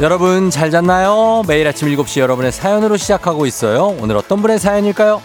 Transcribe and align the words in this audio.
여러분 0.00 0.48
잘 0.48 0.70
잤나요? 0.70 1.42
매일 1.46 1.68
아침 1.68 1.88
7시 1.88 2.20
여러분의 2.20 2.52
사연으로 2.52 2.96
시작하고 2.96 3.44
있어요. 3.44 3.94
오늘 4.00 4.16
어떤 4.16 4.40
분의 4.40 4.58
사연일까요? 4.58 5.20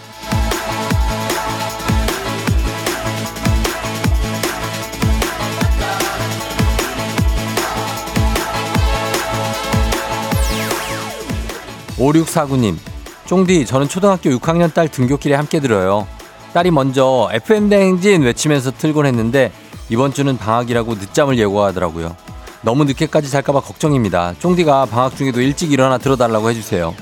5649님, 11.96 12.76
쫑디, 13.24 13.64
저는 13.64 13.88
초등학교 13.88 14.28
6학년 14.28 14.74
딸 14.74 14.88
등교길에 14.88 15.34
함께 15.36 15.58
들어요. 15.58 16.06
딸이 16.52 16.70
먼저 16.70 17.30
FM대행진 17.32 18.20
외치면서 18.20 18.72
틀곤 18.72 19.06
했는데, 19.06 19.52
이번 19.88 20.12
주는 20.12 20.36
방학이라고 20.36 20.96
늦잠을 20.96 21.38
예고하더라고요. 21.38 22.25
너무 22.62 22.84
늦게까지 22.84 23.30
잘까봐 23.30 23.60
걱정입니다. 23.60 24.34
쫑디가 24.38 24.86
방학 24.86 25.16
중에도 25.16 25.40
일찍 25.40 25.72
일어나 25.72 25.98
들어달라고 25.98 26.50
해주세요. 26.50 26.94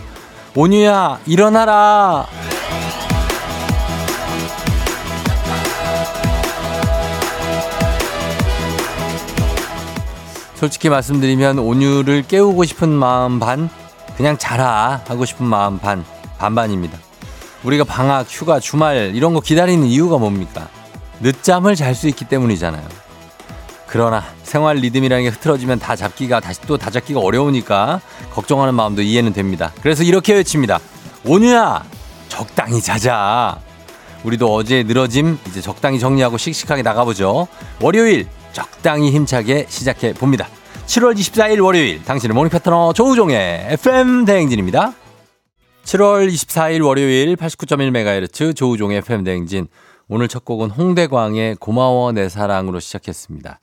온유야, 0.55 1.21
일어나라! 1.27 2.27
솔직히 10.55 10.89
말씀드리면 10.89 11.59
온유를 11.59 12.23
깨우고 12.27 12.65
싶은 12.65 12.89
마음 12.89 13.39
반, 13.39 13.69
그냥 14.17 14.39
자라 14.39 15.03
하고 15.07 15.25
싶은 15.25 15.45
마음 15.45 15.79
반, 15.79 16.05
반반입니다. 16.39 16.99
우리가 17.65 17.85
방학, 17.85 18.27
휴가, 18.29 18.61
주말 18.61 19.13
이런 19.15 19.35
거 19.35 19.41
기다리는 19.41 19.85
이유가 19.87 20.19
뭡니까? 20.19 20.69
늦잠을 21.21 21.75
잘 21.75 21.95
수 21.95 22.09
있기 22.09 22.27
때문이잖아요. 22.27 23.04
그러나 23.95 24.25
생활 24.43 24.79
리듬이라는 24.79 25.23
게 25.23 25.29
흐트러지면 25.31 25.79
다 25.79 25.95
잡기가 25.95 26.41
다시 26.41 26.61
또 26.63 26.77
다 26.77 26.91
잡기가 26.91 27.21
어려우니까 27.21 28.01
걱정하는 28.33 28.75
마음도 28.75 29.03
이해는 29.03 29.33
됩니다. 29.33 29.73
그래서 29.83 30.03
이렇게 30.03 30.35
외칩니다. 30.35 30.81
온유야 31.25 31.85
적당히 32.29 32.83
자자. 32.83 33.57
우리도 34.25 34.53
어제 34.53 34.83
늘어짐 34.83 35.39
이제 35.47 35.61
적당히 35.61 36.01
정리하고 36.01 36.39
씩씩하게 36.39 36.83
나가보죠. 36.83 37.47
월요일 37.81 38.27
적당히 38.53 39.13
힘차게 39.13 39.67
시작해 39.69 40.13
봅니다. 40.13 40.49
7월 40.87 41.17
24일 41.17 41.63
월요일 41.65 42.03
당신의 42.03 42.35
morning 42.35 42.51
파트너 42.51 42.95
조우종의 42.95 43.67
FM 43.75 44.25
대행진입니다. 44.25 44.93
7월 45.85 46.29
24일 46.29 46.85
월요일 46.85 47.37
89.1MHz 47.37 48.57
조우종의 48.57 48.99
FM 48.99 49.23
대행진 49.23 49.69
오늘 50.09 50.29
첫 50.29 50.45
곡은 50.45 50.71
홍대광의 50.71 51.57
고마워 51.57 52.13
내 52.13 52.29
사랑으로 52.29 52.81
시작했습니다. 52.81 53.61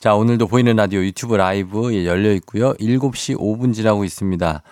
자, 0.00 0.14
오늘도 0.14 0.46
보이는 0.46 0.74
라디오 0.76 1.00
유튜브 1.00 1.36
라이브 1.36 1.94
예, 1.94 2.06
열려 2.06 2.32
있고요. 2.34 2.74
7시 2.74 3.36
5분 3.36 3.74
지나고 3.74 4.04
있습니다. 4.04 4.62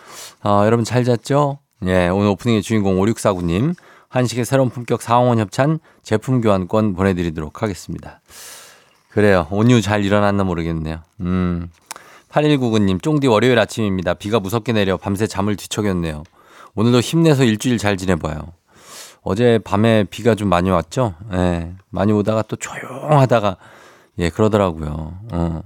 어, 0.45 0.63
여러분 0.65 0.85
잘 0.85 1.05
잤죠? 1.05 1.59
예, 1.87 2.09
오늘 2.09 2.29
오프닝의 2.29 2.63
주인공 2.63 2.99
5649님 3.01 3.75
한식의 4.09 4.45
새로운 4.45 4.71
품격 4.71 5.03
사원원 5.03 5.39
협찬 5.39 5.81
제품 6.03 6.41
교환권 6.41 6.95
보내드리도록 6.95 7.63
하겠습니다. 7.63 8.21
그래요. 9.11 9.47
온유 9.51 9.83
잘 9.83 10.05
일어났나 10.05 10.45
모르겠네요. 10.45 11.03
음. 11.21 11.71
8199님, 12.31 13.03
쫑디 13.03 13.27
월요일 13.27 13.59
아침입니다. 13.59 14.15
비가 14.15 14.39
무섭게 14.39 14.73
내려 14.73 14.97
밤새 14.97 15.27
잠을 15.27 15.57
뒤척였네요. 15.57 16.25
오늘도 16.75 17.01
힘내서 17.01 17.45
일주일 17.45 17.79
잘 17.79 17.97
지내봐요. 17.97 18.53
어제 19.23 19.59
밤에 19.59 20.05
비가 20.05 20.35
좀 20.35 20.49
많이 20.49 20.71
왔죠? 20.71 21.15
예. 21.33 21.73
많이 21.91 22.13
오다가 22.13 22.43
또 22.43 22.57
조용하다가 22.57 23.57
예, 24.19 24.31
그러더라고요. 24.31 25.19
어. 25.33 25.63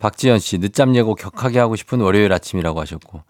박지현 0.00 0.38
씨, 0.38 0.58
늦잠 0.58 0.94
예고 0.94 1.14
격하게 1.14 1.58
하고 1.58 1.76
싶은 1.76 2.00
월요일 2.00 2.32
아침이라고 2.32 2.80
하셨고. 2.80 3.22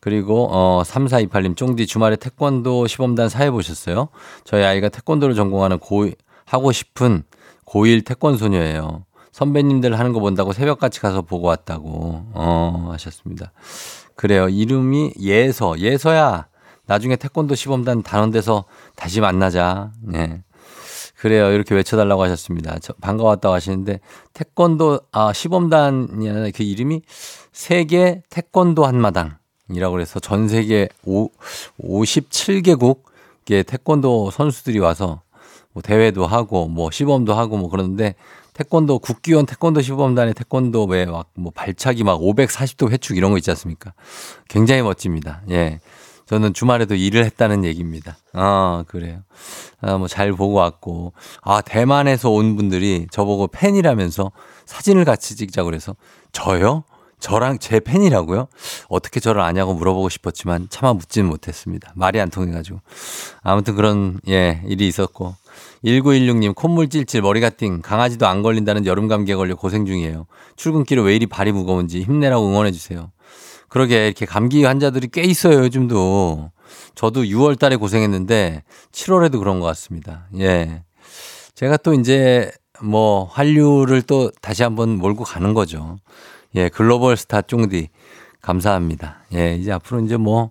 그리고, 0.00 0.48
어, 0.50 0.82
3428님, 0.84 1.56
쫑디 1.56 1.86
주말에 1.86 2.16
태권도 2.16 2.86
시범단 2.86 3.28
사회 3.28 3.50
보셨어요? 3.50 4.08
저희 4.44 4.62
아이가 4.62 4.88
태권도를 4.88 5.34
전공하는 5.34 5.78
고, 5.78 6.08
하고 6.44 6.72
싶은 6.72 7.24
고1 7.66 8.04
태권 8.04 8.36
소녀예요. 8.36 9.04
선배님들 9.32 9.98
하는 9.98 10.12
거 10.12 10.20
본다고 10.20 10.52
새벽같이 10.52 11.00
가서 11.00 11.22
보고 11.22 11.48
왔다고, 11.48 12.26
어, 12.34 12.88
하셨습니다. 12.92 13.52
그래요. 14.14 14.48
이름이 14.48 15.14
예서. 15.20 15.78
예서야. 15.78 16.46
나중에 16.92 17.16
태권도 17.16 17.54
시범단 17.54 18.02
단원돼서 18.02 18.64
다시 18.96 19.22
만나자. 19.22 19.92
네. 20.02 20.42
그래요. 21.16 21.50
이렇게 21.50 21.74
외쳐달라고 21.74 22.22
하셨습니다. 22.24 22.78
저 22.80 22.92
반가웠다고 23.00 23.54
하시는데 23.54 24.00
태권도 24.34 25.00
아 25.10 25.32
시범단이 25.32 26.28
아니라 26.28 26.50
그 26.54 26.62
이름이 26.62 27.00
세계 27.52 28.22
태권도 28.28 28.84
한마당이라고 28.84 30.00
해서 30.00 30.20
전 30.20 30.48
세계 30.48 30.90
5, 31.04 31.30
57개국의 31.80 33.66
태권도 33.66 34.30
선수들이 34.30 34.78
와서 34.78 35.22
뭐 35.72 35.82
대회도 35.82 36.26
하고 36.26 36.68
뭐 36.68 36.90
시범도 36.90 37.32
하고 37.32 37.56
뭐 37.56 37.70
그러는데 37.70 38.16
태권도 38.52 38.98
국기원 38.98 39.46
태권도 39.46 39.80
시범단의 39.80 40.34
태권도 40.34 40.84
왜 40.84 41.06
막 41.06 41.28
뭐 41.34 41.52
발차기 41.54 42.04
막 42.04 42.20
540도 42.20 42.90
회축 42.90 43.16
이런 43.16 43.30
거 43.30 43.38
있지 43.38 43.50
않습니까? 43.50 43.94
굉장히 44.48 44.82
멋집니다. 44.82 45.40
예. 45.50 45.80
저는 46.32 46.54
주말에도 46.54 46.94
일을 46.94 47.26
했다는 47.26 47.62
얘기입니다. 47.62 48.16
아, 48.32 48.84
그래요. 48.88 49.18
아, 49.82 49.98
뭐 49.98 50.08
잘 50.08 50.32
보고 50.32 50.54
왔고. 50.54 51.12
아, 51.42 51.60
대만에서 51.60 52.30
온 52.30 52.56
분들이 52.56 53.06
저보고 53.10 53.48
팬이라면서 53.48 54.32
사진을 54.64 55.04
같이 55.04 55.36
찍자고 55.36 55.66
그래서 55.66 55.94
저요? 56.32 56.84
저랑 57.20 57.58
제 57.58 57.80
팬이라고요? 57.80 58.48
어떻게 58.88 59.20
저를 59.20 59.42
아냐고 59.42 59.74
물어보고 59.74 60.08
싶었지만 60.08 60.68
차마 60.70 60.94
묻지는 60.94 61.28
못했습니다. 61.28 61.92
말이 61.96 62.18
안 62.18 62.30
통해가지고. 62.30 62.80
아무튼 63.42 63.74
그런, 63.76 64.18
예, 64.26 64.62
일이 64.66 64.88
있었고. 64.88 65.36
1916님, 65.84 66.54
콧물 66.54 66.88
찔찔, 66.88 67.20
머리가 67.20 67.50
띵, 67.50 67.82
강아지도 67.82 68.26
안 68.26 68.40
걸린다는 68.40 68.86
여름 68.86 69.06
감기에 69.06 69.34
걸려 69.34 69.54
고생 69.54 69.84
중이에요. 69.84 70.24
출근길에 70.56 71.02
왜 71.02 71.14
이리 71.14 71.26
발이 71.26 71.52
무거운지 71.52 72.00
힘내라고 72.02 72.48
응원해 72.48 72.72
주세요. 72.72 73.10
그러게 73.72 74.04
이렇게 74.04 74.26
감기 74.26 74.64
환자들이 74.64 75.08
꽤 75.10 75.22
있어요, 75.22 75.60
요즘도. 75.60 76.50
저도 76.94 77.22
6월 77.22 77.58
달에 77.58 77.76
고생했는데 77.76 78.64
7월에도 78.92 79.38
그런 79.38 79.60
것 79.60 79.66
같습니다. 79.68 80.28
예. 80.38 80.82
제가 81.54 81.78
또 81.78 81.94
이제 81.94 82.52
뭐 82.82 83.24
한류를 83.32 84.02
또 84.02 84.30
다시 84.42 84.62
한번 84.62 84.98
몰고 84.98 85.24
가는 85.24 85.54
거죠. 85.54 85.96
예, 86.54 86.68
글로벌 86.68 87.16
스타 87.16 87.40
쫑디. 87.40 87.88
감사합니다. 88.42 89.24
예, 89.32 89.54
이제 89.54 89.72
앞으로 89.72 90.00
이제 90.00 90.18
뭐 90.18 90.50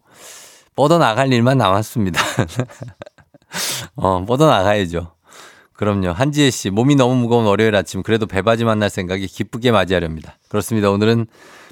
뻗어 0.76 0.98
나갈 0.98 1.32
일만 1.32 1.60
남았습니다. 1.60 2.20
어, 3.98 4.26
뻗어 4.26 4.48
나가야죠. 4.48 5.14
그럼요. 5.74 6.10
한지혜 6.14 6.50
씨, 6.50 6.72
몸이 6.72 6.96
너무 6.96 7.14
무거운 7.14 7.46
월요일 7.46 7.76
아침, 7.76 8.02
그래도 8.02 8.26
배바지 8.26 8.66
만날 8.66 8.90
생각이 8.90 9.28
기쁘게 9.28 9.70
맞이하렵니다. 9.70 10.40
그렇습니다. 10.50 10.90
오늘은 10.90 11.28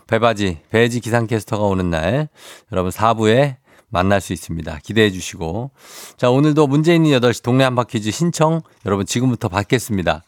배바지, 0.09 0.57
배지 0.71 1.01
기상캐스터가 1.01 1.63
오는 1.63 1.91
날 1.91 2.29
여러분 2.71 2.91
4부에 2.91 3.57
만날 3.89 4.21
수 4.21 4.33
있습니다. 4.33 4.79
기대해 4.81 5.11
주시고. 5.11 5.69
자, 6.17 6.31
오늘도 6.31 6.65
문제 6.65 6.95
있는 6.95 7.11
8시 7.11 7.43
동네 7.43 7.63
한바퀴즈 7.63 8.09
신청 8.09 8.61
여러분 8.87 9.05
지금부터 9.05 9.49
받겠습니다. 9.49 10.23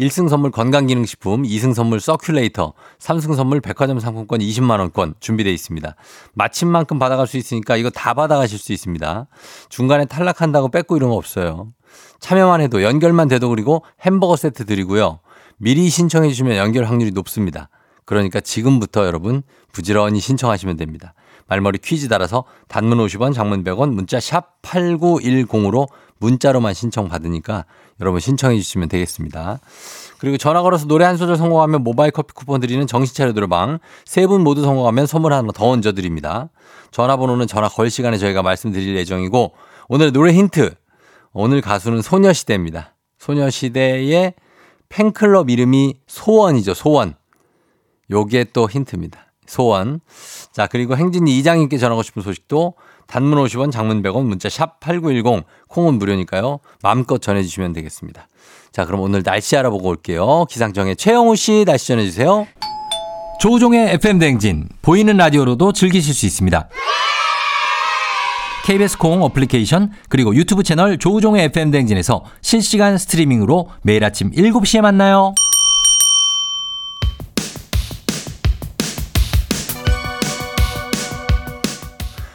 1승 0.00 0.28
선물 0.28 0.50
건강기능식품, 0.50 1.42
2승 1.44 1.74
선물 1.74 2.00
서큘레이터, 2.00 2.72
3승 2.98 3.36
선물 3.36 3.60
백화점 3.60 4.00
상품권 4.00 4.40
20만원권 4.40 5.14
준비되어 5.20 5.52
있습니다. 5.52 5.94
마침 6.32 6.68
만큼 6.68 6.98
받아갈 6.98 7.28
수 7.28 7.36
있으니까 7.36 7.76
이거 7.76 7.88
다 7.88 8.14
받아가실 8.14 8.58
수 8.58 8.72
있습니다. 8.72 9.28
중간에 9.68 10.06
탈락한다고 10.06 10.70
뺏고 10.70 10.96
이런 10.96 11.10
거 11.10 11.16
없어요. 11.16 11.68
참여만 12.18 12.62
해도 12.62 12.82
연결만 12.82 13.28
돼도 13.28 13.48
그리고 13.50 13.84
햄버거 14.00 14.34
세트 14.34 14.66
드리고요. 14.66 15.20
미리 15.56 15.88
신청해 15.88 16.28
주시면 16.30 16.56
연결 16.56 16.84
확률이 16.84 17.12
높습니다. 17.12 17.68
그러니까 18.10 18.40
지금부터 18.40 19.06
여러분 19.06 19.44
부지런히 19.70 20.18
신청하시면 20.18 20.76
됩니다. 20.76 21.14
말머리 21.46 21.78
퀴즈 21.78 22.08
달아서 22.08 22.42
단문 22.66 22.98
50원, 22.98 23.32
장문 23.32 23.62
100원, 23.62 23.92
문자 23.92 24.18
샵 24.18 24.60
8910으로 24.62 25.86
문자로만 26.18 26.74
신청 26.74 27.08
받으니까 27.08 27.66
여러분 28.00 28.18
신청해 28.18 28.56
주시면 28.56 28.88
되겠습니다. 28.88 29.60
그리고 30.18 30.38
전화 30.38 30.60
걸어서 30.60 30.86
노래 30.86 31.04
한 31.04 31.16
소절 31.16 31.36
성공하면 31.36 31.84
모바일 31.84 32.10
커피 32.10 32.34
쿠폰 32.34 32.60
드리는 32.60 32.84
정신차려 32.84 33.32
노래방 33.32 33.78
세 34.04 34.26
분 34.26 34.42
모두 34.42 34.62
성공하면 34.62 35.06
선물 35.06 35.32
하나 35.32 35.52
더 35.54 35.68
얹어 35.68 35.92
드립니다. 35.92 36.48
전화번호는 36.90 37.46
전화 37.46 37.68
걸 37.68 37.90
시간에 37.90 38.18
저희가 38.18 38.42
말씀드릴 38.42 38.96
예정이고 38.96 39.52
오늘 39.88 40.12
노래 40.12 40.32
힌트 40.32 40.74
오늘 41.32 41.60
가수는 41.60 42.02
소녀시대입니다. 42.02 42.96
소녀시대의 43.18 44.34
팬클럽 44.88 45.48
이름이 45.48 46.00
소원이죠. 46.08 46.74
소원. 46.74 47.14
요게 48.10 48.46
또 48.52 48.68
힌트입니다. 48.68 49.26
소원. 49.46 50.00
자, 50.52 50.66
그리고 50.66 50.96
행진이 50.96 51.36
이장님께 51.38 51.78
전하고 51.78 52.02
싶은 52.02 52.22
소식도 52.22 52.74
단문 53.06 53.42
50원, 53.44 53.72
장문 53.72 54.02
100원, 54.02 54.24
문자 54.24 54.48
샵 54.48 54.78
8910, 54.80 55.44
콩은 55.68 55.94
무료니까요. 55.94 56.60
마음껏 56.82 57.20
전해주시면 57.20 57.72
되겠습니다. 57.72 58.28
자, 58.72 58.84
그럼 58.84 59.00
오늘 59.00 59.22
날씨 59.24 59.56
알아보고 59.56 59.88
올게요. 59.88 60.46
기상청의 60.48 60.96
최영우 60.96 61.34
씨 61.34 61.64
날씨 61.64 61.88
전해주세요. 61.88 62.46
조우종의 63.40 63.94
FM 63.94 64.18
댕진 64.20 64.68
보이는 64.82 65.16
라디오로도 65.16 65.72
즐기실 65.72 66.14
수 66.14 66.26
있습니다. 66.26 66.68
KBS 68.66 68.98
콩 68.98 69.22
어플리케이션 69.22 69.90
그리고 70.08 70.34
유튜브 70.36 70.62
채널 70.62 70.98
조우종의 70.98 71.46
FM 71.46 71.72
댕진에서 71.72 72.24
실시간 72.42 72.98
스트리밍으로 72.98 73.70
매일 73.82 74.04
아침 74.04 74.30
7시에 74.30 74.82
만나요. 74.82 75.34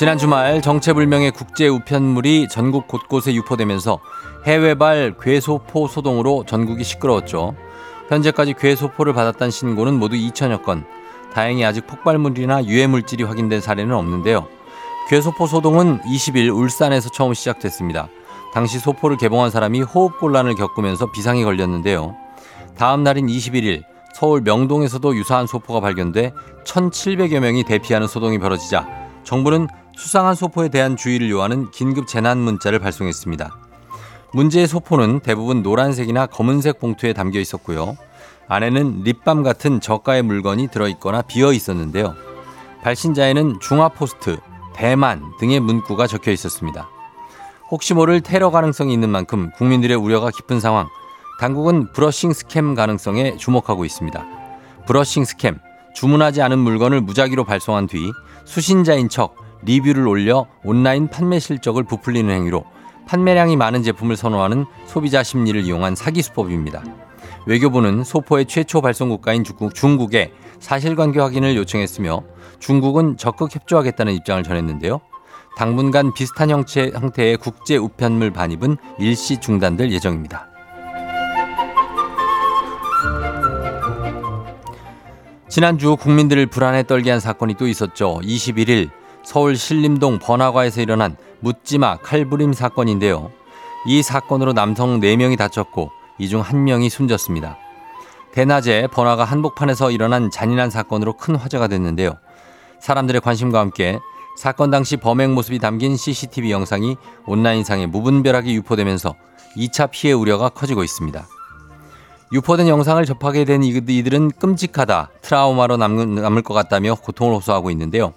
지난 0.00 0.16
주말 0.16 0.62
정체불명의 0.62 1.30
국제 1.32 1.68
우편물이 1.68 2.48
전국 2.48 2.88
곳곳에 2.88 3.34
유포되면서 3.34 3.98
해외발 4.46 5.14
괴소포 5.20 5.88
소동으로 5.88 6.44
전국이 6.46 6.84
시끄러웠죠. 6.84 7.54
현재까지 8.08 8.54
괴소포를 8.54 9.12
받았다는 9.12 9.50
신고는 9.50 9.98
모두 9.98 10.16
2천여 10.16 10.62
건. 10.62 10.86
다행히 11.34 11.66
아직 11.66 11.86
폭발물이나 11.86 12.64
유해물질이 12.64 13.24
확인된 13.24 13.60
사례는 13.60 13.94
없는데요. 13.94 14.48
괴소포 15.10 15.46
소동은 15.46 16.00
20일 16.00 16.48
울산에서 16.56 17.10
처음 17.10 17.34
시작됐습니다. 17.34 18.08
당시 18.54 18.78
소포를 18.78 19.18
개봉한 19.18 19.50
사람이 19.50 19.82
호흡곤란을 19.82 20.54
겪으면서 20.54 21.12
비상이 21.12 21.44
걸렸는데요. 21.44 22.16
다음 22.74 23.02
날인 23.02 23.26
21일 23.26 23.82
서울 24.14 24.40
명동에서도 24.40 25.14
유사한 25.14 25.46
소포가 25.46 25.80
발견돼 25.80 26.32
1,700여 26.64 27.40
명이 27.40 27.64
대피하는 27.64 28.06
소동이 28.06 28.38
벌어지자 28.38 29.00
정부는 29.24 29.68
수상한 30.00 30.34
소포에 30.34 30.70
대한 30.70 30.96
주의를 30.96 31.30
요하는 31.30 31.70
긴급 31.70 32.06
재난 32.06 32.38
문자를 32.38 32.78
발송했습니다. 32.78 33.54
문제의 34.32 34.66
소포는 34.66 35.20
대부분 35.20 35.62
노란색이나 35.62 36.24
검은색 36.24 36.80
봉투에 36.80 37.12
담겨 37.12 37.38
있었고요. 37.38 37.98
안에는 38.48 39.02
립밤 39.02 39.42
같은 39.42 39.78
저가의 39.78 40.22
물건이 40.22 40.68
들어있거나 40.68 41.20
비어 41.22 41.52
있었는데요. 41.52 42.14
발신자에는 42.82 43.60
중화포스트, 43.60 44.38
대만 44.72 45.22
등의 45.38 45.60
문구가 45.60 46.06
적혀 46.06 46.30
있었습니다. 46.30 46.88
혹시 47.70 47.92
모를 47.92 48.22
테러 48.22 48.50
가능성이 48.50 48.94
있는 48.94 49.10
만큼 49.10 49.50
국민들의 49.58 49.94
우려가 49.98 50.30
깊은 50.30 50.60
상황. 50.60 50.88
당국은 51.40 51.92
brushing 51.92 52.32
scam 52.32 52.74
가능성에 52.74 53.36
주목하고 53.36 53.84
있습니다. 53.84 54.24
brushing 54.86 55.26
scam, 55.26 55.58
주문하지 55.94 56.40
않은 56.40 56.58
물건을 56.58 57.02
무작위로 57.02 57.44
발송한 57.44 57.86
뒤 57.86 58.10
수신자인 58.46 59.10
척 59.10 59.49
리뷰를 59.62 60.06
올려 60.06 60.46
온라인 60.64 61.08
판매 61.08 61.38
실적을 61.38 61.84
부풀리는 61.84 62.32
행위로 62.32 62.64
판매량이 63.06 63.56
많은 63.56 63.82
제품을 63.82 64.16
선호하는 64.16 64.66
소비자 64.86 65.22
심리를 65.22 65.60
이용한 65.62 65.96
사기 65.96 66.22
수법입니다. 66.22 66.82
외교부는 67.46 68.04
소포의 68.04 68.46
최초 68.46 68.80
발송 68.80 69.08
국가인 69.08 69.44
중국에 69.74 70.32
사실관계 70.60 71.18
확인을 71.18 71.56
요청했으며 71.56 72.22
중국은 72.58 73.16
적극 73.16 73.54
협조하겠다는 73.54 74.12
입장을 74.12 74.42
전했는데요. 74.42 75.00
당분간 75.56 76.14
비슷한 76.14 76.50
형체, 76.50 76.90
형태의 76.94 77.36
국제 77.38 77.76
우편물 77.76 78.30
반입은 78.30 78.76
일시 78.98 79.38
중단될 79.38 79.90
예정입니다. 79.90 80.46
지난주 85.48 85.96
국민들을 85.96 86.46
불안에 86.46 86.84
떨게 86.84 87.10
한 87.10 87.18
사건이 87.18 87.54
또 87.54 87.66
있었죠. 87.66 88.20
21일 88.22 88.90
서울 89.30 89.56
신림동 89.56 90.18
번화가에서 90.18 90.80
일어난 90.80 91.16
묻지마 91.38 91.98
칼부림 91.98 92.52
사건인데요. 92.52 93.30
이 93.86 94.02
사건으로 94.02 94.52
남성 94.52 94.98
4명이 94.98 95.38
다쳤고 95.38 95.92
이 96.18 96.26
중 96.26 96.42
1명이 96.42 96.90
숨졌습니다. 96.90 97.56
대낮에 98.32 98.88
번화가 98.88 99.22
한복판에서 99.22 99.92
일어난 99.92 100.32
잔인한 100.32 100.68
사건으로 100.68 101.12
큰 101.16 101.36
화제가 101.36 101.68
됐는데요. 101.68 102.16
사람들의 102.80 103.20
관심과 103.20 103.60
함께 103.60 104.00
사건 104.36 104.72
당시 104.72 104.96
범행 104.96 105.32
모습이 105.32 105.60
담긴 105.60 105.96
CCTV 105.96 106.50
영상이 106.50 106.96
온라인상에 107.28 107.86
무분별하게 107.86 108.52
유포되면서 108.54 109.14
2차 109.56 109.92
피해 109.92 110.12
우려가 110.12 110.48
커지고 110.48 110.82
있습니다. 110.82 111.24
유포된 112.32 112.66
영상을 112.66 113.04
접하게 113.04 113.44
된 113.44 113.62
이들은 113.62 114.32
끔찍하다, 114.40 115.10
트라우마로 115.22 115.76
남을 115.76 116.42
것 116.42 116.52
같다며 116.52 116.96
고통을 116.96 117.36
호소하고 117.36 117.70
있는데요. 117.70 118.12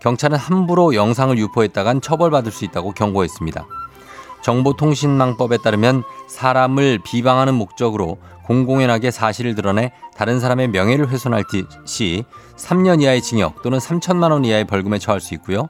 경찰은 0.00 0.38
함부로 0.38 0.94
영상을 0.94 1.36
유포했다간 1.36 2.00
처벌받을 2.00 2.52
수 2.52 2.64
있다고 2.64 2.92
경고했습니다. 2.92 3.66
정보통신망법에 4.42 5.58
따르면 5.58 6.04
사람을 6.28 7.00
비방하는 7.04 7.54
목적으로 7.54 8.18
공공연하게 8.44 9.10
사실을 9.10 9.54
드러내 9.54 9.92
다른 10.16 10.40
사람의 10.40 10.68
명예를 10.68 11.08
훼손할 11.08 11.44
시 11.84 12.24
3년 12.56 13.02
이하의 13.02 13.20
징역 13.22 13.62
또는 13.62 13.78
3천만 13.78 14.30
원 14.30 14.44
이하의 14.44 14.64
벌금에 14.64 14.98
처할 14.98 15.20
수 15.20 15.34
있고요. 15.34 15.68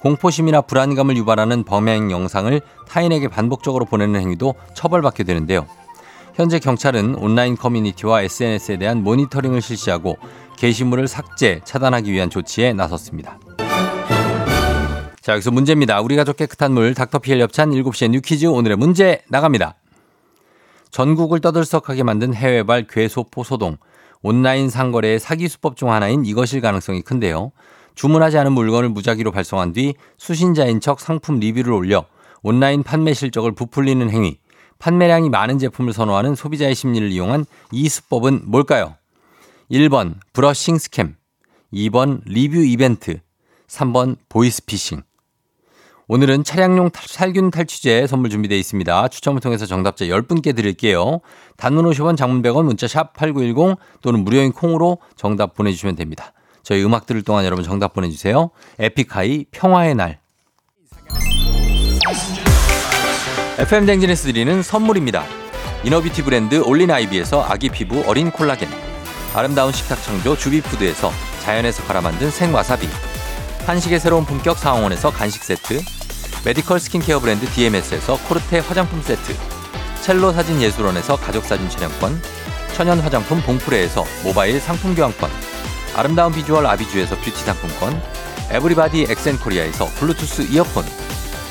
공포심이나 0.00 0.62
불안감을 0.62 1.16
유발하는 1.16 1.64
범행 1.64 2.10
영상을 2.10 2.60
타인에게 2.88 3.28
반복적으로 3.28 3.84
보내는 3.84 4.20
행위도 4.20 4.54
처벌받게 4.74 5.24
되는데요. 5.24 5.66
현재 6.34 6.58
경찰은 6.58 7.16
온라인 7.16 7.56
커뮤니티와 7.56 8.22
SNS에 8.22 8.78
대한 8.78 9.02
모니터링을 9.02 9.60
실시하고 9.60 10.16
게시물을 10.56 11.08
삭제, 11.08 11.60
차단하기 11.64 12.10
위한 12.10 12.30
조치에 12.30 12.72
나섰습니다. 12.72 13.38
자, 15.22 15.34
여기서 15.34 15.52
문제입니다. 15.52 16.00
우리 16.00 16.16
가족 16.16 16.36
깨끗한 16.36 16.72
물 16.72 16.94
닥터피엘 16.94 17.40
협찬 17.42 17.70
7시에 17.70 18.10
뉴퀴즈 18.10 18.46
오늘의 18.46 18.76
문제 18.76 19.22
나갑니다. 19.28 19.76
전국을 20.90 21.40
떠들썩하게 21.40 22.02
만든 22.02 22.34
해외발 22.34 22.88
괴소포 22.88 23.44
소동. 23.44 23.76
온라인 24.22 24.68
상거래의 24.68 25.20
사기 25.20 25.46
수법 25.46 25.76
중 25.76 25.92
하나인 25.92 26.24
이것일 26.24 26.60
가능성이 26.60 27.02
큰데요. 27.02 27.52
주문하지 27.94 28.36
않은 28.38 28.50
물건을 28.50 28.88
무작위로 28.88 29.30
발송한 29.30 29.74
뒤 29.74 29.94
수신자인 30.18 30.80
척 30.80 30.98
상품 30.98 31.38
리뷰를 31.38 31.72
올려 31.72 32.04
온라인 32.42 32.82
판매 32.82 33.14
실적을 33.14 33.52
부풀리는 33.52 34.10
행위. 34.10 34.38
판매량이 34.80 35.30
많은 35.30 35.60
제품을 35.60 35.92
선호하는 35.92 36.34
소비자의 36.34 36.74
심리를 36.74 37.12
이용한 37.12 37.46
이 37.70 37.88
수법은 37.88 38.42
뭘까요? 38.46 38.96
1번 39.70 40.16
brushing 40.32 40.78
scam, 40.78 41.14
2번 41.72 42.22
리뷰 42.24 42.58
이벤트, 42.58 43.20
3번 43.68 44.16
보이스피싱. 44.28 45.02
오늘은 46.12 46.44
차량용 46.44 46.90
살균 46.94 47.50
탈취제 47.50 48.06
선물 48.06 48.28
준비되어 48.28 48.58
있습니다. 48.58 49.08
추첨을 49.08 49.40
통해서 49.40 49.64
정답자 49.64 50.04
10분께 50.04 50.54
드릴게요. 50.54 51.20
단문 51.56 51.86
50원 51.86 52.18
장문 52.18 52.42
100원 52.42 52.64
문자 52.64 52.86
샵 52.86 53.14
8910 53.14 53.78
또는 54.02 54.22
무료인 54.22 54.52
콩으로 54.52 54.98
정답 55.16 55.54
보내주시면 55.54 55.96
됩니다. 55.96 56.34
저희 56.62 56.84
음악 56.84 57.06
들을 57.06 57.22
동안 57.22 57.46
여러분 57.46 57.64
정답 57.64 57.94
보내주세요. 57.94 58.50
에픽하이 58.78 59.46
평화의 59.52 59.94
날. 59.94 60.18
FM 63.56 63.86
댕진에서 63.86 64.24
드리는 64.24 64.62
선물입니다. 64.62 65.24
inner 65.82 66.01
beauty 66.01 66.24
브랜드 66.24 66.62
올린 66.66 66.90
아이비에서 66.90 67.42
아기 67.42 67.70
피부 67.70 68.04
어린 68.06 68.30
콜라겐. 68.30 68.68
아름다운 69.34 69.72
식탁 69.72 70.02
창조 70.02 70.36
주비푸드에서 70.36 71.10
자연에서 71.40 71.82
갈아 71.84 72.02
만든 72.02 72.30
생와사비. 72.30 72.86
한식의 73.66 74.00
새로운 74.00 74.26
품격 74.26 74.58
상황원에서 74.58 75.10
간식 75.10 75.44
세트, 75.44 75.80
medical 76.44 76.80
skincare 76.80 77.20
브랜드 77.20 77.46
DMS에서 77.46 78.18
코르테 78.26 78.58
화장품 78.58 79.00
세트, 79.00 79.32
첼로 80.02 80.32
사진 80.32 80.60
예술원에서 80.60 81.16
가족 81.16 81.44
사진 81.44 81.68
촬영권, 81.70 82.20
천연 82.74 82.98
화장품 82.98 83.40
봉프레에서 83.42 84.04
모바일 84.24 84.58
상품 84.58 84.94
교환권, 84.94 85.30
아름다운 85.94 86.32
비주얼 86.32 86.66
아비주에서 86.66 87.14
뷰티 87.16 87.30
상품권, 87.30 88.02
에브리바디 88.50 89.06
엑센코리아에서 89.08 89.86
블루투스 89.86 90.52
이어폰, 90.52 90.84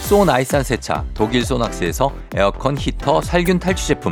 소 0.01 0.25
나이산 0.25 0.63
세차 0.63 1.05
독일 1.13 1.45
소낙스에서 1.45 2.11
에어컨 2.35 2.77
히터 2.77 3.21
살균 3.21 3.59
탈취 3.59 3.87
제품, 3.87 4.11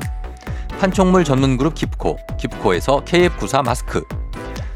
판촉물 0.80 1.26
전문 1.26 1.58
그룹 1.58 1.76
깁코, 1.76 2.18
깁코에서 2.40 3.04
KF94 3.04 3.66
마스크, 3.66 4.02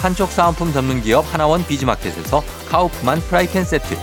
한쪽 0.00 0.30
사은품 0.30 0.72
전문 0.72 1.02
기업 1.02 1.32
하나원 1.32 1.66
비즈마켓에서 1.66 2.42
카우프만 2.68 3.20
프라이팬 3.20 3.64
세트. 3.64 3.98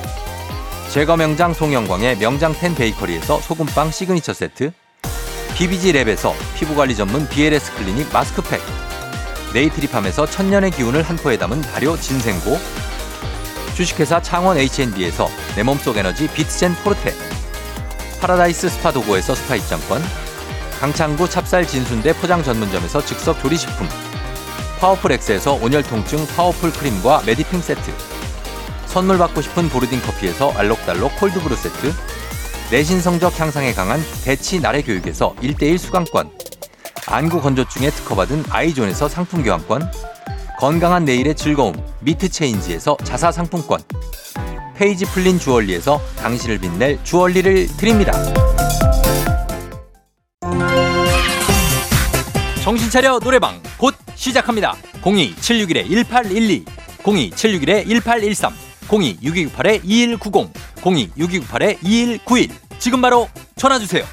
제과 0.92 1.16
명장 1.16 1.54
송영광의 1.54 2.18
명장텐 2.18 2.76
베이커리에서 2.76 3.40
소금빵 3.40 3.92
시그니처 3.92 4.34
세트. 4.34 4.72
BBG 5.56 5.94
랩에서 5.94 6.34
피부관리 6.56 6.96
전문 6.96 7.28
BLS 7.30 7.74
클리닉 7.76 8.12
마스크팩. 8.12 8.62
네이트리팜에서 9.54 10.30
천년의 10.30 10.72
기운을 10.72 11.02
한 11.04 11.16
포에 11.16 11.38
담은 11.38 11.62
발효 11.62 11.98
진생고. 11.98 12.60
주식회사 13.74 14.22
창원 14.22 14.58
H&B에서 14.58 15.30
내 15.56 15.64
몸속 15.64 15.98
에너지 15.98 16.28
비트젠 16.28 16.76
포르테. 16.84 17.14
파라다이스 18.20 18.68
스파 18.70 18.92
도고에서 18.92 19.34
스파 19.34 19.56
입장권. 19.56 20.04
강창구 20.80 21.30
찹쌀 21.30 21.66
진순대 21.66 22.14
포장 22.18 22.44
전문점에서 22.44 23.04
즉석 23.06 23.42
조리식품 23.42 23.88
파워풀 24.86 25.14
엑스에서 25.14 25.54
온열 25.54 25.82
통증 25.82 26.28
파워풀 26.28 26.72
크림과 26.72 27.24
메디핑 27.26 27.60
세트. 27.60 27.82
선물 28.86 29.18
받고 29.18 29.42
싶은 29.42 29.68
보르딘 29.68 30.00
커피에서 30.04 30.52
알록달록 30.52 31.16
콜드브루 31.16 31.56
세트. 31.56 31.92
내신 32.70 33.02
성적 33.02 33.40
향상에 33.40 33.74
강한 33.74 34.00
대치 34.24 34.60
나래 34.60 34.84
교육에서 34.84 35.34
1대1 35.42 35.80
수강권. 35.80 36.30
안구 37.08 37.42
건조증에 37.42 37.90
특허받은 37.90 38.44
아이존에서 38.52 39.10
상품 39.10 39.42
교환권. 39.42 39.92
건강한 40.60 41.04
내일의 41.04 41.34
즐거움 41.34 41.74
미트 42.02 42.30
체인지에서 42.30 42.96
자사 43.04 43.32
상품권. 43.32 43.82
페이지 44.76 45.06
플린 45.06 45.40
주얼리에서 45.40 46.00
당신을 46.18 46.60
빛낼 46.60 47.04
주얼리를 47.04 47.76
드립니다. 47.78 48.12
정신 52.62 52.92
차려 52.92 53.18
노래방. 53.18 53.60
곧 53.60 53.65
시작합니다. 54.26 54.76
02761-1812 55.04 56.66
02761-1813 57.04 58.52
026298-2190 58.88 60.50
026298-2191 60.82 62.50
지금 62.80 63.02
바로 63.02 63.30
전화 63.56 63.78
주세요. 63.80 64.04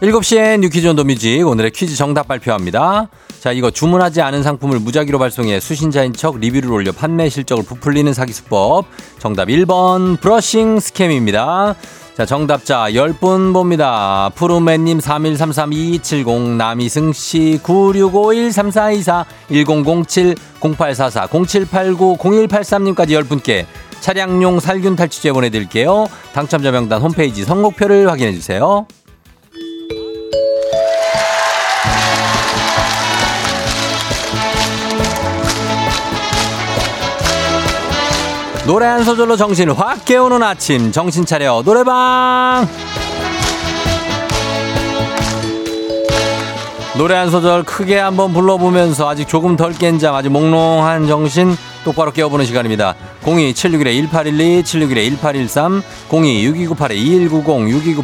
7시엔 0.00 0.60
뉴퀴즈 0.60 0.86
on 0.88 0.94
the 0.94 1.04
music 1.04 1.42
오늘의 1.42 1.70
퀴즈 1.70 1.96
정답 1.96 2.28
발표합니다. 2.28 3.08
자, 3.46 3.52
이거 3.52 3.70
주문하지 3.70 4.22
않은 4.22 4.42
상품을 4.42 4.80
무작위로 4.80 5.20
발송해 5.20 5.60
수신자인 5.60 6.14
척 6.14 6.40
리뷰를 6.40 6.68
올려 6.72 6.90
판매 6.90 7.28
실적을 7.28 7.62
부풀리는 7.62 8.12
사기 8.12 8.32
수법. 8.32 8.86
정답 9.20 9.46
1번 9.46 10.20
brushing 10.20 10.80
scam입니다. 10.80 11.76
자, 12.16 12.26
정답자 12.26 12.90
10분 12.90 13.52
봅니다. 13.52 14.32
푸르맨님 14.34 14.98
31332270 14.98 16.56
남이승씨 16.56 17.60
96513424 17.62 19.24
1007 19.48 20.34
0844 20.60 21.28
0789 21.28 22.16
0183님까지 22.18 23.10
10분께 23.10 23.64
차량용 24.00 24.58
살균 24.58 24.96
탈취제 24.96 25.30
보내드릴게요. 25.30 26.08
당첨자 26.32 26.72
명단 26.72 27.00
홈페이지 27.00 27.44
선곡표를 27.44 28.10
확인해주세요. 28.10 28.88
노래 38.66 38.84
한 38.86 39.04
소절로 39.04 39.36
정신을 39.36 39.78
확 39.78 40.04
깨우는 40.04 40.42
아침. 40.42 40.90
정신 40.90 41.24
차려. 41.24 41.62
노래방! 41.64 42.66
노래 46.98 47.14
한 47.14 47.30
소절 47.30 47.62
크게 47.62 47.96
한번 47.98 48.32
불러보면서 48.32 49.08
아직 49.08 49.28
조금 49.28 49.54
덜 49.54 49.72
깬 49.72 49.98
잠 50.00 50.14
아직 50.14 50.30
몽롱한 50.30 51.06
정신 51.06 51.54
똑바로 51.84 52.10
깨워보는 52.10 52.44
시간입니다. 52.46 52.96
02-761-1812 53.22 54.64
761-1813 55.20 55.82
02-6298-2190 56.08 57.94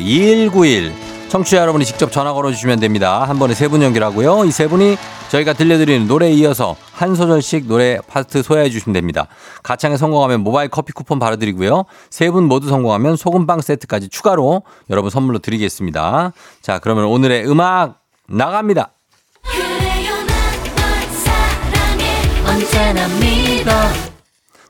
6298-2191 0.00 1.15
청취자 1.28 1.58
여러분이 1.58 1.84
직접 1.84 2.12
전화 2.12 2.32
걸어주시면 2.32 2.78
됩니다 2.80 3.24
한 3.24 3.38
번에 3.38 3.52
세 3.54 3.68
분 3.68 3.82
연결하고요 3.82 4.44
이 4.44 4.50
세 4.52 4.68
분이 4.68 4.96
저희가 5.28 5.54
들려드리는 5.54 6.06
노래에 6.06 6.30
이어서 6.34 6.76
한 6.92 7.14
소절씩 7.16 7.66
노래 7.66 7.98
파트 8.06 8.44
소화해 8.44 8.70
주시면 8.70 8.94
됩니다. 8.94 9.26
가창에 9.64 9.96
성공하면 9.96 10.42
모바일 10.42 10.68
커피 10.70 10.92
쿠폰 10.92 11.18
바로 11.18 11.36
드리고요. 11.36 11.84
세 12.10 12.30
분 12.30 12.44
모두 12.44 12.68
성공하면 12.68 13.16
소금빵 13.16 13.60
세트까지 13.60 14.08
추가로 14.08 14.62
여러분 14.88 15.10
선물로 15.10 15.40
드리겠습니다. 15.40 16.32
자, 16.62 16.78
그러면 16.78 17.06
오늘의 17.06 17.50
음악 17.50 17.98
나갑니다. 18.28 18.90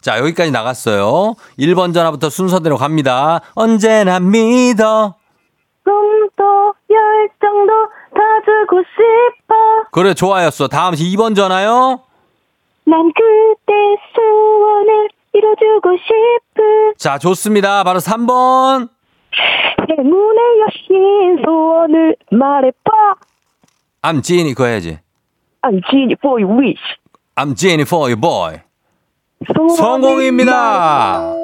자, 0.01 0.19
여기까지 0.19 0.51
나갔어요. 0.53 1.35
1번 1.59 1.93
전화부터 1.93 2.31
순서대로 2.31 2.79
갑니다. 2.79 3.43
언제나 3.55 4.21
믿어. 4.21 5.17
열정도 7.27 7.73
다 8.15 8.21
주고 8.45 8.83
싶어. 8.83 9.55
그래, 9.91 10.15
좋아였어. 10.15 10.69
다음 10.69 10.95
2번 10.95 11.35
전화요. 11.35 12.01
난 12.85 13.13
그대 13.13 13.73
소원을 14.15 15.09
이뤄주고 15.35 15.97
싶은. 15.97 16.95
자, 16.97 17.19
좋습니다. 17.19 17.83
바로 17.85 17.99
3번. 17.99 18.89
행운의 19.91 20.41
여신 20.67 21.43
소원을 21.45 22.17
말해봐. 22.31 23.15
I'm 24.03 24.23
Genie 24.23 24.55
그거 24.55 24.67
해야지. 24.67 24.99
I'm 25.63 25.83
genie 25.91 26.17
for 26.23 26.41
your 26.41 26.57
wish. 26.61 26.81
I'm 27.35 27.55
Genie 27.57 27.83
for 27.83 28.05
you 28.09 28.17
boy. 28.17 28.61
성공입니다. 29.77 31.35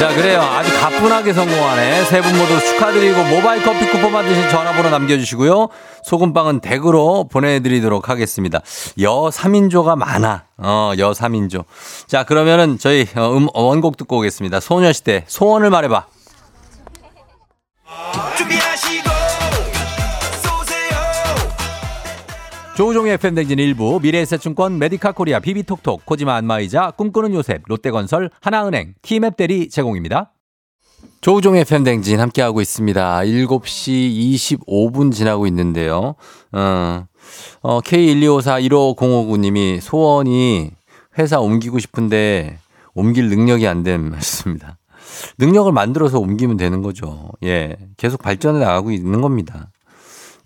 자, 0.00 0.14
그래요. 0.14 0.40
아주 0.40 0.72
가뿐하게 0.80 1.34
성공하네. 1.34 2.04
세 2.06 2.22
분 2.22 2.34
모두 2.38 2.58
축하드리고 2.58 3.22
모바일 3.24 3.62
커피 3.62 3.86
쿠폰 3.90 4.10
받으신 4.12 4.48
전화번호 4.48 4.88
남겨주시고요. 4.88 5.68
소금빵은 6.04 6.60
댁으로 6.60 7.28
보내드리도록 7.30 8.08
하겠습니다. 8.08 8.60
여 9.02 9.10
3인조가 9.30 9.96
많아. 9.96 10.44
어, 10.56 10.92
여 10.96 11.10
3인조. 11.10 11.64
자, 12.06 12.24
그러면은 12.24 12.78
저희 12.78 13.06
어, 13.14 13.36
음, 13.36 13.48
원곡 13.52 13.98
듣고 13.98 14.16
오겠습니다. 14.18 14.60
소녀시대 14.60 15.24
소원을 15.26 15.68
말해봐. 15.68 16.06
준비하 18.38 18.69
조우종의 22.80 23.18
FM댕진 23.18 23.58
일부 23.58 24.00
미래에셋증권 24.00 24.78
메디카 24.78 25.12
코리아 25.12 25.38
비비톡톡 25.38 26.06
코지마 26.06 26.34
안마의자 26.36 26.92
꿈꾸는 26.92 27.34
요셉 27.34 27.60
롯데건설 27.66 28.30
하나은행 28.40 28.94
티맵 29.02 29.36
대리 29.36 29.68
제공입니다. 29.68 30.32
조우종의 31.20 31.66
팬댕진 31.66 32.18
함께하고 32.18 32.62
있습니다. 32.62 33.20
7시 33.20 34.64
25분 34.64 35.12
지나고 35.12 35.46
있는데요. 35.48 36.14
어, 36.52 37.04
어, 37.60 37.80
K125415059님이 37.82 39.78
소원이 39.82 40.70
회사 41.18 41.38
옮기고 41.38 41.80
싶은데 41.80 42.60
옮길 42.94 43.28
능력이 43.28 43.68
안됨 43.68 44.08
말씀입니다. 44.10 44.78
능력을 45.36 45.70
만들어서 45.70 46.18
옮기면 46.18 46.56
되는 46.56 46.80
거죠. 46.80 47.28
예. 47.44 47.76
계속 47.98 48.22
발전해 48.22 48.58
나가고 48.58 48.90
있는 48.90 49.20
겁니다. 49.20 49.68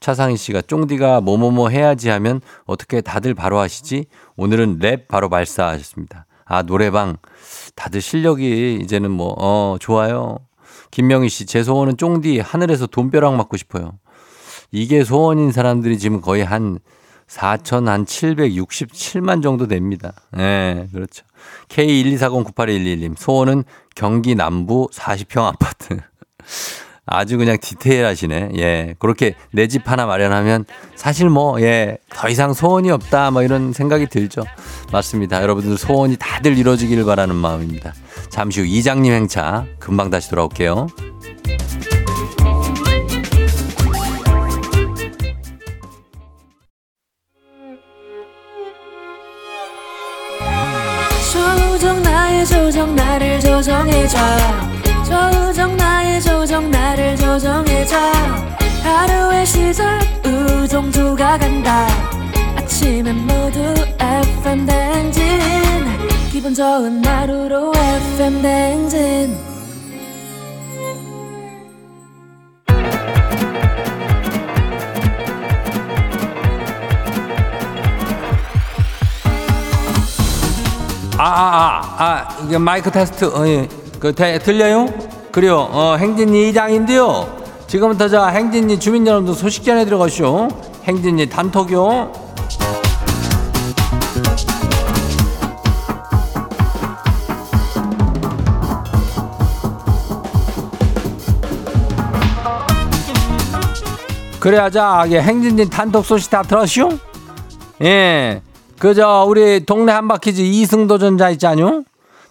차상희 0.05 0.37
씨가 0.37 0.61
쫑디가 0.61 1.23
뭐뭐뭐 1.23 1.71
해야지 1.71 2.11
하면 2.11 2.43
어떻게 2.67 3.01
다들 3.01 3.33
바로 3.33 3.59
하시지? 3.59 4.05
오늘은 4.37 4.81
랩 4.81 5.09
바로 5.09 5.31
발사 5.31 5.69
하셨습니다. 5.69 6.27
아, 6.45 6.61
노래방. 6.61 7.17
다들 7.75 8.03
실력이 8.03 8.81
이제는 8.83 9.11
뭐, 9.11 9.35
어, 9.39 9.79
좋아요. 9.81 10.41
김명희 10.91 11.31
씨, 11.31 11.47
제 11.47 11.63
소원은 11.63 11.97
쫑디 11.97 12.41
하늘에서 12.41 12.87
돈벼락 12.87 13.35
맞고 13.37 13.57
싶어요. 13.57 13.93
이게 14.71 15.05
소원인 15.05 15.53
사람들이 15.53 15.99
지금 15.99 16.21
거의 16.21 16.45
한 16.45 16.81
4천 17.27 17.87
한 17.87 18.05
767만 18.05 19.43
정도 19.43 19.67
됩니다. 19.67 20.13
예, 20.37 20.87
그렇죠. 20.93 21.25
K124098111님, 21.69 23.17
소원은 23.17 23.65
경기 23.95 24.35
남부 24.35 24.87
40평 24.93 25.45
아파트. 25.45 25.99
아주 27.07 27.37
그냥 27.39 27.59
디테일하시네. 27.61 28.51
예. 28.57 28.95
그렇게 28.99 29.35
내 29.53 29.67
집 29.69 29.91
하나 29.91 30.07
마련하면 30.07 30.65
사실 30.95 31.29
뭐, 31.29 31.61
예. 31.61 31.99
더 32.11 32.29
이상 32.29 32.53
소원이 32.55 32.91
없다. 32.91 33.31
뭐 33.31 33.43
이런 33.43 33.73
생각이 33.73 34.07
들죠. 34.07 34.43
맞습니다. 34.93 35.43
여러분들 35.43 35.77
소원이 35.77 36.17
다들 36.19 36.57
이루어지길 36.57 37.05
바라는 37.05 37.35
마음입니다. 37.35 37.93
잠시 38.31 38.61
후 38.61 38.67
이장님 38.67 39.13
행차 39.13 39.67
금방 39.79 40.11
다시 40.11 40.31
돌아올게요. 40.31 40.87
조정 52.47 52.95
나를 52.95 53.41
조정해줘 53.41 54.19
조정 55.05 55.77
나의 55.77 56.21
조정 56.21 56.71
나를 56.71 57.17
조정해줘. 57.17 57.97
하루의 58.83 59.47
시절 59.47 60.01
우정조가 60.25 61.39
간다. 61.39 61.87
아침엔 62.57 63.17
모두 63.27 63.59
FM 63.99 64.67
댕진. 64.67 65.23
기분 66.31 66.55
좋은 66.55 67.05
하루로 67.05 67.73
FM 67.75 68.43
댕진. 68.43 69.55
아, 81.17 81.23
아, 81.23 81.81
아, 81.97 82.05
아, 82.05 82.39
이게 82.45 82.59
마이크 82.59 82.91
테스트, 82.91 83.25
어, 83.27 83.47
예. 83.47 83.69
그, 84.05 84.15
대, 84.15 84.39
들려요? 84.39 84.87
그래요, 85.33 85.67
어, 85.73 85.97
행진이 85.99 86.51
이장인데요. 86.51 87.27
지금부터 87.67 88.07
저 88.11 88.27
행진이 88.27 88.79
주민 88.79 89.07
여러분들 89.07 89.33
소식 89.33 89.65
전해드려가시오. 89.65 90.49
행진이 90.85 91.31
단톡요. 91.31 92.13
그래야 104.39 104.69
자, 104.69 105.05
이게 105.07 105.23
행진이 105.23 105.71
단톡 105.71 106.05
소식 106.05 106.29
다 106.29 106.43
들었슈? 106.43 106.99
예. 107.83 108.43
그저 108.79 109.25
우리 109.27 109.65
동네 109.65 109.93
한바퀴즈 109.93 110.43
이승도 110.43 110.99
전자 110.99 111.31
있잖요. 111.31 111.85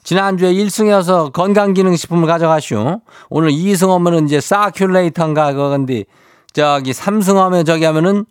지난주에 0.03 0.53
1승이어서 0.53 1.31
건강기능식품을 1.31 2.27
가져가시오. 2.27 3.01
오늘 3.29 3.51
2승 3.51 3.89
하면은 3.89 4.25
이제 4.25 4.41
사큐레이터인가 4.41 5.53
그건데 5.53 6.03
저기 6.51 6.91
3승 6.91 7.35
하면 7.35 7.65
저기 7.65 7.85
하면은 7.85 8.25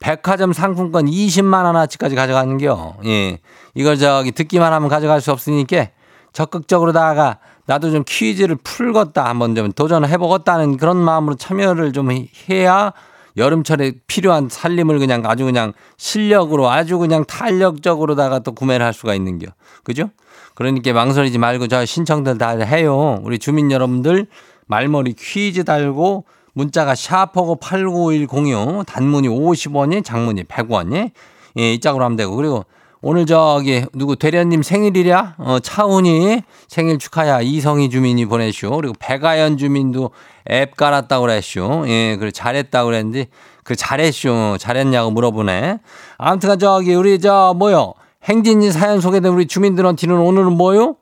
백화점 0.00 0.52
상품권 0.52 1.06
20만 1.06 1.64
원어치까지 1.64 2.14
가져가는겨. 2.14 2.96
예. 3.06 3.38
이걸 3.74 3.98
저기 3.98 4.32
듣기만 4.32 4.72
하면 4.72 4.88
가져갈 4.88 5.20
수 5.20 5.32
없으니까 5.32 5.88
적극적으로 6.32 6.92
다가 6.92 7.38
나도 7.66 7.90
좀 7.90 8.04
퀴즈를 8.06 8.56
풀겠다 8.56 9.24
한번 9.24 9.54
좀 9.54 9.72
도전을 9.72 10.08
해보겠다는 10.08 10.76
그런 10.78 10.96
마음으로 10.96 11.36
참여를 11.36 11.92
좀 11.92 12.08
해야 12.48 12.92
여름철에 13.36 13.92
필요한 14.06 14.48
살림을 14.50 14.98
그냥 14.98 15.22
아주 15.26 15.44
그냥 15.44 15.72
실력으로 15.96 16.70
아주 16.70 16.98
그냥 16.98 17.24
탄력적으로다가 17.24 18.40
또 18.40 18.52
구매를 18.52 18.84
할 18.84 18.92
수가 18.92 19.14
있는겨. 19.14 19.48
그죠? 19.84 20.10
그러니까 20.58 20.92
망설이지 20.92 21.38
말고 21.38 21.68
저 21.68 21.84
신청들 21.84 22.36
다 22.36 22.50
해요. 22.58 23.20
우리 23.22 23.38
주민 23.38 23.70
여러분들 23.70 24.26
말머리 24.66 25.12
퀴즈 25.12 25.62
달고 25.62 26.24
문자가 26.52 26.96
샤퍼고 26.96 27.60
89106 27.60 28.84
단문이 28.84 29.28
50원이 29.28 30.04
장문이 30.04 30.42
100원이 30.42 31.12
예, 31.60 31.72
이 31.72 31.78
짝으로 31.78 32.04
하면 32.04 32.16
되고 32.16 32.34
그리고 32.34 32.64
오늘 33.00 33.24
저기 33.24 33.84
누구 33.94 34.16
대련님 34.16 34.64
생일이랴? 34.64 35.36
어, 35.38 35.60
차훈이 35.60 36.42
생일 36.66 36.98
축하야 36.98 37.40
이성희 37.40 37.88
주민이 37.90 38.26
보내시오. 38.26 38.74
그리고 38.74 38.94
백아연 38.98 39.58
주민도 39.58 40.10
앱 40.50 40.76
깔았다고 40.76 41.26
그랬쇼. 41.26 41.84
예, 41.86 42.16
그래 42.16 42.32
잘했다고 42.32 42.86
그랬는데 42.86 43.28
그 43.62 43.76
잘했쇼. 43.76 44.56
잘했냐고 44.58 45.12
물어보네. 45.12 45.78
아무튼 46.18 46.58
저기 46.58 46.96
우리 46.96 47.20
저 47.20 47.54
뭐요? 47.56 47.94
행진이 48.28 48.72
사연 48.72 49.00
소개된 49.00 49.32
우리 49.32 49.46
주민들한테는 49.46 50.14
오늘은 50.18 50.52
뭐요? 50.52 50.96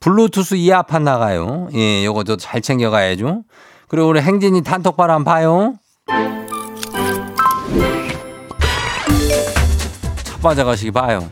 블루투스 0.00 0.56
이어판 0.56 1.04
나가요. 1.04 1.68
예, 1.74 2.04
요거도 2.04 2.38
잘 2.38 2.60
챙겨가야죠. 2.60 3.44
그리고 3.86 4.08
우리 4.08 4.20
행진이 4.20 4.62
한번 4.66 5.22
봐요. 5.22 5.74
첫 10.24 10.40
거시기 10.64 10.90
봐요. 10.90 11.30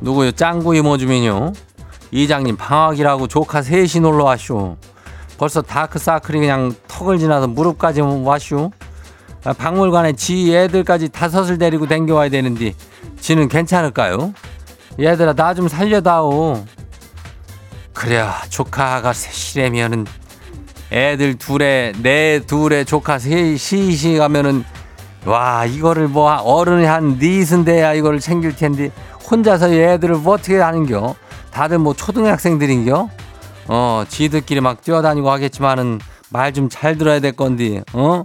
누구요? 0.00 0.32
짱구 0.32 0.74
이모 0.74 0.98
주민요. 0.98 1.52
이장님 2.10 2.56
방학이라고 2.56 3.28
조카 3.28 3.62
셋이 3.62 4.00
놀러 4.02 4.24
왔쇼. 4.24 4.76
벌써 5.38 5.62
다크사클이 5.62 6.40
그냥 6.40 6.74
턱을 6.88 7.20
지나서 7.20 7.46
무릎까지 7.46 8.00
왔쇼. 8.00 8.72
아, 9.44 9.52
박물관에 9.52 10.14
지 10.14 10.52
애들까지 10.56 11.10
다섯을 11.10 11.58
데리고 11.58 11.86
댕겨와야 11.86 12.30
되는데 12.30 12.74
지는 13.20 13.48
괜찮을까요? 13.48 14.34
얘들아 14.98 15.32
나 15.34 15.54
좀 15.54 15.68
살려다오. 15.68 16.64
그래야 17.92 18.40
조카가 18.48 19.12
셋이라면은 19.12 20.06
애들 20.90 21.36
둘에 21.38 21.92
내 22.02 22.40
둘에 22.46 22.84
조카 22.84 23.18
셋이 23.18 24.18
가면은 24.18 24.64
와 25.24 25.64
이거를 25.64 26.08
뭐 26.08 26.32
어른이 26.32 26.84
한 26.84 27.18
넷은 27.18 27.64
돼야 27.64 27.92
이거를 27.94 28.18
챙길 28.20 28.56
텐데 28.56 28.90
혼자서 29.30 29.72
얘들을 29.74 30.16
뭐 30.16 30.34
어떻게 30.34 30.58
하는겨? 30.58 31.14
다들 31.52 31.78
뭐 31.78 31.94
초등학생들인겨? 31.94 33.08
어 33.68 34.04
지들끼리 34.08 34.60
막 34.60 34.82
뛰어다니고 34.82 35.30
하겠지만은 35.30 36.00
말 36.30 36.52
좀 36.52 36.68
잘 36.68 36.96
들어야 36.98 37.20
될 37.20 37.32
건데 37.32 37.82
어? 37.92 38.24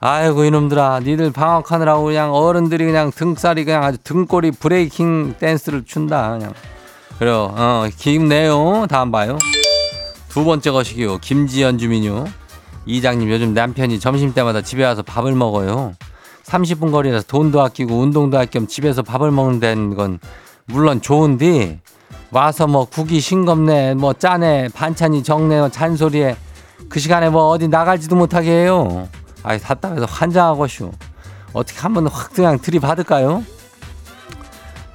아이고 0.00 0.44
이놈들아. 0.44 1.00
니들 1.00 1.32
방학하느라고 1.32 2.04
그냥 2.04 2.32
어른들이 2.32 2.84
그냥 2.84 3.10
등살이 3.10 3.64
그냥 3.64 3.82
아주 3.82 3.98
등골이 4.04 4.52
브레이킹 4.52 5.34
댄스를 5.38 5.84
춘다 5.84 6.30
그냥. 6.30 6.52
그래요. 7.18 7.52
어 7.56 7.86
힘내요. 7.96 8.86
다음 8.88 9.10
봐요. 9.10 9.38
두 10.28 10.44
번째 10.44 10.70
것이기요. 10.70 11.18
김지연 11.18 11.78
주민요. 11.78 12.26
이장님 12.86 13.28
요즘 13.28 13.54
남편이 13.54 13.98
점심때마다 13.98 14.62
집에 14.62 14.84
와서 14.84 15.02
밥을 15.02 15.32
먹어요. 15.34 15.94
30분 16.44 16.92
거리라서 16.92 17.26
돈도 17.26 17.60
아끼고 17.60 17.98
운동도 17.98 18.38
할 18.38 18.46
겸 18.46 18.66
집에서 18.68 19.02
밥을 19.02 19.30
먹는다는 19.32 19.94
건 19.96 20.18
물론 20.66 21.02
좋은데 21.02 21.80
와서 22.30 22.66
뭐 22.66 22.86
국이 22.86 23.20
싱겁네 23.20 23.94
뭐 23.94 24.14
짜네 24.14 24.68
반찬이 24.72 25.22
적네 25.22 25.58
뭐 25.58 25.68
잔소리에 25.68 26.36
그 26.88 27.00
시간에 27.00 27.28
뭐 27.28 27.48
어디 27.48 27.68
나갈지도 27.68 28.16
못하게 28.16 28.50
해요 28.62 29.08
아이 29.42 29.58
답답해서 29.58 30.06
환장하고쇼 30.06 30.92
어떻게 31.52 31.78
한번 31.80 32.06
확 32.08 32.32
그냥 32.32 32.58
들이받을까요 32.58 33.44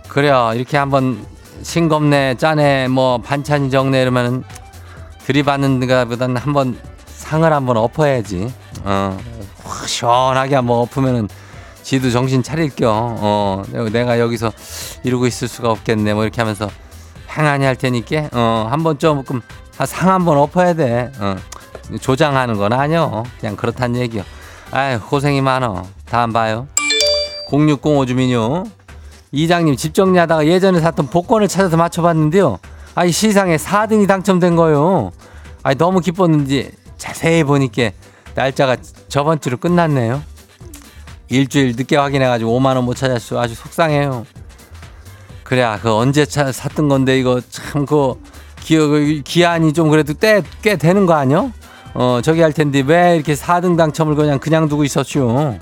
그래요 0.08 0.52
이렇게 0.56 0.78
한번 0.78 1.26
싱겁네 1.62 2.36
짜네 2.38 2.88
뭐 2.90 3.20
반찬이 3.20 3.70
적네 3.70 4.02
이러면은 4.02 4.44
들이받는 5.26 5.88
것보다는 5.88 6.38
한번 6.38 6.78
상을 7.08 7.52
한번 7.52 7.78
엎어야지 7.78 8.54
어확 8.84 9.88
시원하게 9.88 10.56
한번 10.56 10.80
엎으면은 10.80 11.28
지도 11.84 12.10
정신 12.10 12.42
차릴 12.42 12.70
겸, 12.76 12.90
어, 13.20 13.64
내가 13.92 14.18
여기서 14.18 14.52
이러고 15.04 15.28
있을 15.28 15.48
수가 15.50 15.70
없겠네. 15.70 16.14
뭐 16.14 16.24
이렇게 16.24 16.42
하면서 16.42 16.70
행하니 17.38 17.66
할 17.66 17.76
테니까, 17.76 18.30
어, 18.32 18.68
한번 18.72 18.98
조금 18.98 19.42
상 19.86 20.10
한번 20.10 20.38
엎어야 20.38 20.74
돼. 20.74 21.12
어, 21.20 21.36
조장하는 22.00 22.58
건 22.58 22.74
아니요. 22.74 23.24
그냥 23.40 23.56
그렇단 23.56 23.96
얘기요. 23.96 24.24
아유, 24.72 25.00
고생이 25.00 25.42
많어. 25.42 25.84
다음 26.06 26.34
봐요. 26.34 26.68
0605 27.52 28.06
주민요. 28.06 28.64
이장님 29.32 29.76
집 29.76 29.94
정리하다가 29.94 30.46
예전에 30.48 30.80
샀던 30.80 31.08
복권을 31.08 31.48
찾아서 31.48 31.78
맞춰봤는데요. 31.78 32.60
아이 32.96 33.12
시상에 33.12 33.58
4등이 33.58 34.08
당첨된 34.08 34.56
거요. 34.56 35.12
아이 35.64 35.76
너무 35.76 36.00
기뻤는지 36.00 36.72
자세히 36.98 37.44
보니까 37.44 37.90
날짜가 38.36 38.78
저번 39.08 39.40
주로 39.40 39.58
끝났네요. 39.58 40.22
일주일 41.30 41.76
늦게 41.76 41.96
확인해가지고 41.98 42.60
5만 42.60 42.76
원 42.76 42.86
못 42.86 42.96
찾았어. 42.96 43.40
아주 43.40 43.56
속상해요. 43.56 44.26
그래, 45.44 45.78
그 45.82 45.92
언제 45.94 46.26
차, 46.26 46.52
샀던 46.52 46.88
건데 46.88 47.20
이거 47.20 47.42
참 47.50 47.86
그 47.86 48.16
기억 48.62 48.92
기한이 49.26 49.74
좀 49.74 49.90
그래도 49.90 50.14
꽤, 50.14 50.42
꽤 50.62 50.78
되는 50.78 51.06
거 51.06 51.14
아니요? 51.14 51.52
어 51.94 52.22
저기 52.24 52.42
할 52.42 52.54
텐데 52.54 52.84
왜 52.86 53.16
이렇게 53.16 53.34
4등 53.34 53.78
당첨을 53.78 54.16
그냥 54.16 54.40
그냥 54.40 54.68
두고 54.68 54.84
있었슈? 54.84 55.58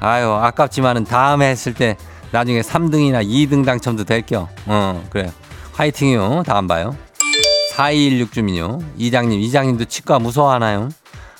아유 0.00 0.30
아깝지만은 0.30 1.04
다음에 1.04 1.48
했을 1.50 1.74
때 1.74 1.96
나중에 2.30 2.60
3등이나 2.60 3.24
2등 3.26 3.64
당첨도 3.64 4.04
될 4.04 4.22
겨. 4.22 4.48
어 4.66 5.02
그래 5.10 5.32
화이팅이요. 5.72 6.44
다음 6.46 6.66
봐요. 6.68 6.96
4216 7.74 8.32
주민요. 8.32 8.78
이장님 8.96 9.40
이장님도 9.40 9.86
치과 9.86 10.18
무서워하나요? 10.20 10.90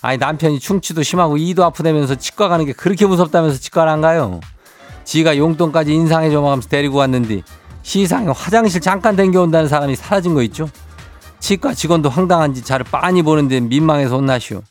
아니 0.02 0.18
남편이 0.18 0.58
충치도 0.58 1.02
심하고 1.02 1.36
이도 1.36 1.64
아프다면서 1.64 2.16
치과 2.16 2.48
가는 2.48 2.64
게 2.66 2.72
그렇게 2.72 3.06
무섭다면서 3.06 3.58
치과를 3.58 3.90
안 3.92 4.00
가요. 4.00 4.40
지가 5.04 5.36
용돈까지 5.36 5.92
인상해 5.94 6.30
줘가면서 6.30 6.68
데리고 6.68 6.98
왔는데 6.98 7.42
시상에 7.82 8.28
화장실 8.34 8.80
잠깐 8.80 9.14
댕겨온다는 9.14 9.68
사람이 9.68 9.94
사라진 9.94 10.34
거 10.34 10.42
있죠? 10.42 10.68
치과 11.44 11.74
직원도 11.74 12.08
황당한지 12.08 12.62
자를 12.62 12.86
빤히 12.90 13.20
보는데 13.20 13.60
민망해서 13.60 14.16
혼나시오. 14.16 14.62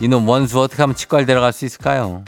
이놈 0.00 0.26
원수 0.26 0.58
어떻게 0.58 0.82
하면 0.82 0.96
치과를 0.96 1.26
데려갈 1.26 1.52
수 1.52 1.66
있을까요? 1.66 2.24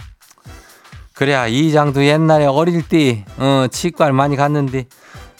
그래야 1.14 1.46
이장도 1.46 2.04
옛날에 2.04 2.44
어릴 2.44 2.86
때 2.86 3.24
어, 3.38 3.64
치과를 3.70 4.12
많이 4.12 4.36
갔는데 4.36 4.88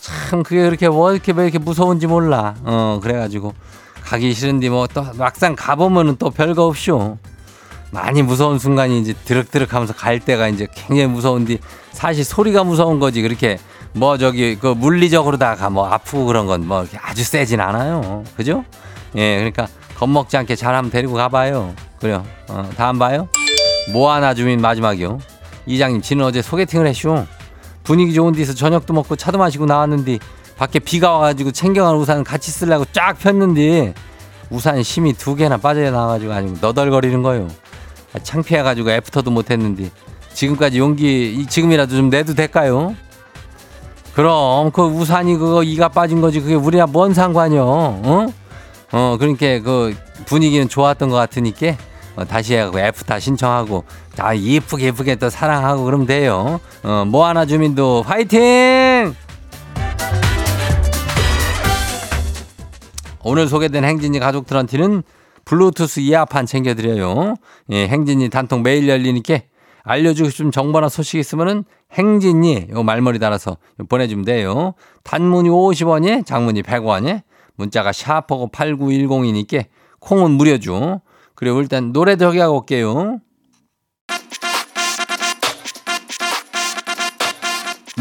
참 0.00 0.42
그게 0.42 0.62
그렇게 0.62 0.88
뭐 0.88 1.12
이렇게 1.12 1.32
왜 1.32 1.42
이렇게 1.44 1.58
무서운지 1.58 2.06
몰라. 2.06 2.54
어 2.64 3.00
그래가지고 3.02 3.52
가기 4.04 4.32
싫은데 4.32 4.70
뭐 4.70 4.86
또 4.94 5.04
막상 5.18 5.54
가보면은 5.54 6.16
또 6.18 6.30
별거 6.30 6.64
없쇼. 6.68 7.18
많이 7.90 8.22
무서운 8.22 8.58
순간이 8.58 8.98
이제 9.02 9.12
드럭드럭 9.26 9.74
하면서 9.74 9.92
갈 9.92 10.20
때가 10.20 10.48
이제 10.48 10.66
굉장히 10.74 11.06
무서운데 11.06 11.58
사실 11.92 12.24
소리가 12.24 12.64
무서운 12.64 12.98
거지 12.98 13.20
그렇게 13.20 13.58
뭐 13.92 14.16
저기 14.18 14.56
그 14.56 14.68
물리적으로 14.68 15.36
다가 15.38 15.70
뭐 15.70 15.86
아프고 15.88 16.26
그런 16.26 16.46
건 16.46 16.62
뭐 16.62 16.86
아주 17.02 17.24
세진 17.24 17.60
않아요. 17.60 18.24
그죠? 18.36 18.64
예, 19.16 19.36
그러니까 19.36 19.66
겁먹지 19.96 20.36
않게 20.36 20.54
잘 20.56 20.74
한번 20.74 20.90
데리고 20.90 21.14
가봐요. 21.14 21.74
그래요. 22.00 22.24
어, 22.48 22.68
다음 22.76 22.98
봐요. 22.98 23.28
모아나 23.92 24.34
주민 24.34 24.60
마지막이요. 24.60 25.18
이장님, 25.66 26.02
지는 26.02 26.24
어제 26.24 26.42
소개팅을 26.42 26.86
했쇼. 26.86 27.26
분위기 27.82 28.12
좋은 28.12 28.32
데서 28.34 28.52
저녁도 28.54 28.92
먹고 28.92 29.16
차도 29.16 29.38
마시고 29.38 29.66
나왔는데 29.66 30.18
밖에 30.58 30.78
비가 30.78 31.12
와가지고 31.12 31.52
챙겨간 31.52 31.96
우산 31.96 32.22
같이 32.22 32.50
쓰려고 32.50 32.84
쫙 32.92 33.18
폈는데 33.18 33.94
우산 34.50 34.82
심이 34.82 35.12
두 35.14 35.34
개나 35.34 35.56
빠져 35.56 35.90
나와가지고 35.90 36.32
아주 36.32 36.54
너덜거리는 36.60 37.22
거요. 37.22 37.48
아, 38.14 38.18
창피해가지고 38.18 38.90
애프터도 38.90 39.30
못했는데 39.30 39.90
지금까지 40.34 40.78
용기 40.78 41.32
이- 41.34 41.46
지금이라도 41.46 41.96
좀 41.96 42.10
내도 42.10 42.34
될까요? 42.34 42.94
그럼 44.18 44.72
그 44.72 44.82
우산이 44.82 45.36
그거 45.36 45.62
이가 45.62 45.90
빠진 45.90 46.20
거지 46.20 46.40
그게 46.40 46.56
우리랑 46.56 46.90
뭔 46.90 47.14
상관이요? 47.14 47.62
어? 47.64 48.26
어 48.90 49.16
그러니까 49.16 49.60
그 49.60 49.94
분위기는 50.26 50.68
좋았던 50.68 51.08
것 51.08 51.14
같으니까 51.14 51.76
어, 52.16 52.24
다시 52.24 52.56
해가고 52.56 52.80
애프터 52.80 53.20
신청하고 53.20 53.84
다 54.16 54.36
예쁘게 54.36 54.86
예쁘게 54.86 55.14
또 55.14 55.30
사랑하고 55.30 55.84
그러면 55.84 56.08
돼요. 56.08 56.58
어, 56.82 57.04
뭐 57.06 57.28
하나 57.28 57.46
주민도 57.46 58.02
화이팅! 58.02 59.14
오늘 63.22 63.46
소개된 63.46 63.84
행진이 63.84 64.18
가족들한테는 64.18 65.04
블루투스 65.44 66.00
이어판 66.00 66.46
챙겨드려요. 66.46 67.36
예, 67.70 67.86
행진이 67.86 68.30
단통 68.30 68.64
매일 68.64 68.88
열리니까 68.88 69.38
알려주고 69.88 70.28
싶은 70.28 70.50
정보나 70.50 70.90
소식 70.90 71.18
있으면은 71.18 71.64
행진이 71.92 72.68
요 72.72 72.82
말머리 72.82 73.18
달아서 73.18 73.56
보내주면 73.88 74.26
돼요. 74.26 74.74
단문이 75.02 75.48
50원이, 75.48 76.26
장문이 76.26 76.62
100원이, 76.62 77.22
문자가 77.56 77.92
샤퍼고 77.92 78.50
8910이니까 78.52 79.64
콩은 80.00 80.32
무료죠. 80.32 81.00
그리고 81.34 81.60
일단 81.62 81.92
노래 81.94 82.16
저기 82.16 82.38
하고 82.38 82.58
올게요. 82.58 83.20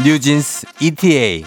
뉴진스 0.04 0.66
ETA 0.80 1.44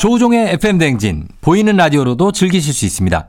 조종의 0.00 0.54
FM 0.54 0.78
댕진 0.78 1.28
보이는 1.40 1.76
라디오로도 1.76 2.32
즐기실 2.32 2.74
수 2.74 2.84
있습니다. 2.84 3.28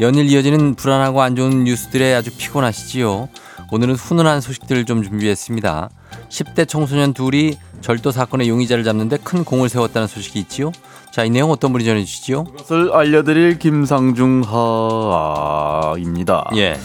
연일 0.00 0.26
이어지는 0.26 0.76
불안하고 0.76 1.22
안 1.22 1.34
좋은 1.34 1.64
뉴스들에 1.64 2.14
아주 2.14 2.30
피곤하시지요. 2.36 3.28
오늘은 3.72 3.96
훈훈한 3.96 4.40
소식들을 4.40 4.84
좀 4.84 5.02
준비했습니다. 5.02 5.90
10대 6.28 6.68
청소년 6.68 7.12
둘이 7.12 7.58
절도 7.80 8.12
사건의 8.12 8.48
용의자를 8.48 8.84
잡는데 8.84 9.18
큰 9.18 9.44
공을 9.44 9.68
세웠다는 9.68 10.06
소식이 10.06 10.38
있지요. 10.40 10.70
자, 11.12 11.24
이 11.24 11.30
내용 11.30 11.50
어떤 11.50 11.72
분이 11.72 11.84
전해 11.84 12.04
주시지요? 12.04 12.44
것을 12.44 12.92
알려드릴 12.92 13.58
김상중 13.58 14.42
하입니다. 14.46 16.48
예. 16.56 16.78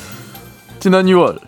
지난 0.80 1.06
2월 1.06 1.39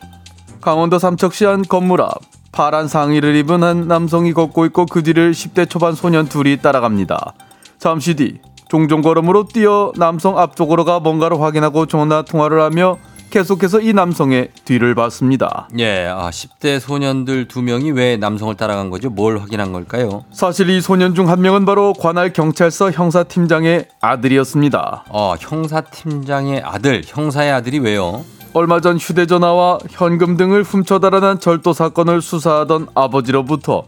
강원도 0.62 1.00
삼척시 1.00 1.46
한 1.46 1.64
건물 1.64 2.02
앞 2.02 2.22
파란 2.52 2.88
상의를 2.88 3.36
입은 3.36 3.64
한 3.64 3.88
남성이 3.88 4.34
걷고 4.34 4.66
있고 4.68 4.86
그 4.86 5.04
뒤를 5.04 5.32
10대 5.32 5.68
초반 5.68 5.94
소년 5.94 6.28
둘이 6.28 6.58
따라갑니다. 6.58 7.34
잠시 7.80 8.14
뒤 8.14 8.40
종종 8.70 9.02
걸음으로 9.02 9.46
뛰어 9.48 9.92
남성 9.98 10.38
앞쪽으로 10.38 10.86
가 10.86 11.00
뭔가를 11.00 11.40
확인하고 11.42 11.86
전화 11.86 12.22
통화를 12.24 12.62
하며 12.62 12.98
계속해서 13.32 13.82
이 13.82 13.92
남성의 13.92 14.50
뒤를 14.64 14.96
봤습니다. 14.96 15.68
예, 15.78 16.06
아, 16.08 16.30
10대 16.30 16.80
소년들 16.80 17.48
두 17.50 17.62
명이 17.62 17.92
왜 17.92 18.16
남성을 18.16 18.56
따라간 18.56 18.90
거죠? 18.90 19.10
뭘 19.10 19.40
확인한 19.40 19.74
걸까요? 19.74 20.24
사실 20.32 20.70
이 20.70 20.80
소년 20.80 21.14
중 21.16 21.28
한 21.28 21.42
명은 21.42 21.66
바로 21.66 21.92
관할 21.94 22.32
경찰서 22.32 22.92
형사팀장의 22.92 23.88
아들이었습니다. 24.00 25.06
어, 25.10 25.34
형사팀장의 25.40 26.62
아들, 26.64 27.02
형사의 27.06 27.52
아들이 27.52 27.80
왜요? 27.80 28.24
얼마 28.54 28.80
전 28.80 28.98
휴대전화와 28.98 29.80
현금 29.90 30.38
등을 30.38 30.64
훔쳐 30.64 31.00
달아난 31.00 31.40
절도 31.42 31.74
사건을 31.74 32.22
수사하던 32.22 32.88
아버지로부터 32.96 33.84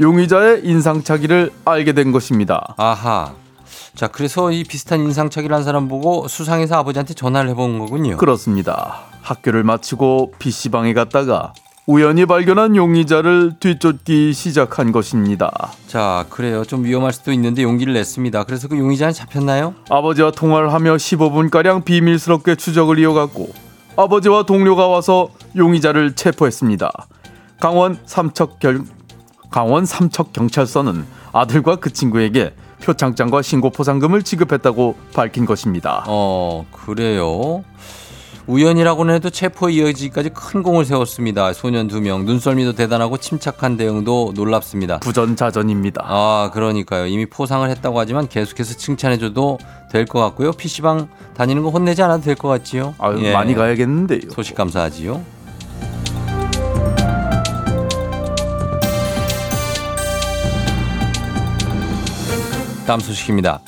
용의자의 0.00 0.62
인상착의를 0.64 1.50
알게 1.66 1.92
된 1.92 2.12
것입니다. 2.12 2.74
아하. 2.78 3.32
자, 3.96 4.08
그래서 4.08 4.52
이 4.52 4.62
비슷한 4.62 5.00
인상착의를 5.00 5.56
한 5.56 5.64
사람 5.64 5.88
보고 5.88 6.28
수상해서 6.28 6.76
아버지한테 6.76 7.14
전화를 7.14 7.48
해본 7.50 7.78
거군요. 7.78 8.18
그렇습니다. 8.18 9.04
학교를 9.22 9.64
마치고 9.64 10.34
PC방에 10.38 10.92
갔다가 10.92 11.54
우연히 11.86 12.26
발견한 12.26 12.76
용의자를 12.76 13.54
뒤쫓기 13.58 14.34
시작한 14.34 14.92
것입니다. 14.92 15.50
자, 15.86 16.26
그래요. 16.28 16.62
좀 16.66 16.84
위험할 16.84 17.14
수도 17.14 17.32
있는데 17.32 17.62
용기를 17.62 17.94
냈습니다. 17.94 18.44
그래서 18.44 18.68
그 18.68 18.78
용의자는 18.78 19.14
잡혔나요? 19.14 19.74
아버지와 19.88 20.30
통화를 20.30 20.74
하며 20.74 20.96
15분가량 20.96 21.86
비밀스럽게 21.86 22.56
추적을 22.56 22.98
이어갔고 22.98 23.48
아버지와 23.96 24.42
동료가 24.42 24.88
와서 24.88 25.30
용의자를 25.56 26.16
체포했습니다. 26.16 26.92
강원 27.60 27.98
삼척 28.04 28.58
결 28.58 28.82
강원 29.50 29.86
삼척 29.86 30.34
경찰서는 30.34 31.06
아들과 31.32 31.76
그 31.76 31.90
친구에게 31.90 32.52
표창장과 32.82 33.42
신고 33.42 33.70
포상금을 33.70 34.22
지급했다고 34.22 34.96
밝힌 35.14 35.44
것입니다. 35.46 36.04
어, 36.06 36.64
그래요. 36.72 37.64
우연이라고는 38.46 39.12
해도 39.14 39.28
체포 39.28 39.68
이어지기까지 39.70 40.28
큰 40.30 40.62
공을 40.62 40.84
세웠습니다. 40.84 41.52
소년 41.52 41.88
두 41.88 42.00
명. 42.00 42.24
눈썰미도 42.24 42.74
대단하고 42.74 43.16
침착한 43.18 43.76
대응도 43.76 44.32
놀랍습니다. 44.36 45.00
부전자전입니다. 45.00 46.02
아, 46.06 46.50
그러니까요. 46.54 47.06
이미 47.06 47.26
포상을 47.26 47.68
했다고 47.68 47.98
하지만 47.98 48.28
계속해서 48.28 48.74
칭찬해줘도 48.76 49.58
될 49.90 50.06
것 50.06 50.20
같고요. 50.20 50.52
PC방 50.52 51.08
다니는 51.34 51.62
거 51.64 51.70
혼내지 51.70 52.02
않아도 52.04 52.22
될 52.22 52.36
것 52.36 52.46
같지요. 52.48 52.94
아유, 52.98 53.18
예. 53.24 53.32
많이 53.32 53.54
가야겠는데요. 53.54 54.30
소식 54.30 54.54
감사하지요. 54.54 55.20
다음 62.86 63.00
소식입니다. 63.00 63.60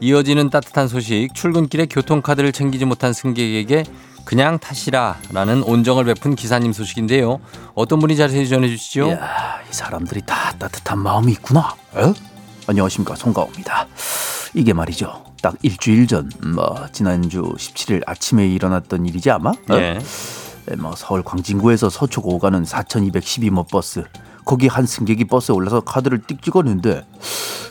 이어지는 0.00 0.48
따뜻한 0.48 0.88
소식. 0.88 1.28
출근길에 1.34 1.86
교통카드를 1.86 2.52
챙기지 2.52 2.86
못한 2.86 3.12
승객에게 3.12 3.84
그냥 4.24 4.58
타시라 4.58 5.18
라는 5.32 5.62
온정을 5.62 6.04
베푼 6.04 6.34
기사님 6.34 6.72
소식인데요. 6.72 7.40
어떤 7.74 7.98
분이 7.98 8.16
자세히 8.16 8.48
전해주시죠? 8.48 9.08
이야, 9.08 9.60
이 9.70 9.72
사람들이 9.72 10.22
다 10.24 10.52
따뜻한 10.58 10.98
마음이 10.98 11.32
있구나. 11.32 11.74
에? 11.96 12.12
안녕하십니까 12.66 13.14
송가호입니다. 13.16 13.86
이게 14.54 14.72
말이죠. 14.72 15.24
딱 15.42 15.54
일주일 15.60 16.06
전, 16.06 16.30
뭐 16.42 16.86
지난주 16.90 17.42
17일 17.42 18.02
아침에 18.06 18.46
일어났던 18.48 19.04
일이지 19.04 19.30
아마. 19.30 19.52
에, 19.70 19.98
뭐 20.78 20.94
서울 20.96 21.22
광진구에서 21.22 21.90
서초구 21.90 22.30
오가는 22.30 22.62
4,212모 22.62 23.68
버스. 23.68 24.04
거기 24.46 24.68
한 24.68 24.86
승객이 24.86 25.24
버스에 25.24 25.54
올라서 25.54 25.80
카드를 25.80 26.22
띡 26.22 26.42
찍었는데 26.42 27.04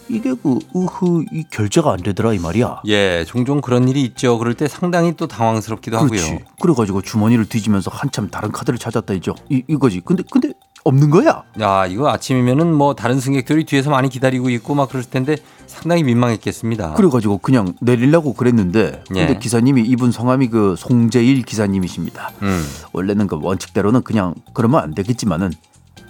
이게 0.10 0.34
그 0.34 0.60
으흐 0.76 1.26
이 1.32 1.44
결제가 1.50 1.92
안 1.92 1.98
되더라 1.98 2.34
이 2.34 2.40
말이야. 2.40 2.82
예, 2.88 3.26
종종 3.28 3.62
그런 3.62 3.88
일이 3.88 4.02
있죠. 4.04 4.38
그럴 4.38 4.54
때 4.54 4.68
상당히 4.68 5.16
또 5.16 5.28
당황스럽기도 5.28 6.00
그렇지. 6.00 6.24
하고요. 6.24 6.40
그래가지고 6.62 7.02
주머니를 7.02 7.46
뒤지면서 7.46 7.92
한참 7.94 8.30
다른 8.30 8.52
카드를 8.52 8.80
찾았다 8.80 9.14
이죠. 9.16 9.36
이 9.50 9.64
이거지. 9.68 10.02
근데 10.02 10.24
근데 10.30 10.54
없는 10.84 11.10
거야. 11.10 11.44
야, 11.62 11.86
이거 11.86 12.10
아침이면은 12.10 12.74
뭐 12.74 12.94
다른 12.94 13.20
승객들이 13.20 13.64
뒤에서 13.64 13.90
많이 13.90 14.10
기다리고 14.10 14.50
있고 14.50 14.76
막 14.76 14.90
그럴 14.90 15.04
텐데 15.04 15.38
상당히 15.66 16.04
민망했겠습니다. 16.04 16.94
그래가지고 16.94 17.38
그냥 17.38 17.74
내리려고 17.80 18.34
그랬는데 18.34 19.04
근데 19.08 19.30
예. 19.30 19.40
기사님이 19.40 19.84
이분 19.84 20.12
성함이 20.12 20.50
그 20.50 20.76
송재일 20.78 21.44
기사님이십니다. 21.44 22.32
음. 22.42 22.66
원래는 22.92 23.28
그 23.28 23.40
원칙대로는 23.42 24.04
그냥 24.04 24.36
그러면 24.54 24.82
안 24.84 24.94
되겠지만은 24.94 25.52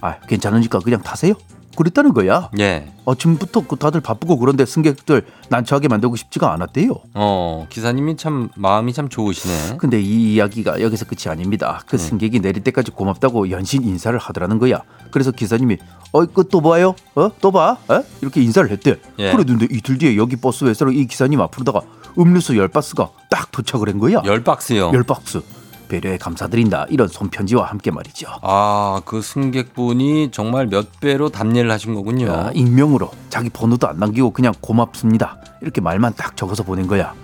아 0.00 0.18
괜찮으니까 0.20 0.80
그냥 0.80 1.00
타세요. 1.02 1.34
그랬다는 1.76 2.12
거야. 2.12 2.50
예. 2.58 2.86
아침부터 3.06 3.66
그 3.66 3.76
다들 3.76 4.00
바쁘고 4.00 4.38
그런데 4.38 4.64
승객들 4.64 5.26
난처하게 5.48 5.88
만들고 5.88 6.16
싶지가 6.16 6.52
않았대요. 6.52 6.94
어, 7.14 7.66
기사님이 7.68 8.16
참 8.16 8.48
마음이 8.56 8.92
참 8.92 9.08
좋으시네. 9.08 9.76
근데 9.78 10.00
이 10.00 10.34
이야기가 10.34 10.80
여기서 10.80 11.04
끝이 11.04 11.30
아닙니다. 11.30 11.82
그 11.86 11.98
승객이 11.98 12.40
내릴 12.40 12.62
때까지 12.64 12.90
고맙다고 12.90 13.50
연신 13.50 13.84
인사를 13.84 14.18
하더라는 14.18 14.58
거야. 14.58 14.82
그래서 15.10 15.30
기사님이 15.30 15.78
어이 16.12 16.26
그또 16.32 16.60
봐요? 16.60 16.94
어? 17.14 17.30
또 17.40 17.50
봐? 17.50 17.76
어? 17.88 18.02
이렇게 18.22 18.40
인사를 18.42 18.70
했대. 18.70 18.96
예. 19.18 19.32
그러는데 19.32 19.66
이틀 19.70 19.98
뒤에 19.98 20.16
여기 20.16 20.36
버스 20.36 20.64
회사로 20.64 20.92
이 20.92 21.06
기사님 21.06 21.40
앞으로다가 21.40 21.80
음료수 22.18 22.56
열 22.56 22.68
박스가 22.68 23.10
딱 23.30 23.50
도착을 23.50 23.88
한 23.88 23.98
거야. 23.98 24.22
열 24.24 24.44
박스요. 24.44 24.92
열 24.94 25.02
박스. 25.02 25.42
배려에 25.88 26.18
감사드린다. 26.18 26.86
이런 26.90 27.08
손편지와 27.08 27.66
함께 27.66 27.90
말이죠. 27.90 28.28
아, 28.42 29.00
그 29.04 29.22
승객분이 29.22 30.30
정말 30.32 30.66
몇 30.66 31.00
배로 31.00 31.28
답례를 31.28 31.70
하신 31.70 31.94
거군요. 31.94 32.32
아, 32.32 32.50
익명으로 32.54 33.10
자기 33.30 33.50
번호도 33.50 33.88
안 33.88 33.98
남기고 33.98 34.30
그냥 34.32 34.52
고맙습니다. 34.60 35.38
이렇게 35.60 35.80
말만 35.80 36.14
딱 36.16 36.36
적어서 36.36 36.62
보낸 36.62 36.86
거야. 36.86 37.14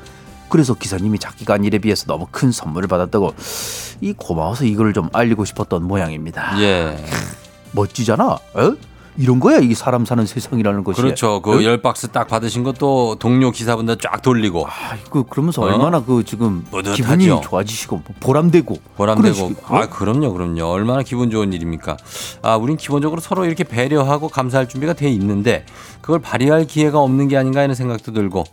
그래서 0.48 0.74
기사님이 0.74 1.18
자기가 1.18 1.54
한 1.54 1.64
일에 1.64 1.78
비해서 1.78 2.06
너무 2.06 2.26
큰 2.30 2.50
선물을 2.50 2.88
받았다고 2.88 3.34
이 4.00 4.12
고마워서 4.12 4.64
이걸 4.64 4.92
좀 4.92 5.08
알리고 5.12 5.44
싶었던 5.44 5.82
모양입니다. 5.84 6.60
예. 6.60 6.96
멋지잖아. 7.72 8.24
어? 8.54 8.74
이런 9.20 9.38
거야 9.38 9.58
이게 9.58 9.74
사람 9.74 10.06
사는 10.06 10.24
세상이라는 10.24 10.82
것이. 10.82 11.02
그렇죠. 11.02 11.42
그 11.42 11.58
어? 11.58 11.62
열 11.62 11.82
박스 11.82 12.08
딱 12.08 12.26
받으신 12.26 12.62
것도 12.62 13.16
동료 13.18 13.50
기사분들 13.50 13.98
쫙 13.98 14.22
돌리고 14.22 14.66
아, 14.66 14.96
그 15.10 15.24
그러면서 15.24 15.60
어? 15.60 15.66
얼마나 15.66 16.02
그 16.02 16.24
지금 16.24 16.64
뿌듯하죠. 16.70 17.02
기분이 17.02 17.26
좋아지시고 17.42 17.96
뭐 17.96 18.14
보람되고 18.18 18.76
보람되고 18.96 19.52
어? 19.68 19.76
아 19.76 19.88
그럼요 19.90 20.32
그럼요 20.32 20.64
얼마나 20.64 21.02
기분 21.02 21.30
좋은 21.30 21.52
일입니까 21.52 21.98
아 22.40 22.56
우린 22.56 22.78
기본적으로 22.78 23.20
서로 23.20 23.44
이렇게 23.44 23.62
배려하고 23.62 24.28
감사할 24.28 24.70
준비가 24.70 24.94
돼 24.94 25.10
있는데 25.10 25.66
그걸 26.00 26.18
발휘할 26.20 26.66
기회가 26.66 26.98
없는 27.00 27.28
게 27.28 27.36
아닌가 27.36 27.60
하는 27.60 27.74
생각도 27.74 28.14
들고 28.14 28.44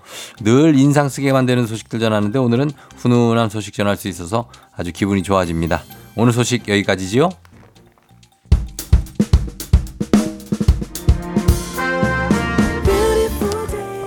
늘 0.41 0.77
인상 0.77 1.07
쓰게 1.07 1.31
만드는 1.31 1.65
소식들 1.65 2.01
전하는데 2.01 2.37
오늘은 2.37 2.71
훈훈한 2.97 3.49
소식 3.49 3.73
전할 3.73 3.95
수 3.95 4.09
있어서 4.09 4.49
아주 4.75 4.91
기분이 4.91 5.23
좋아집니다 5.23 5.83
오늘 6.15 6.33
소식 6.33 6.67
여기까지지요 6.67 7.29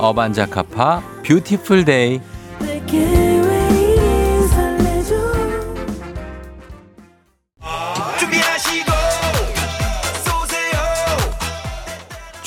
어반자카파 0.00 1.02
Beautiful 1.24 1.84
Day 1.84 2.20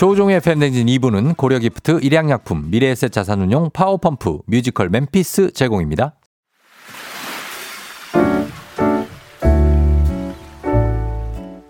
조우종의 0.04 0.42
FM대행진 0.42 0.88
2부는 0.88 1.38
고려기프트, 1.38 2.00
일양약품, 2.02 2.72
미래에셋 2.72 3.10
자산운용, 3.14 3.70
파워펌프, 3.72 4.40
뮤지컬 4.48 4.90
멤피스 4.90 5.54
제공입니다. 5.54 6.16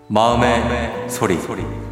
마음의, 0.08 1.08
소리. 1.08 1.83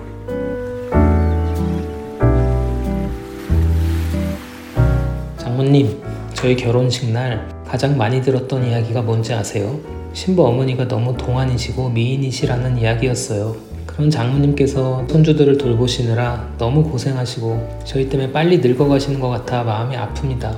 장모님, 5.52 6.00
저희 6.32 6.56
결혼식 6.56 7.10
날 7.10 7.46
가장 7.66 7.98
많이 7.98 8.22
들었던 8.22 8.66
이야기가 8.66 9.02
뭔지 9.02 9.34
아세요? 9.34 9.78
신부 10.14 10.46
어머니가 10.46 10.88
너무 10.88 11.14
동안이시고 11.14 11.90
미인이시라는 11.90 12.78
이야기였어요. 12.78 13.54
그런 13.84 14.08
장모님께서 14.08 15.06
손주들을 15.10 15.58
돌보시느라 15.58 16.54
너무 16.56 16.82
고생하시고 16.84 17.80
저희 17.84 18.08
때문에 18.08 18.32
빨리 18.32 18.60
늙어가시는 18.60 19.20
것 19.20 19.28
같아 19.28 19.62
마음이 19.62 19.94
아픕니다. 19.94 20.56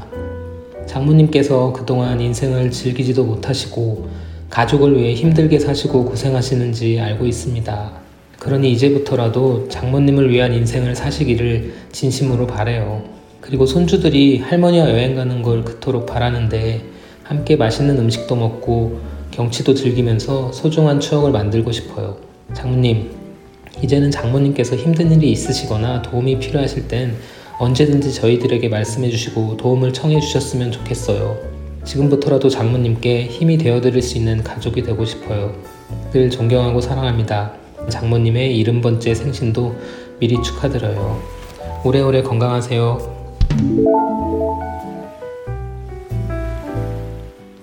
장모님께서 0.87 1.73
그동안 1.73 2.21
인생을 2.21 2.71
즐기지도 2.71 3.25
못하시고 3.25 4.09
가족을 4.49 4.97
위해 4.97 5.15
힘들게 5.15 5.59
사시고 5.59 6.05
고생하시는지 6.05 7.01
알고 7.01 7.27
있습니다. 7.27 7.91
그러니 8.39 8.71
이제부터라도 8.71 9.69
장모님을 9.69 10.31
위한 10.31 10.55
인생을 10.55 10.95
사시기를 10.95 11.75
진심으로 11.91 12.47
바래요. 12.47 13.14
그리고 13.45 13.67
손주들이 13.67 14.39
할머니와 14.39 14.89
여행 14.89 15.15
가는 15.17 15.43
걸 15.43 15.65
그토록 15.65 16.07
바라는데 16.07 16.83
함께 17.25 17.57
맛있는 17.57 17.99
음식도 17.99 18.37
먹고 18.37 19.01
경치도 19.33 19.75
즐기면서 19.75 20.51
소중한 20.51 20.99
추억을 20.99 21.31
만들고 21.31 21.71
싶어요. 21.71 22.17
장모님, 22.55 23.11
이제는 23.83 24.11
장모님께서 24.11 24.77
힘든 24.77 25.13
일이 25.13 25.31
있으시거나 25.31 26.01
도움이 26.01 26.39
필요하실 26.39 26.89
땐 26.89 27.17
언제든지 27.59 28.15
저희들에게 28.15 28.67
말씀해 28.71 29.11
주시고 29.11 29.59
도움을 29.59 29.93
청해 29.93 30.21
주셨으면 30.21 30.73
좋겠어요. 30.73 31.37
지금부터라도 31.85 32.49
장모님께 32.49 33.27
힘이 33.27 33.59
되어 33.59 33.83
드릴 33.83 34.01
수 34.01 34.17
있는 34.17 34.43
가족이 34.43 34.83
되고 34.83 35.05
싶어요. 35.05 35.55
늘 36.13 36.31
존경하고 36.31 36.81
사랑합니다. 36.81 37.53
장모님의 37.91 38.57
70번째 38.65 39.15
생신도 39.15 39.77
미리 40.19 40.43
축하드려요. 40.43 41.21
오래오래 41.85 42.23
건강하세요. 42.23 43.14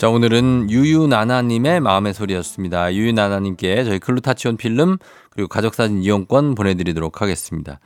자, 0.01 0.09
오늘은 0.09 0.71
유유나나님의 0.71 1.79
마음의 1.79 2.15
소리였습니다. 2.15 2.91
유유나나님께 2.91 3.83
저희 3.83 3.99
글루타치온 3.99 4.57
필름 4.57 4.97
그리고 5.29 5.47
가족사진 5.47 6.01
이용권 6.01 6.55
보내드리도록 6.55 7.21
하겠습니다. 7.21 7.79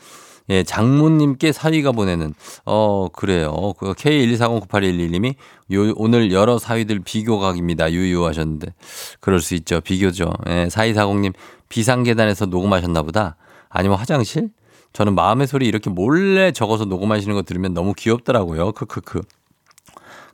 예, 0.48 0.64
장모님께 0.64 1.52
사위가 1.52 1.92
보내는, 1.92 2.34
어, 2.66 3.10
그래요. 3.10 3.74
그 3.78 3.92
K124098111님이 3.94 5.36
요, 5.74 5.94
오늘 5.98 6.32
여러 6.32 6.58
사위들 6.58 7.00
비교각입니다. 7.00 7.92
유유 7.92 8.26
하셨는데. 8.26 8.74
그럴 9.20 9.42
수 9.42 9.54
있죠. 9.56 9.82
비교죠. 9.82 10.32
예, 10.48 10.68
4240님, 10.68 11.34
비상 11.68 12.04
계단에서 12.04 12.46
녹음하셨나 12.46 13.02
보다. 13.02 13.36
아니면 13.68 13.98
화장실? 13.98 14.52
저는 14.96 15.14
마음의 15.14 15.46
소리 15.48 15.68
이렇게 15.68 15.90
몰래 15.90 16.54
적어서 16.54 16.86
녹음하시는 16.86 17.36
거 17.36 17.42
들으면 17.42 17.74
너무 17.74 17.94
귀엽더라고요. 17.94 18.72
크크크. 18.72 19.24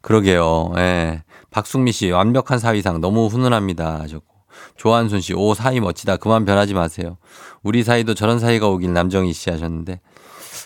그러게요. 0.02 0.74
예. 0.78 1.24
박숙미 1.50 1.92
씨, 1.92 2.12
완벽한 2.12 2.60
사위상 2.60 3.02
너무 3.02 3.26
훈훈합니다. 3.26 4.00
하셨고. 4.02 4.36
조한순 4.78 5.20
씨, 5.20 5.34
오, 5.34 5.56
사위 5.56 5.80
멋지다. 5.80 6.18
그만 6.18 6.46
변하지 6.46 6.76
마세요. 6.76 7.18
우리 7.64 7.84
사이도 7.84 8.14
저런 8.14 8.38
사이가 8.38 8.68
오길 8.68 8.94
남정희 8.94 9.34
씨 9.34 9.50
하셨는데. 9.50 10.00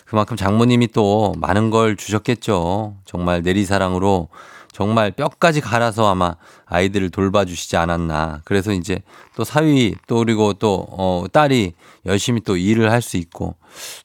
그만큼 0.04 0.36
장모님이 0.36 0.88
또 0.88 1.32
많은 1.38 1.70
걸 1.70 1.96
주셨겠죠. 1.96 2.96
정말 3.06 3.40
내리사랑으로 3.40 4.28
정말 4.76 5.10
뼈까지 5.10 5.62
갈아서 5.62 6.06
아마 6.06 6.36
아이들을 6.66 7.08
돌봐주시지 7.08 7.78
않았나. 7.78 8.42
그래서 8.44 8.72
이제 8.72 9.00
또 9.34 9.42
사위 9.42 9.94
또 10.06 10.18
그리고 10.18 10.52
또, 10.52 10.86
어, 10.90 11.24
딸이 11.32 11.72
열심히 12.04 12.42
또 12.42 12.58
일을 12.58 12.92
할 12.92 13.00
수 13.00 13.16
있고 13.16 13.54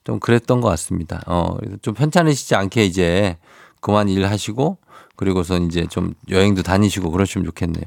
좀 0.06 0.22
그랬던 0.22 0.62
것 0.62 0.70
같습니다. 0.70 1.20
어, 1.26 1.58
그래서 1.60 1.76
좀 1.82 1.94
편찮으시지 1.94 2.56
않게 2.56 2.86
이제 2.86 3.36
그만 3.82 4.08
일하시고 4.08 4.78
그리고선 5.18 5.66
이제 5.66 5.88
좀 5.88 6.14
여행도 6.30 6.64
다니시고 6.64 7.12
그러시면 7.12 7.44
좋겠네요. 7.48 7.84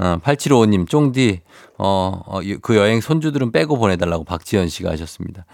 어, 0.00 0.18
8755님, 0.22 0.86
쫑디, 0.90 1.40
어, 1.78 2.20
어, 2.26 2.40
그 2.60 2.76
여행 2.76 3.00
손주들은 3.00 3.50
빼고 3.50 3.78
보내달라고 3.78 4.24
박지현 4.24 4.68
씨가 4.68 4.90
하셨습니다. 4.90 5.46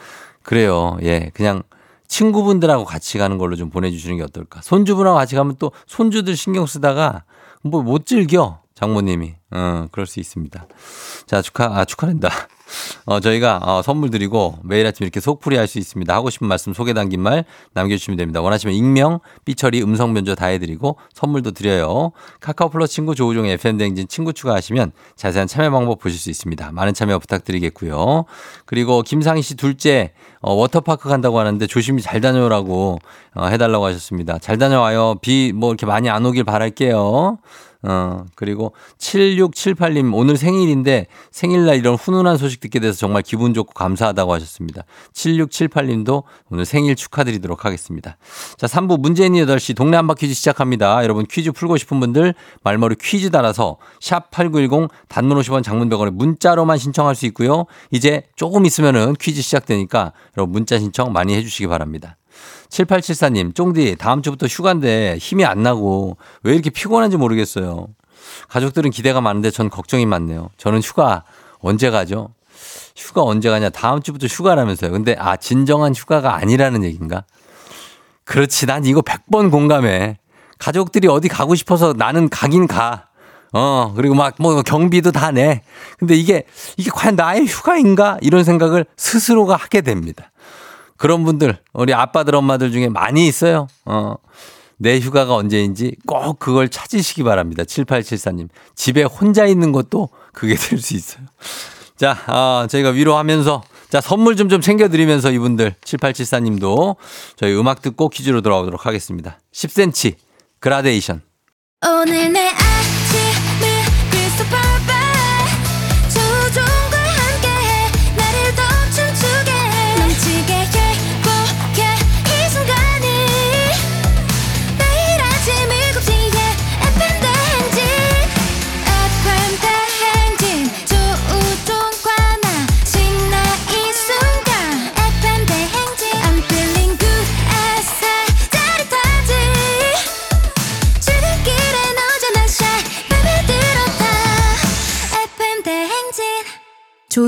그래요. 0.43 0.97
예. 1.03 1.31
그냥 1.33 1.63
친구분들하고 2.09 2.85
같이 2.85 3.19
가는 3.19 3.39
걸로 3.39 3.57
좀 3.57 3.71
보내주시는 3.71 4.17
게 4.17 4.23
어떨까. 4.23 4.61
손주분하고 4.63 5.17
같이 5.17 5.35
가면 5.37 5.57
또 5.59 5.73
손주들 5.87 6.37
신경 6.37 6.67
쓰다가 6.67 7.25
뭐 7.63 7.83
못 7.83 8.07
즐겨. 8.07 8.61
장모님이. 8.77 9.35
어, 9.53 9.87
그럴 9.91 10.07
수 10.07 10.21
있습니다. 10.21 10.67
자, 11.27 11.43
축하, 11.43 11.65
아, 11.67 11.85
축하한다. 11.85 12.29
어, 13.07 13.21
저희가 13.21 13.61
어, 13.63 13.81
선물 13.81 14.11
드리고 14.11 14.59
매일 14.65 14.87
아침 14.87 15.05
이렇게 15.05 15.21
속풀이 15.21 15.57
할 15.57 15.67
수 15.69 15.79
있습니다. 15.79 16.13
하고 16.13 16.31
싶은 16.31 16.47
말씀 16.49 16.73
소개 16.75 16.93
담긴 16.95 17.21
말 17.23 17.45
남겨주시면 17.75 18.17
됩니다. 18.19 18.41
원하시면 18.43 18.75
익명, 18.75 19.21
삐처리, 19.45 19.83
음성 19.83 20.13
변조 20.15 20.35
다 20.35 20.47
해드리고 20.47 20.97
선물도 21.15 21.53
드려요. 21.53 22.11
카카오 22.41 22.69
플러스 22.69 22.93
친구 22.93 23.15
조우종의 23.15 23.53
FM대행진 23.53 24.09
친구 24.09 24.33
추가하시면 24.33 24.93
자세한 25.15 25.47
참여 25.49 25.71
방법 25.71 26.01
보실 26.01 26.19
수 26.19 26.29
있습니다. 26.29 26.73
많은 26.73 26.93
참여 26.93 27.19
부탁드리겠고요. 27.21 28.25
그리고 28.65 29.03
김상희 29.03 29.43
씨 29.43 29.55
둘째 29.57 30.13
어, 30.41 30.53
워터파크 30.55 31.09
간다고 31.09 31.39
하는데 31.39 31.65
조심히 31.69 32.03
잘 32.03 32.21
다녀오라고 32.21 32.99
어, 33.35 33.47
해달라고 33.47 33.85
하셨습니다. 33.87 34.39
잘 34.39 34.59
다녀와요. 34.59 35.17
비 35.23 35.53
뭐 35.55 35.71
이렇게 35.71 35.87
많이 35.87 36.11
안 36.11 36.27
오길 36.27 36.45
바랄게요. 36.45 37.39
어, 37.83 38.25
그리고 38.35 38.73
7678님, 38.99 40.15
오늘 40.15 40.37
생일인데 40.37 41.07
생일날 41.31 41.77
이런 41.77 41.95
훈훈한 41.95 42.37
소식 42.37 42.61
듣게 42.61 42.81
돼서 42.81 42.99
정말 42.99 43.23
기분 43.23 43.55
좋고 43.55 43.73
감사하다고 43.75 44.33
하셨습니다. 44.35 44.83
7678님도 45.13 46.25
오늘 46.51 46.65
생일 46.65 46.97
축하드리도록 46.97 47.65
하겠습니다. 47.65 48.17
자, 48.57 48.67
3부 48.67 49.01
문재인이 49.01 49.41
8시 49.45 49.77
동네 49.77 49.97
한바 49.97 50.15
퀴즈 50.15 50.35
시작합니다. 50.35 51.03
여러분 51.05 51.27
퀴즈 51.27 51.53
풀고 51.53 51.77
싶은 51.77 52.01
분들 52.01 52.35
말머리 52.63 52.97
퀴즈 53.01 53.31
달아서 53.31 53.77
샵 54.01 54.31
8910 54.31 54.91
단문 55.09 55.39
50원 55.39 55.63
장문 55.63 55.89
100원에 55.89 56.11
문자로만 56.11 56.79
신청할 56.79 57.15
수 57.15 57.27
있고요. 57.27 57.67
이제 57.91 58.23
조금 58.37 58.67
있으면은 58.67 59.15
퀴즈 59.21 59.43
시작되니까 59.43 60.13
여러분 60.37 60.53
문자 60.53 60.79
신청 60.79 61.13
많이 61.13 61.35
해 61.35 61.43
주시기 61.43 61.67
바랍니다. 61.67 62.16
7874님, 62.69 63.55
쫑디, 63.55 63.97
다음 63.99 64.23
주부터 64.23 64.47
휴가인데 64.47 65.17
힘이 65.21 65.45
안 65.45 65.63
나고 65.63 66.17
왜 66.43 66.53
이렇게 66.53 66.71
피곤한지 66.71 67.17
모르겠어요. 67.17 67.89
가족들은 68.49 68.91
기대가 68.91 69.21
많은데 69.21 69.51
전 69.51 69.71
걱정이 69.71 70.07
많네요. 70.07 70.51
저는 70.57 70.81
휴가 70.81 71.25
언제 71.61 71.91
가죠? 71.91 72.31
휴가 72.97 73.23
언제 73.23 73.51
가냐? 73.51 73.71
다음 73.71 74.03
주부터 74.03 74.27
휴가라면서요. 74.27 74.91
근데 74.91 75.15
아, 75.19 75.37
진정한 75.37 75.95
휴가가 75.95 76.35
아니라는 76.37 76.83
얘기인가? 76.85 77.25
그렇지. 78.25 78.67
난 78.67 78.85
이거 78.85 79.01
100번 79.03 79.51
공감해. 79.51 80.19
가족들이 80.59 81.07
어디 81.09 81.29
가고 81.29 81.55
싶어서 81.55 81.93
나는 81.95 82.29
가긴 82.29 82.67
가. 82.67 83.07
어, 83.53 83.93
그리고 83.95 84.15
막 84.15 84.35
뭐 84.39 84.61
경비도 84.63 85.13
다 85.13 85.31
내. 85.31 85.63
근데 85.99 86.15
이게, 86.15 86.45
이게 86.77 86.91
과연 86.91 87.15
나의 87.17 87.47
휴가인가? 87.47 88.19
이런 88.21 88.43
생각을 88.43 88.87
스스로가 88.97 89.55
하게 89.57 89.83
됩니다. 89.83 90.31
그런 90.97 91.25
분들, 91.25 91.59
우리 91.73 91.93
아빠들, 91.95 92.35
엄마들 92.35 92.73
중에 92.73 92.89
많이 92.89 93.27
있어요. 93.27 93.67
어, 93.85 94.15
내 94.79 94.99
휴가가 95.01 95.35
언제인지 95.35 95.97
꼭 96.07 96.39
그걸 96.39 96.69
찾으시기 96.69 97.23
바랍니다. 97.23 97.63
7874님. 97.65 98.49
집에 98.75 99.03
혼자 99.05 99.47
있는 99.47 99.73
것도 99.73 100.09
그게 100.33 100.55
될 100.59 100.79
수 100.81 100.95
있어요. 100.95 101.25
자, 101.97 102.19
아, 102.27 102.67
저희가 102.69 102.91
위로하면서 102.91 103.63
자, 103.89 104.01
선물 104.01 104.37
좀 104.37 104.49
좀 104.49 104.61
챙겨드리면서 104.61 105.31
이분들 105.31 105.75
7874님도 105.85 106.97
저희 107.37 107.55
음악 107.55 107.81
듣고 107.83 108.09
퀴즈로 108.11 108.43
돌아오도록 108.43 108.85
하겠습니다. 108.85 109.39
10cm 109.53 110.15
그라데이션. 110.61 111.23
오늘 111.87 112.33
내 112.33 112.51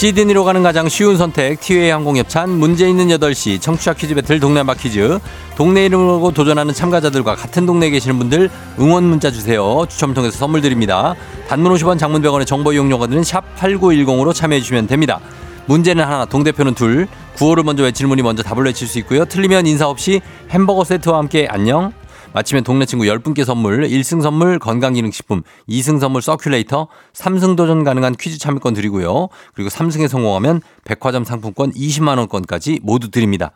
시드니로 0.00 0.44
가는 0.44 0.62
가장 0.62 0.88
쉬운 0.88 1.18
선택 1.18 1.60
티웨이 1.60 1.90
항공협찬 1.90 2.48
문제 2.48 2.88
있는 2.88 3.08
8시 3.08 3.60
청취자 3.60 3.92
퀴즈 3.92 4.14
배틀 4.14 4.40
동네 4.40 4.60
한바 4.60 4.72
퀴즈. 4.72 5.18
동네 5.56 5.84
이름으로 5.84 6.30
도전하는 6.30 6.72
참가자들과 6.72 7.34
같은 7.34 7.66
동네에 7.66 7.90
계시는 7.90 8.18
분들 8.18 8.48
응원 8.78 9.04
문자 9.04 9.30
주세요. 9.30 9.84
추첨 9.90 10.14
통해서 10.14 10.38
선물 10.38 10.62
드립니다. 10.62 11.14
단문 11.48 11.74
50원 11.74 11.98
장문 11.98 12.22
100원의 12.22 12.46
정보 12.46 12.72
이용료가 12.72 13.08
드는 13.08 13.22
샵 13.22 13.44
8910으로 13.56 14.32
참여해 14.32 14.62
주시면 14.62 14.86
됩니다. 14.86 15.20
문제는 15.66 16.02
하나 16.02 16.24
동대표는 16.24 16.72
둘. 16.72 17.06
구호를 17.34 17.62
먼저 17.62 17.82
외칠 17.82 18.06
분이 18.06 18.22
먼저 18.22 18.42
답을 18.42 18.64
외칠 18.64 18.88
수 18.88 18.98
있고요. 19.00 19.26
틀리면 19.26 19.66
인사 19.66 19.86
없이 19.86 20.22
햄버거 20.48 20.82
세트와 20.82 21.18
함께 21.18 21.46
안녕 21.50 21.92
마치면 22.32 22.62
동네 22.62 22.86
친구 22.86 23.04
10분께 23.06 23.44
선물, 23.44 23.82
1승 23.82 24.22
선물 24.22 24.58
건강기능식품, 24.58 25.42
2승 25.68 25.98
선물 25.98 26.20
서큘레이터, 26.22 26.86
3승 27.12 27.56
도전 27.56 27.82
가능한 27.82 28.14
퀴즈 28.14 28.38
참여권 28.38 28.74
드리고요. 28.74 29.28
그리고 29.54 29.68
3승에 29.68 30.06
성공하면 30.06 30.60
백화점 30.84 31.24
상품권 31.24 31.72
20만원권까지 31.72 32.80
모두 32.82 33.10
드립니다. 33.10 33.50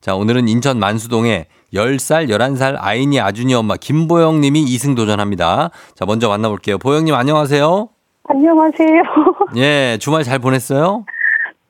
자, 0.00 0.16
오늘은 0.16 0.48
인천 0.48 0.78
만수동에 0.78 1.46
10살, 1.72 2.28
11살 2.28 2.76
아이니 2.78 3.20
아준이 3.20 3.54
엄마 3.54 3.76
김보영 3.76 4.40
님이 4.40 4.64
2승 4.64 4.96
도전합니다. 4.96 5.70
자, 5.94 6.04
먼저 6.04 6.28
만나볼게요. 6.28 6.78
보영 6.78 7.04
님 7.04 7.14
안녕하세요. 7.14 7.88
안녕하세요. 8.24 9.02
예, 9.56 9.96
주말 10.00 10.24
잘 10.24 10.38
보냈어요? 10.40 11.04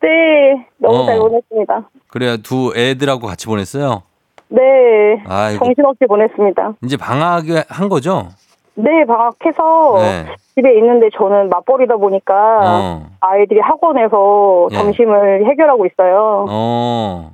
네, 0.01 0.67
너무 0.79 0.99
어. 0.99 1.07
잘 1.07 1.19
보냈습니다. 1.19 1.91
그래요. 2.09 2.37
두 2.39 2.73
애들하고 2.75 3.27
같이 3.27 3.47
보냈어요? 3.47 4.03
네, 4.49 5.23
아이고. 5.27 5.65
정신없이 5.65 6.07
보냈습니다. 6.07 6.75
이제 6.85 6.97
방학을 6.97 7.65
한 7.69 7.89
거죠? 7.89 8.29
네, 8.75 9.05
방학해서 9.07 9.99
네. 9.99 10.27
집에 10.55 10.75
있는데 10.77 11.09
저는 11.17 11.49
맞벌이다 11.49 11.97
보니까 11.97 12.35
어. 12.63 13.07
아이들이 13.21 13.61
학원에서 13.61 14.69
예. 14.71 14.77
점심을 14.77 15.47
해결하고 15.51 15.87
있어요. 15.87 16.47
어, 16.49 17.33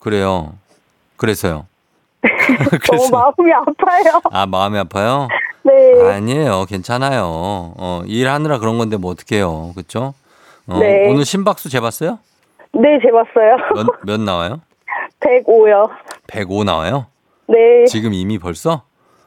그래요. 0.00 0.52
그래서요. 1.16 1.66
너무 2.90 3.08
마음이 3.10 3.52
아파요. 3.52 4.20
아, 4.30 4.46
마음이 4.46 4.78
아파요? 4.78 5.28
네, 5.62 6.10
아니에요. 6.12 6.64
괜찮아요. 6.68 7.22
어, 7.26 8.02
일하느라 8.06 8.58
그런 8.58 8.76
건데 8.78 8.96
뭐 8.96 9.12
어떡해요. 9.12 9.72
그쵸? 9.76 10.14
어, 10.66 10.78
네. 10.78 11.08
오늘 11.10 11.24
심박수 11.24 11.68
재봤어요? 11.70 12.18
네, 12.72 12.98
재봤어요. 13.02 13.56
몇, 13.74 13.86
몇 14.04 14.20
나와요? 14.20 14.60
105요. 15.24 15.90
105 16.26 16.64
나와요? 16.64 17.06
네, 17.48 17.84
지금 17.86 18.14
이미 18.14 18.38
벌써? 18.38 18.82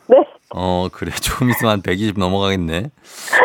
네, 0.08 0.18
어, 0.54 0.88
그래. 0.92 1.12
조금 1.22 1.50
있으면 1.50 1.74
한 1.74 1.82
120 1.82 2.18
넘어가겠네. 2.18 2.90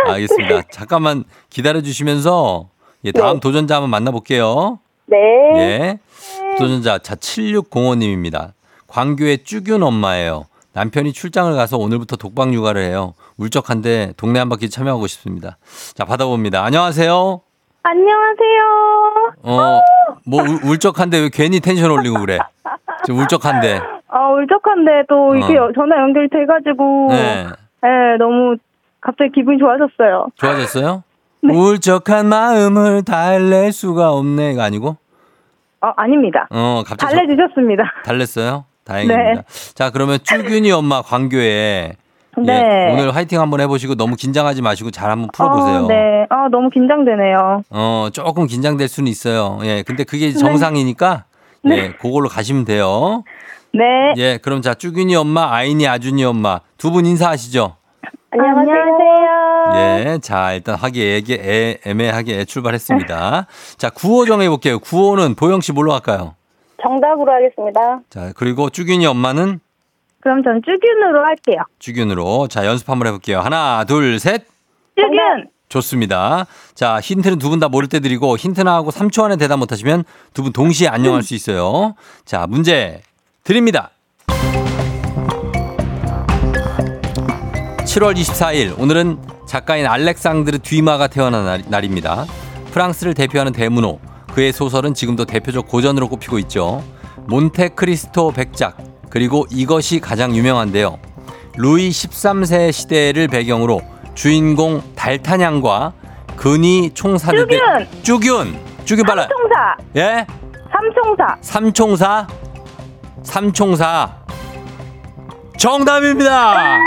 알겠습니다. 0.06 0.62
잠깐만 0.70 1.24
기다려 1.50 1.80
주시면서 1.82 2.68
예, 3.04 3.12
다음 3.12 3.34
네. 3.34 3.40
도전자 3.40 3.76
한번 3.76 3.90
만나볼게요. 3.90 4.78
네. 5.06 5.18
예. 5.56 5.98
도전자 6.58 6.98
자 6.98 7.14
7605님입니다. 7.16 8.52
광교의 8.86 9.44
쭈균 9.44 9.82
엄마예요. 9.82 10.46
남편이 10.74 11.12
출장을 11.12 11.52
가서 11.54 11.76
오늘부터 11.76 12.16
독방 12.16 12.54
육아를 12.54 12.82
해요. 12.82 13.14
울적한데 13.36 14.14
동네 14.16 14.38
한 14.38 14.48
바퀴 14.48 14.70
참여하고 14.70 15.06
싶습니다. 15.06 15.58
자, 15.94 16.04
받아봅니다. 16.04 16.64
안녕하세요. 16.64 17.40
안녕하세요. 17.82 18.62
어, 19.42 19.80
뭐 20.26 20.42
울- 20.42 20.60
울적한데 20.64 21.18
왜 21.18 21.30
괜히 21.32 21.60
텐션 21.60 21.90
올리고 21.90 22.20
그래? 22.20 22.38
좀 23.06 23.18
울적한데. 23.18 23.80
아, 24.08 24.28
울적한데 24.30 24.90
또 25.08 25.34
이게 25.36 25.58
어. 25.58 25.70
전화 25.74 25.96
연결돼가지고, 25.98 27.08
네. 27.10 27.46
네, 27.82 27.88
너무 28.18 28.56
갑자기 29.00 29.30
기분이 29.32 29.58
좋아졌어요. 29.58 30.28
좋아졌어요? 30.36 31.02
네. 31.42 31.52
울적한 31.54 32.26
마음을 32.28 33.02
달랠 33.04 33.72
수가 33.72 34.12
없네. 34.12 34.54
가 34.54 34.64
아니고? 34.64 34.96
아, 35.80 35.92
아닙니다. 35.96 36.46
어, 36.50 36.82
갑자기. 36.86 37.12
달래주셨습니다. 37.14 37.82
저- 38.04 38.08
달랬어요? 38.10 38.64
다행입니다. 38.84 39.42
자, 39.74 39.90
그러면 39.90 40.18
쭈균이 40.22 40.70
엄마 40.72 41.02
광교에 41.02 41.94
네. 42.38 42.52
예, 42.88 42.92
오늘 42.94 43.14
화이팅 43.14 43.40
한번 43.40 43.60
해보시고 43.60 43.94
너무 43.94 44.16
긴장하지 44.16 44.62
마시고 44.62 44.90
잘 44.90 45.10
한번 45.10 45.28
풀어보세요. 45.32 45.84
어, 45.84 45.86
네. 45.88 46.26
아, 46.30 46.48
너무 46.50 46.70
긴장되네요. 46.70 47.62
어, 47.70 48.08
조금 48.12 48.46
긴장될 48.46 48.88
수는 48.88 49.10
있어요. 49.10 49.58
예, 49.64 49.82
근데 49.82 50.04
그게 50.04 50.28
네. 50.28 50.32
정상이니까 50.32 51.24
예, 51.70 51.92
그걸로 52.00 52.28
가시면 52.28 52.64
돼요. 52.64 53.22
네. 53.74 53.82
예, 54.16 54.38
그럼 54.38 54.62
자, 54.62 54.74
쭈균이 54.74 55.14
엄마, 55.16 55.52
아이니 55.52 55.86
아준이 55.86 56.24
엄마 56.24 56.60
두 56.78 56.90
분 56.90 57.04
인사하시죠. 57.06 57.76
안녕하세요. 58.30 58.74
예, 59.74 60.18
자, 60.22 60.54
일단 60.54 60.74
하게 60.76 61.16
애게 61.16 61.34
애, 61.34 61.78
애매하게 61.90 62.46
출발했습니다. 62.46 63.46
자, 63.76 63.90
구호 63.90 64.24
정해 64.24 64.48
볼게요. 64.48 64.78
구호는 64.78 65.34
보영 65.34 65.60
씨 65.60 65.72
뭘로 65.72 65.92
할까요? 65.92 66.34
정답으로 66.82 67.30
하겠습니다. 67.30 68.00
자, 68.10 68.32
그리고 68.34 68.70
쭈균이 68.70 69.04
엄마는 69.06 69.60
그럼 70.22 70.42
전 70.42 70.60
쭈균으로 70.64 71.24
할게요. 71.24 71.62
쭈균으로. 71.78 72.46
자, 72.48 72.64
연습 72.66 72.88
한번 72.88 73.08
해볼게요. 73.08 73.40
하나, 73.40 73.84
둘, 73.84 74.18
셋. 74.18 74.44
쭈균! 74.96 75.48
좋습니다. 75.68 76.46
자, 76.74 77.00
힌트는 77.00 77.38
두 77.38 77.48
분 77.48 77.58
다 77.58 77.68
모를 77.68 77.88
때 77.88 77.98
드리고 78.00 78.36
힌트나 78.36 78.74
하고 78.74 78.90
3초 78.90 79.24
안에 79.24 79.36
대답 79.36 79.58
못하시면 79.58 80.04
두 80.34 80.42
분 80.42 80.52
동시에 80.52 80.86
안녕할 80.88 81.22
수 81.22 81.34
있어요. 81.34 81.94
자, 82.26 82.46
문제 82.46 83.00
드립니다. 83.42 83.90
7월 87.86 88.14
24일 88.16 88.78
오늘은 88.78 89.18
작가인 89.46 89.86
알렉상드르 89.86 90.58
뒤마가 90.58 91.08
태어난 91.08 91.44
날, 91.44 91.62
날입니다. 91.68 92.24
프랑스를 92.72 93.14
대표하는 93.14 93.52
대문호 93.52 93.98
그의 94.34 94.52
소설은 94.52 94.94
지금도 94.94 95.24
대표적 95.26 95.68
고전으로 95.68 96.08
꼽히고 96.08 96.38
있죠. 96.40 96.82
몬테크리스토 97.28 98.32
백작 98.32 98.76
그리고 99.12 99.44
이것이 99.50 100.00
가장 100.00 100.34
유명한데요. 100.34 100.98
루이 101.58 101.90
13세 101.90 102.72
시대를 102.72 103.28
배경으로 103.28 103.82
주인공 104.14 104.80
달타냥과 104.96 105.92
근위 106.34 106.90
총사들의 106.94 107.46
쭈균! 108.02 108.02
쭈균 108.02 108.60
쭈균 108.86 109.04
빨라 109.04 109.28
삼총사! 109.28 109.76
예 109.96 110.26
삼총사! 110.72 111.36
삼총사 111.42 112.26
삼총사 113.22 114.16
정답입니다. 115.58 116.78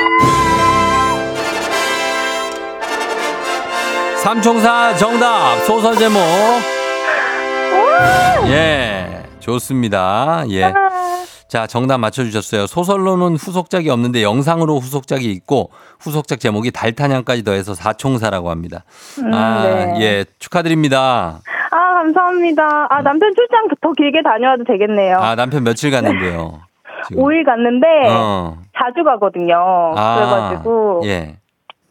삼총사 4.24 4.96
정답 4.96 5.58
소설 5.60 5.96
제목 5.96 6.20
예 8.48 9.24
좋습니다 9.40 10.44
예. 10.50 10.74
자 11.56 11.68
정답 11.68 12.00
맞춰주셨어요 12.00 12.68
소설로는 12.68 13.38
후속작이 13.38 13.90
없는데 13.90 14.24
영상으로 14.24 14.78
후속작이 14.78 15.32
있고 15.32 15.70
후속작 16.02 16.42
제목이 16.42 16.72
달타냥까지 16.72 17.46
더해서 17.46 17.74
사총사라고 17.74 18.50
합니다 18.50 18.84
음, 19.20 19.34
아 19.34 19.64
네. 19.64 19.96
예 20.02 20.26
축하드립니다 20.38 21.40
아, 21.72 21.94
감사합니다. 21.94 22.88
아, 22.90 23.02
남편 23.02 23.34
출장 23.36 23.68
더 23.82 23.92
길게 23.92 24.22
다녀와도 24.22 24.64
되겠네요. 24.66 25.18
아 25.18 25.36
남편 25.36 25.64
며칠 25.64 25.92
갔는데요 25.92 26.62
지금. 27.08 27.24
5일 27.24 27.46
갔는데 27.46 27.88
어. 28.08 28.58
자주 28.78 29.04
가거든요. 29.04 29.56
아, 29.96 30.16
그래가지고 30.16 31.02
예. 31.06 31.38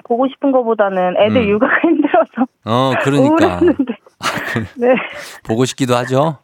보고 0.05 0.27
싶은 0.29 0.53
것보다는 0.53 1.17
애들 1.19 1.37
음. 1.37 1.49
육아가 1.49 1.75
힘들어서 1.83 2.47
어, 2.65 2.93
그러니까. 3.03 3.59
우울했는데. 3.61 3.95
네. 4.77 4.95
보고 5.45 5.65
싶기도 5.65 5.97
하죠? 5.97 6.39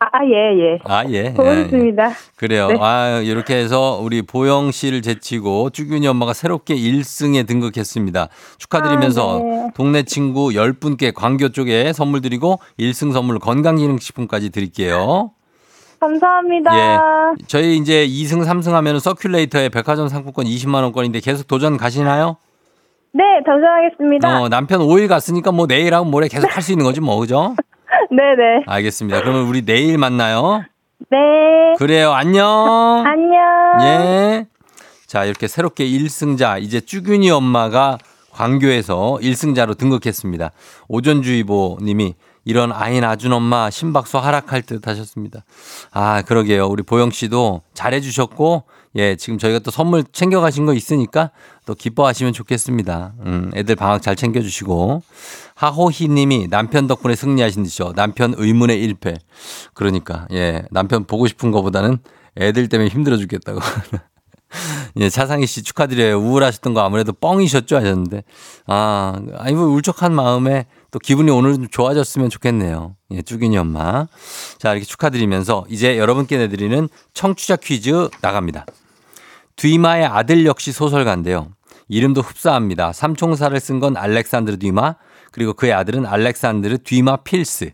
아, 0.00 0.06
아, 0.12 0.24
예, 0.24 0.58
예. 0.58 0.78
아, 0.84 1.04
예. 1.08 1.32
보고 1.32 1.48
예, 1.48 1.68
예. 1.72 1.92
그래요. 2.36 2.68
네. 2.68 2.76
아, 2.80 3.20
이렇게 3.24 3.54
해서 3.56 3.98
우리 4.02 4.22
보영 4.22 4.70
씨를 4.70 5.02
제치고 5.02 5.70
쭈균이 5.70 6.06
엄마가 6.08 6.32
새롭게 6.32 6.74
1승에 6.74 7.46
등극했습니다. 7.46 8.28
축하드리면서 8.58 9.36
아, 9.36 9.42
네. 9.42 9.70
동네 9.74 10.02
친구 10.02 10.48
10분께 10.50 11.14
광교 11.14 11.50
쪽에 11.50 11.92
선물 11.92 12.20
드리고 12.20 12.58
1승 12.78 13.12
선물 13.12 13.38
건강기능식품까지 13.38 14.50
드릴게요. 14.50 15.30
감사합니다. 16.00 16.76
예. 16.76 16.98
저희 17.46 17.76
이제 17.76 18.06
2승, 18.06 18.44
3승 18.44 18.72
하면 18.72 18.96
서큘레이터에 18.98 19.72
백화점 19.72 20.08
상품권 20.08 20.44
20만원권인데 20.44 21.24
계속 21.24 21.46
도전 21.46 21.78
가시나요? 21.78 22.36
네, 23.12 23.22
도전하겠습니다. 23.46 24.42
어, 24.42 24.48
남편 24.48 24.80
5일 24.80 25.08
갔으니까 25.08 25.52
뭐 25.52 25.66
내일하고 25.66 26.04
모레 26.04 26.28
계속 26.28 26.54
할 26.54 26.62
수 26.62 26.72
있는 26.72 26.84
거지 26.84 27.00
뭐, 27.00 27.18
그죠? 27.20 27.54
네네. 28.10 28.64
알겠습니다. 28.66 29.20
그러면 29.20 29.42
우리 29.42 29.62
내일 29.62 29.98
만나요. 29.98 30.64
네. 31.10 31.18
그래요. 31.78 32.12
안녕. 32.12 33.04
안녕. 33.06 33.80
예. 33.82 34.46
자, 35.06 35.24
이렇게 35.24 35.46
새롭게 35.46 35.86
1승자, 35.86 36.60
이제 36.60 36.80
쭈균이 36.80 37.30
엄마가 37.30 37.98
광교에서 38.32 39.18
1승자로 39.20 39.78
등극했습니다. 39.78 40.50
오전주의보 40.88 41.78
님이 41.82 42.14
이런 42.44 42.72
아이 42.72 43.00
낳아준 43.00 43.32
엄마 43.32 43.70
심박수 43.70 44.18
하락할 44.18 44.62
듯 44.62 44.86
하셨습니다. 44.86 45.44
아, 45.92 46.22
그러게요. 46.22 46.66
우리 46.66 46.82
보영 46.82 47.10
씨도 47.10 47.62
잘해주셨고, 47.74 48.64
예, 48.96 49.16
지금 49.16 49.38
저희가 49.38 49.60
또 49.60 49.70
선물 49.70 50.04
챙겨가신 50.04 50.66
거 50.66 50.74
있으니까 50.74 51.30
또 51.66 51.74
기뻐하시면 51.74 52.32
좋겠습니다. 52.32 53.14
음, 53.24 53.50
애들 53.54 53.76
방학 53.76 54.02
잘 54.02 54.16
챙겨주시고. 54.16 55.02
하호희 55.54 56.08
님이 56.08 56.48
남편 56.48 56.86
덕분에 56.86 57.14
승리하신 57.14 57.62
듯이요. 57.62 57.92
남편 57.94 58.34
의문의 58.36 58.86
1패. 58.86 59.16
그러니까, 59.72 60.26
예, 60.32 60.64
남편 60.70 61.04
보고 61.04 61.26
싶은 61.26 61.50
거보다는 61.50 61.98
애들 62.36 62.68
때문에 62.68 62.90
힘들어 62.90 63.16
죽겠다고. 63.16 63.60
예, 64.96 65.08
차상희 65.08 65.46
씨 65.46 65.62
축하드려요. 65.62 66.18
우울하셨던 66.18 66.74
거 66.74 66.80
아무래도 66.82 67.12
뻥이셨죠 67.12 67.76
하셨는데. 67.76 68.22
아, 68.66 69.20
아니, 69.38 69.54
뭐 69.54 69.66
울적한 69.66 70.14
마음에 70.14 70.66
또 70.90 70.98
기분이 70.98 71.30
오늘 71.30 71.54
좀 71.54 71.68
좋아졌으면 71.68 72.30
좋겠네요. 72.30 72.94
예, 73.12 73.22
쭈기니 73.22 73.56
엄마. 73.58 74.06
자, 74.58 74.72
이렇게 74.72 74.84
축하드리면서 74.84 75.66
이제 75.68 75.98
여러분께 75.98 76.38
내드리는 76.38 76.88
청취자 77.14 77.56
퀴즈 77.56 78.08
나갑니다. 78.20 78.66
뒤마의 79.56 80.06
아들 80.06 80.46
역시 80.46 80.72
소설가인데요. 80.72 81.48
이름도 81.88 82.22
흡사합니다. 82.22 82.92
삼총사를 82.92 83.58
쓴 83.60 83.80
건 83.80 83.96
알렉산드르 83.96 84.58
뒤마, 84.58 84.96
그리고 85.32 85.52
그의 85.52 85.72
아들은 85.72 86.06
알렉산드르 86.06 86.78
뒤마 86.78 87.16
필스. 87.18 87.72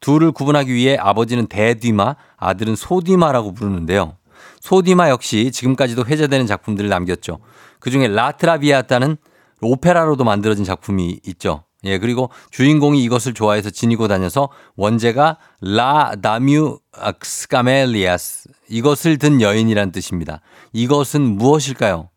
둘을 0.00 0.32
구분하기 0.32 0.72
위해 0.72 0.96
아버지는 0.96 1.46
대뒤마, 1.46 2.14
아들은 2.36 2.76
소뒤마라고 2.76 3.52
부르는데요. 3.52 4.16
소디마 4.60 5.10
역시 5.10 5.50
지금까지도 5.52 6.04
회자되는 6.06 6.46
작품들을 6.46 6.88
남겼죠. 6.88 7.40
그 7.80 7.90
중에 7.90 8.08
라트라비아타는 8.08 9.16
오페라로도 9.60 10.24
만들어진 10.24 10.64
작품이 10.64 11.20
있죠. 11.26 11.64
예, 11.84 11.98
그리고 11.98 12.30
주인공이 12.50 13.02
이것을 13.04 13.32
좋아해서 13.32 13.70
지니고 13.70 14.06
다녀서 14.06 14.50
원제가 14.76 15.38
La 15.62 16.12
Dame 16.22 16.78
aux 17.22 17.57
Camélias 17.57 18.50
이것을 18.68 19.16
든 19.16 19.40
여인이란 19.40 19.90
뜻입니다. 19.92 20.40
이것은 20.72 21.22
무엇일까요? 21.36 22.08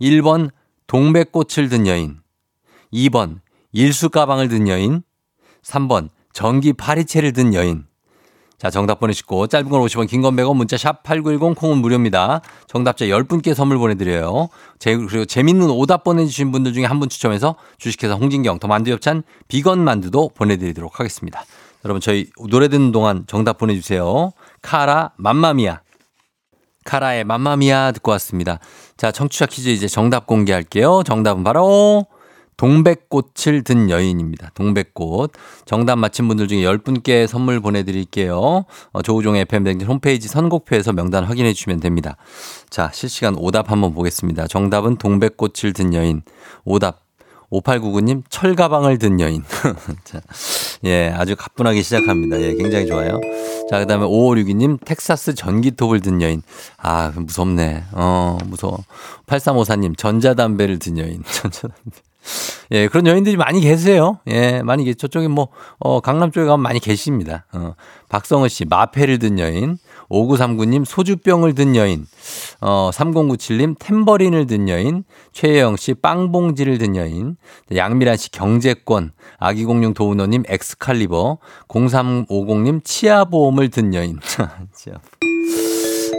1번 0.00 0.50
동백꽃을 0.86 1.68
든 1.68 1.86
여인 1.86 2.18
2번 2.92 3.40
일수 3.72 4.08
가방을 4.10 4.48
든 4.48 4.68
여인 4.68 5.02
3번 5.62 6.08
전기 6.32 6.72
파리채를 6.72 7.32
든 7.32 7.54
여인 7.54 7.84
자, 8.58 8.70
정답 8.70 8.98
보내시고 8.98 9.46
짧은 9.46 9.68
건 9.70 9.80
50원, 9.82 10.08
긴 10.08 10.20
건 10.20 10.34
100원, 10.34 10.56
문자 10.56 10.76
샵 10.76 11.04
8910 11.04 11.54
콩은 11.56 11.78
무료입니다. 11.78 12.40
정답자 12.66 13.04
10분께 13.04 13.54
선물 13.54 13.78
보내 13.78 13.94
드려요. 13.94 14.48
제, 14.80 14.96
그리고 14.96 15.24
재밌는 15.26 15.70
오답 15.70 16.02
보내 16.02 16.26
주신 16.26 16.50
분들 16.50 16.72
중에 16.72 16.84
한 16.84 16.98
분 16.98 17.08
추첨해서 17.08 17.54
주식회사 17.78 18.14
홍진경 18.14 18.58
더 18.58 18.66
만두 18.66 18.90
엽찬 18.90 19.22
비건 19.46 19.84
만두도 19.84 20.30
보내 20.34 20.56
드리도록 20.56 20.98
하겠습니다. 20.98 21.44
여러분 21.84 22.00
저희 22.00 22.26
노래 22.48 22.66
듣는 22.66 22.90
동안 22.90 23.22
정답 23.28 23.58
보내 23.58 23.76
주세요. 23.76 24.32
카라 24.60 25.12
맘마미아. 25.18 25.80
카라의 26.88 27.24
맘마미아 27.24 27.92
듣고 27.92 28.12
왔습니다. 28.12 28.60
자, 28.96 29.12
청취자 29.12 29.44
퀴즈 29.44 29.68
이제 29.68 29.86
정답 29.86 30.26
공개할게요. 30.26 31.02
정답은 31.04 31.44
바로 31.44 32.06
동백꽃을 32.56 33.62
든 33.62 33.90
여인입니다. 33.90 34.50
동백꽃. 34.54 35.32
정답 35.66 35.96
맞힌 35.96 36.26
분들 36.28 36.48
중에 36.48 36.62
10분께 36.62 37.26
선물 37.26 37.60
보내드릴게요. 37.60 38.64
어, 38.92 39.02
조우종의 39.02 39.42
FM댕진 39.42 39.86
홈페이지 39.86 40.28
선곡표에서 40.28 40.92
명단 40.94 41.24
확인해 41.24 41.52
주시면 41.52 41.80
됩니다. 41.80 42.16
자, 42.70 42.90
실시간 42.94 43.36
오답 43.36 43.70
한번 43.70 43.92
보겠습니다. 43.92 44.46
정답은 44.46 44.96
동백꽃을 44.96 45.74
든 45.74 45.92
여인. 45.92 46.22
오답. 46.64 47.00
5899님, 47.52 48.22
철가방을 48.28 48.98
든 48.98 49.20
여인. 49.20 49.42
자, 50.04 50.20
예, 50.84 51.08
아주 51.08 51.36
가뿐하게 51.36 51.82
시작합니다. 51.82 52.40
예, 52.40 52.54
굉장히 52.54 52.86
좋아요. 52.86 53.20
자, 53.70 53.78
그 53.78 53.86
다음에 53.86 54.04
5562님, 54.06 54.78
텍사스 54.84 55.34
전기톱을 55.34 56.00
든 56.00 56.22
여인. 56.22 56.42
아, 56.76 57.12
무섭네. 57.14 57.84
어, 57.92 58.38
무서워. 58.44 58.78
8354님, 59.26 59.96
전자담배를 59.96 60.78
든 60.78 60.98
여인. 60.98 61.22
전자담배. 61.28 61.90
예, 62.72 62.88
그런 62.88 63.06
여인들이 63.06 63.36
많이 63.36 63.60
계세요. 63.60 64.18
예, 64.28 64.62
많이 64.62 64.84
계 64.84 64.94
저쪽에 64.94 65.28
뭐, 65.28 65.48
어, 65.78 66.00
강남 66.00 66.30
쪽에 66.30 66.46
가면 66.46 66.60
많이 66.60 66.78
계십니다. 66.78 67.46
어, 67.52 67.74
박성은 68.08 68.48
씨, 68.48 68.64
마패를 68.64 69.18
든 69.18 69.38
여인. 69.38 69.78
5939님, 70.10 70.84
소주병을 70.84 71.54
든 71.54 71.76
여인. 71.76 72.06
어, 72.60 72.90
3097님, 72.92 73.78
탬버린을 73.78 74.46
든 74.46 74.68
여인. 74.68 75.04
최혜영 75.32 75.76
씨, 75.76 75.94
빵봉지를 75.94 76.78
든 76.78 76.96
여인. 76.96 77.36
양미란 77.74 78.16
씨, 78.16 78.30
경제권. 78.30 79.12
아기공룡 79.38 79.94
도우너님, 79.94 80.44
엑스칼리버. 80.48 81.38
0350님, 81.68 82.84
치아보험을 82.84 83.68
든 83.70 83.94
여인. 83.94 84.18
치아보험. 84.74 85.57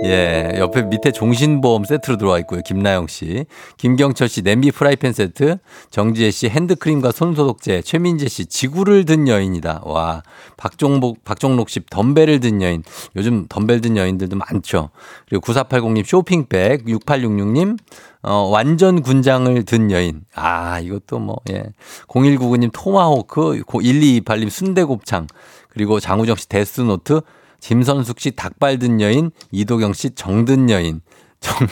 예, 0.05 0.53
옆에 0.57 0.83
밑에 0.83 1.11
종신보험 1.11 1.83
세트로 1.83 2.17
들어와 2.17 2.39
있고요. 2.39 2.61
김나영 2.61 3.07
씨. 3.07 3.45
김경철 3.77 4.29
씨 4.29 4.41
냄비 4.41 4.71
프라이팬 4.71 5.11
세트. 5.11 5.57
정지혜 5.91 6.31
씨 6.31 6.47
핸드크림과 6.49 7.11
손소독제. 7.11 7.81
최민재 7.81 8.29
씨 8.29 8.45
지구를 8.45 9.05
든 9.05 9.27
여인이다. 9.27 9.81
와. 9.83 10.23
박종복, 10.57 11.23
박종록 11.25 11.69
씨 11.69 11.81
덤벨을 11.89 12.39
든 12.39 12.61
여인. 12.61 12.83
요즘 13.15 13.45
덤벨 13.49 13.81
든 13.81 13.97
여인들도 13.97 14.37
많죠. 14.37 14.89
그리고 15.27 15.45
9480님 15.45 16.05
쇼핑백. 16.05 16.85
6866님 16.85 17.77
어, 18.21 18.49
완전 18.51 19.01
군장을 19.01 19.63
든 19.63 19.91
여인. 19.91 20.21
아, 20.33 20.79
이것도 20.79 21.19
뭐, 21.19 21.37
예. 21.51 21.63
0199님 22.07 22.69
토마호크. 22.71 23.63
1228님 23.65 24.49
순대곱창. 24.49 25.27
그리고 25.69 25.99
장우정 25.99 26.35
씨 26.37 26.47
데스노트. 26.47 27.21
김선숙 27.59 28.19
씨 28.19 28.31
닭발 28.31 28.79
든 28.79 29.01
여인. 29.01 29.31
이도경 29.51 29.93
씨 29.93 30.11
정든 30.11 30.69
여인. 30.69 31.01
정든 31.39 31.67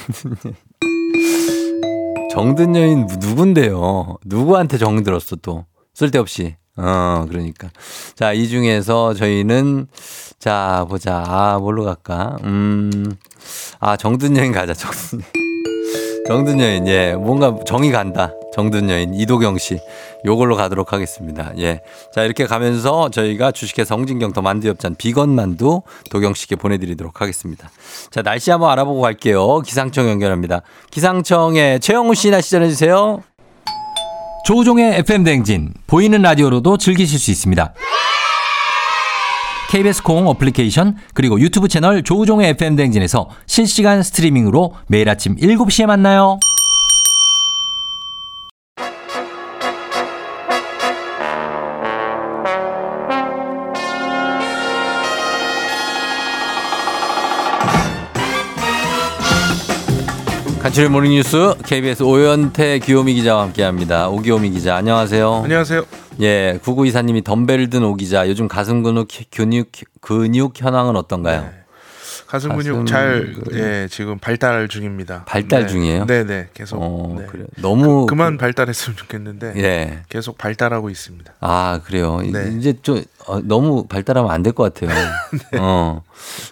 여인. 0.45 0.55
정든 2.31 2.75
여인 2.75 3.07
누군데요? 3.19 4.17
누구한테 4.25 4.77
정 4.77 5.03
들었어 5.03 5.35
또? 5.38 5.65
쓸데없이. 5.93 6.55
어, 6.75 7.25
그러니까. 7.27 7.69
자, 8.15 8.33
이 8.33 8.47
중에서 8.47 9.13
저희는 9.15 9.88
자, 10.38 10.85
보자. 10.88 11.23
아, 11.25 11.57
뭘로 11.59 11.83
갈까? 11.83 12.38
음. 12.43 13.11
아, 13.79 13.97
정든 13.97 14.38
여인 14.38 14.51
가자. 14.51 14.73
정든. 14.73 15.21
정든 16.27 16.59
여인, 16.59 16.88
예. 16.88 17.13
뭔가 17.15 17.57
정이 17.65 17.91
간다. 17.91 18.33
정든 18.58 18.89
여인, 18.89 19.14
이도경 19.14 19.60
씨. 19.60 19.78
요걸로 20.26 20.55
가도록 20.55 20.91
하겠습니다. 20.91 21.51
예. 21.60 21.82
자, 22.12 22.24
이렇게 22.24 22.47
가면서 22.47 23.10
저희가 23.10 23.51
주식회사 23.51 23.93
홍진경 23.93 24.34
더 24.34 24.41
만두엽찬 24.41 24.95
비건 24.97 25.30
만두 25.30 25.84
도경 26.10 26.34
씨께 26.34 26.55
보내 26.55 26.80
드리도록 26.80 27.22
하겠습니다. 27.22 27.70
자, 28.10 28.24
날씨 28.24 28.49
한번 28.49 28.72
알아보고 28.72 29.01
갈게요. 29.01 29.60
기상청 29.60 30.10
연결합니다. 30.10 30.64
기상청에 30.89 31.78
최영우 31.78 32.16
씨 32.16 32.32
날씨 32.32 32.49
전해 32.49 32.68
주세요. 32.68 33.22
조우종의 34.47 34.95
FM 35.01 35.24
댕진 35.24 35.76
보이는 35.86 36.20
라디오로도 36.20 36.80
즐기실 36.80 37.20
수 37.20 37.30
있습니다. 37.30 37.76
KBS 39.70 40.01
콩 40.01 40.28
어플리케이션 40.30 40.95
그리고 41.14 41.39
유튜브 41.39 41.68
채널 41.68 42.01
조우종의 42.01 42.49
FM 42.51 42.76
댕진에서 42.76 43.30
실시간 43.45 44.01
스트리밍으로 44.01 44.74
매일 44.88 45.10
아침 45.10 45.36
7시에 45.36 45.86
만나요. 45.86 46.39
간추린 60.78 60.91
모닝뉴스 60.91 61.55
KBS 61.65 62.03
오현태 62.03 62.78
귀요미 62.80 63.15
기자와 63.15 63.41
함께합니다. 63.45 64.09
오기요미 64.09 64.51
기자 64.51 64.75
안녕하세요. 64.75 65.41
안녕하세요. 65.45 65.84
예, 66.21 66.59
구구 66.61 66.86
이사님이 66.86 67.23
덤벨 67.23 67.71
든 67.71 67.84
오 67.84 67.95
기자 67.95 68.30
요즘 68.30 68.47
가슴 68.47 68.84
근육 68.84 69.07
근육 69.32 69.71
근육 70.01 70.61
현황은 70.61 70.95
어떤가요? 70.95 71.41
네. 71.41 71.49
가슴 72.28 72.49
가슴 72.49 72.61
근육 72.73 72.86
잘 72.86 73.34
근육. 73.34 73.53
예, 73.55 73.88
지금 73.89 74.19
발달 74.19 74.67
중입니다. 74.67 75.23
발달 75.25 75.61
네. 75.63 75.67
중이에요? 75.67 76.05
네, 76.05 76.23
네. 76.23 76.49
계속 76.53 76.78
어, 76.80 77.15
네. 77.21 77.25
그래. 77.25 77.45
너무 77.59 78.05
그, 78.05 78.13
만 78.13 78.38
발달했으면 78.38 78.97
좋겠는데 78.97 79.53
예. 79.57 79.99
계속 80.09 80.38
발달하고 80.38 80.91
있습니다. 80.91 81.34
아, 81.39 81.80
그래요. 81.86 82.21
네. 82.21 82.53
이제 82.55 82.75
좀 82.84 83.01
어, 83.25 83.39
너무 83.41 83.88
발달하면 83.88 84.30
안 84.30 84.43
될 84.43 84.53
것 84.53 84.71
같아요. 84.75 84.91
네. 85.53 85.57
어. 85.59 86.03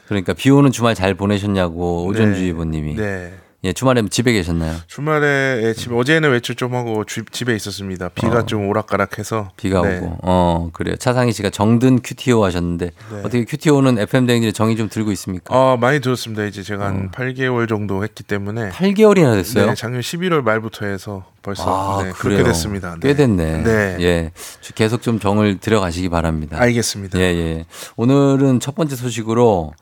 그러니까 0.08 0.34
비 0.34 0.50
오는 0.50 0.72
주말 0.72 0.96
잘 0.96 1.14
보내셨냐고 1.14 2.06
오전주의보 2.08 2.66
님이. 2.66 2.96
네. 2.96 3.32
예, 3.66 3.74
주말에 3.74 4.04
집에 4.12 4.32
계셨나요? 4.32 4.76
주말에 4.86 5.62
예, 5.64 5.74
집 5.74 5.92
어제는 5.92 6.30
외출 6.32 6.56
좀 6.56 6.76
하고 6.76 7.04
주- 7.04 7.26
집에 7.32 7.56
있었습니다. 7.56 8.10
비가 8.10 8.40
어. 8.40 8.46
좀 8.46 8.68
오락가락해서 8.68 9.52
비가 9.58 9.82
네. 9.82 9.98
오고. 9.98 10.20
어, 10.22 10.70
그래요. 10.72 10.96
차상희 10.98 11.32
씨가 11.34 11.50
정든 11.50 12.02
큐티오 12.04 12.44
하셨는데 12.46 12.86
네. 12.86 13.20
어떻게 13.20 13.44
큐티오는 13.44 13.98
FM 13.98 14.28
대행진에 14.28 14.52
정이 14.52 14.76
좀 14.78 14.88
들고 14.88 15.12
있습니까? 15.14 15.56
아, 15.56 15.78
많이 15.78 16.00
들었습니다. 16.00 16.44
이제 16.46 16.62
제가 16.62 16.86
한 16.86 17.10
8개월 17.10 17.68
정도 17.68 18.04
했기 18.04 18.24
때문에 18.24 18.70
8개월이나 18.70 19.34
됐어요? 19.34 19.66
네, 19.66 19.74
작년 19.76 20.02
11월 20.02 20.44
말부터 20.44 20.86
해서 20.86 21.26
벌써 21.42 21.64
아, 22.00 22.04
네. 22.04 22.12
그렇게 22.12 22.44
됐습니다. 22.44 22.96
꽤 23.02 23.16
됐네. 23.16 23.64
네. 23.64 23.98
예. 24.00 24.32
계속 24.76 25.02
좀 25.02 25.20
정을 25.20 25.58
들여가시기 25.60 26.10
바랍니다. 26.10 26.58
알겠습니다. 26.60 27.18
예, 27.20 27.24
예. 27.24 27.66
오늘은 27.96 28.60
첫 28.60 28.76
번째 28.76 28.96
소식으로 28.96 29.74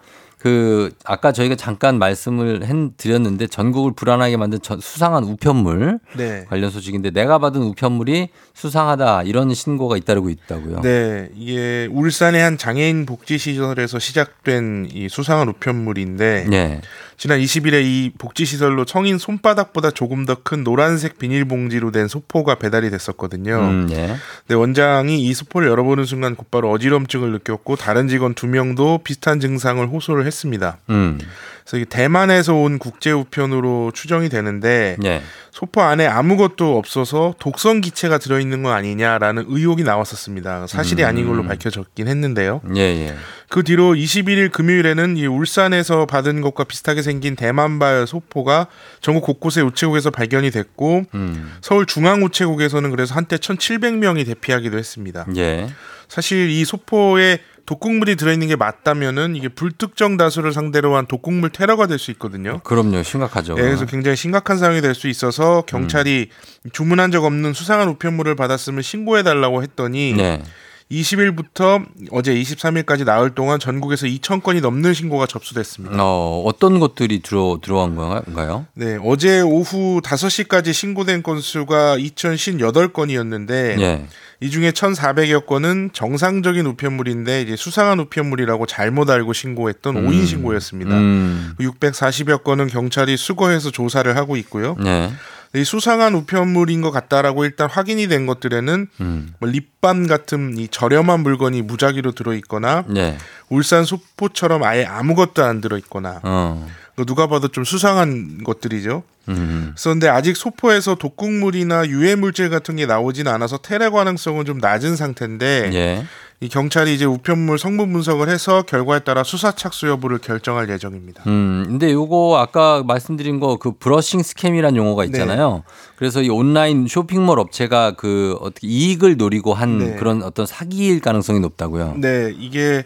그 0.44 0.92
아까 1.06 1.32
저희가 1.32 1.56
잠깐 1.56 1.98
말씀을 2.00 2.66
해 2.66 2.74
드렸는데 2.98 3.48
전국을 3.48 3.94
불안하게 3.96 4.36
만든 4.36 4.60
전- 4.62 4.82
수상한 4.82 5.24
우편물 5.24 6.00
네. 6.18 6.44
관련 6.50 6.70
소식인데 6.70 7.12
내가 7.12 7.40
받은 7.40 7.62
우편물이 7.62 8.28
수상하다 8.54 9.24
이런 9.24 9.54
신고가 9.54 9.96
잇따르고 9.96 10.30
있다고요. 10.30 10.82
네, 10.82 11.30
이게 11.38 11.88
울산의 11.90 12.42
한 12.42 12.58
장애인 12.58 13.06
복지 13.06 13.38
시설에서 13.38 14.00
시작된 14.00 14.90
이 14.92 15.08
수상한 15.08 15.48
우편물인데 15.48 16.48
예. 16.52 16.82
지난 17.16 17.40
20일에 17.40 17.82
이 17.86 18.12
복지 18.18 18.44
시설로 18.44 18.84
성인 18.86 19.18
손바닥보다 19.18 19.92
조금 19.92 20.26
더 20.26 20.36
큰 20.44 20.66
노란색 20.66 21.20
비닐봉지로 21.20 21.92
된 21.92 22.10
소포가 22.10 22.56
배달이 22.56 22.90
됐었거든요. 22.90 23.56
음, 23.60 23.88
예. 23.92 24.16
근데 24.46 24.56
원장이 24.56 25.24
이 25.24 25.34
소포를 25.34 25.70
열어보는 25.70 26.04
순간 26.04 26.36
곧바로 26.36 26.70
어지럼증을 26.72 27.32
느꼈고 27.32 27.78
다른 27.78 28.10
직원 28.10 28.34
두 28.34 28.48
명도 28.48 29.00
비슷한 29.06 29.40
증상을 29.40 29.88
호소를 29.88 30.26
했 30.26 30.33
습니다. 30.34 30.78
음. 30.90 31.20
그래서 31.64 31.78
이게 31.78 31.86
대만에서 31.86 32.54
온 32.56 32.78
국제 32.78 33.12
우편으로 33.12 33.92
추정이 33.94 34.28
되는데 34.28 34.98
예. 35.06 35.22
소포 35.52 35.82
안에 35.82 36.06
아무것도 36.08 36.78
없어서 36.78 37.36
독성 37.40 37.80
기체가 37.80 38.18
들어 38.18 38.40
있는 38.40 38.64
건 38.64 38.74
아니냐라는 38.74 39.46
의혹이 39.48 39.84
나왔었습니다. 39.84 40.68
사실이 40.68 41.06
아닌 41.06 41.28
걸로 41.28 41.44
밝혀졌긴 41.44 42.08
했는데요. 42.08 42.62
예, 42.76 42.82
예. 42.82 43.16
그 43.50 43.64
뒤로 43.64 43.94
21일 43.94 44.52
금요일에는 44.52 45.16
이 45.16 45.26
울산에서 45.26 46.06
받은 46.06 46.42
것과 46.42 46.66
비슷하게 46.66 47.02
생긴 47.02 47.36
대만발 47.36 48.08
소포가 48.08 48.68
전국 49.00 49.24
곳곳의 49.24 49.64
우체국에서 49.64 50.10
발견이 50.10 50.52
됐고 50.52 51.04
음. 51.14 51.52
서울 51.62 51.86
중앙 51.86 52.24
우체국에서는 52.24 52.90
그래서 52.90 53.16
한때 53.16 53.38
1,700명이 53.38 54.26
대피하기도 54.26 54.78
했습니다. 54.78 55.26
예. 55.38 55.70
사실 56.10 56.50
이 56.50 56.66
소포에 56.66 57.40
독극물이 57.66 58.18
들어있는 58.18 58.48
게 58.48 58.56
맞다면은 58.56 59.36
이게 59.36 59.48
불특정 59.48 60.18
다수를 60.18 60.52
상대로 60.54 60.96
한 60.96 61.06
독극물 61.08 61.50
테러가 61.52 61.88
될 61.88 61.98
수 61.98 62.12
있거든요. 62.12 62.60
그럼요. 62.64 63.04
심각하죠. 63.04 63.56
예, 63.58 63.62
그래서 63.62 63.86
굉장히 63.86 64.18
심각한 64.18 64.58
상황이 64.58 64.82
될 64.82 64.94
수 64.96 65.08
있어서 65.08 65.64
경찰이 65.68 66.30
주문한 66.74 67.12
적 67.12 67.24
없는 67.24 67.54
수상한 67.54 67.88
우편물을 67.90 68.36
받았으면 68.36 68.82
신고해 68.82 69.24
달라고 69.24 69.64
했더니 69.64 70.14
네. 70.14 70.44
20일부터 70.92 71.86
어제 72.12 72.34
23일까지 72.34 73.06
나흘 73.06 73.32
동안 73.32 73.60
전국에서 73.60 74.06
2천 74.06 74.44
건이 74.44 74.62
넘는 74.62 74.94
신고가 74.94 75.26
접수됐습니다. 75.26 75.98
어, 76.00 76.44
어떤 76.46 76.80
것들이 76.80 77.22
들어 77.22 77.60
들어간 77.62 77.96
건가요? 77.96 78.66
네, 78.74 78.98
어제 79.04 79.42
오후 79.42 80.02
5시까지 80.02 80.74
신고된 80.74 81.24
건수가 81.24 81.98
2,058건이었는데 81.98 83.80
예. 83.80 84.06
이 84.44 84.50
중에 84.50 84.72
1,400여 84.72 85.46
건은 85.46 85.92
정상적인 85.94 86.66
우편물인데 86.66 87.44
이제 87.44 87.56
수상한 87.56 88.00
우편물이라고 88.02 88.66
잘못 88.66 89.10
알고 89.10 89.32
신고했던 89.32 89.96
음. 89.96 90.08
오인 90.08 90.26
신고였습니다. 90.26 90.98
음. 90.98 91.54
640여 91.60 92.44
건은 92.44 92.68
경찰이 92.68 93.16
수거해서 93.16 93.72
조사를 93.72 94.14
하고 94.18 94.36
있고요. 94.36 94.76
네. 94.84 95.12
이 95.56 95.64
수상한 95.64 96.16
우편물인 96.16 96.82
것 96.82 96.90
같다라고 96.90 97.46
일단 97.46 97.70
확인이 97.70 98.08
된 98.08 98.26
것들에는 98.26 98.88
음. 99.02 99.34
뭐 99.40 99.50
립밤 99.50 100.08
같은 100.08 100.58
이 100.58 100.68
저렴한 100.68 101.20
물건이 101.20 101.62
무작위로 101.62 102.14
들어있거나 102.14 102.86
네. 102.88 103.18
울산 103.50 103.86
소포처럼 103.86 104.64
아예 104.64 104.84
아무것도 104.84 105.44
안 105.44 105.62
들어있거나 105.62 106.22
어. 106.24 106.68
그 106.96 107.06
누가 107.06 107.28
봐도 107.28 107.48
좀 107.48 107.64
수상한 107.64 108.44
것들이죠. 108.44 109.04
음. 109.30 109.76
그런데 109.80 110.10
아직 110.10 110.36
소포에서 110.36 110.96
독극물이나 110.96 111.88
유해 111.88 112.16
물질 112.16 112.50
같은 112.50 112.76
게 112.76 112.86
나오지는 112.86 113.32
않아서 113.32 113.58
테러 113.58 113.92
가능성은 113.92 114.46
좀 114.46 114.58
낮은 114.58 114.96
상태인데 114.96 115.72
예. 115.74 116.06
이 116.44 116.50
경찰이 116.50 116.94
이제 116.94 117.06
우편물 117.06 117.58
성분 117.58 117.94
분석을 117.94 118.28
해서 118.28 118.64
결과에 118.64 119.00
따라 119.00 119.24
수사 119.24 119.54
착수 119.54 119.88
여부를 119.88 120.18
결정할 120.18 120.68
예정입니다. 120.70 121.24
음, 121.26 121.64
근데 121.66 121.90
요거 121.94 122.38
아까 122.38 122.84
말씀드린 122.86 123.40
거 123.40 123.56
그 123.58 123.72
브러싱 123.72 124.22
스캠이란 124.24 124.76
용어가 124.76 125.06
있잖아요. 125.06 125.64
그래서 125.96 126.22
이 126.22 126.28
온라인 126.30 126.86
쇼핑몰 126.90 127.40
업체가 127.40 127.92
그 127.96 128.36
어떻게 128.42 128.68
이익을 128.68 129.16
노리고 129.16 129.54
한 129.54 129.78
네. 129.78 129.96
그런 129.96 130.22
어떤 130.22 130.46
사기일 130.46 131.00
가능성이 131.00 131.40
높다고요. 131.40 131.94
네, 131.98 132.34
이게 132.38 132.84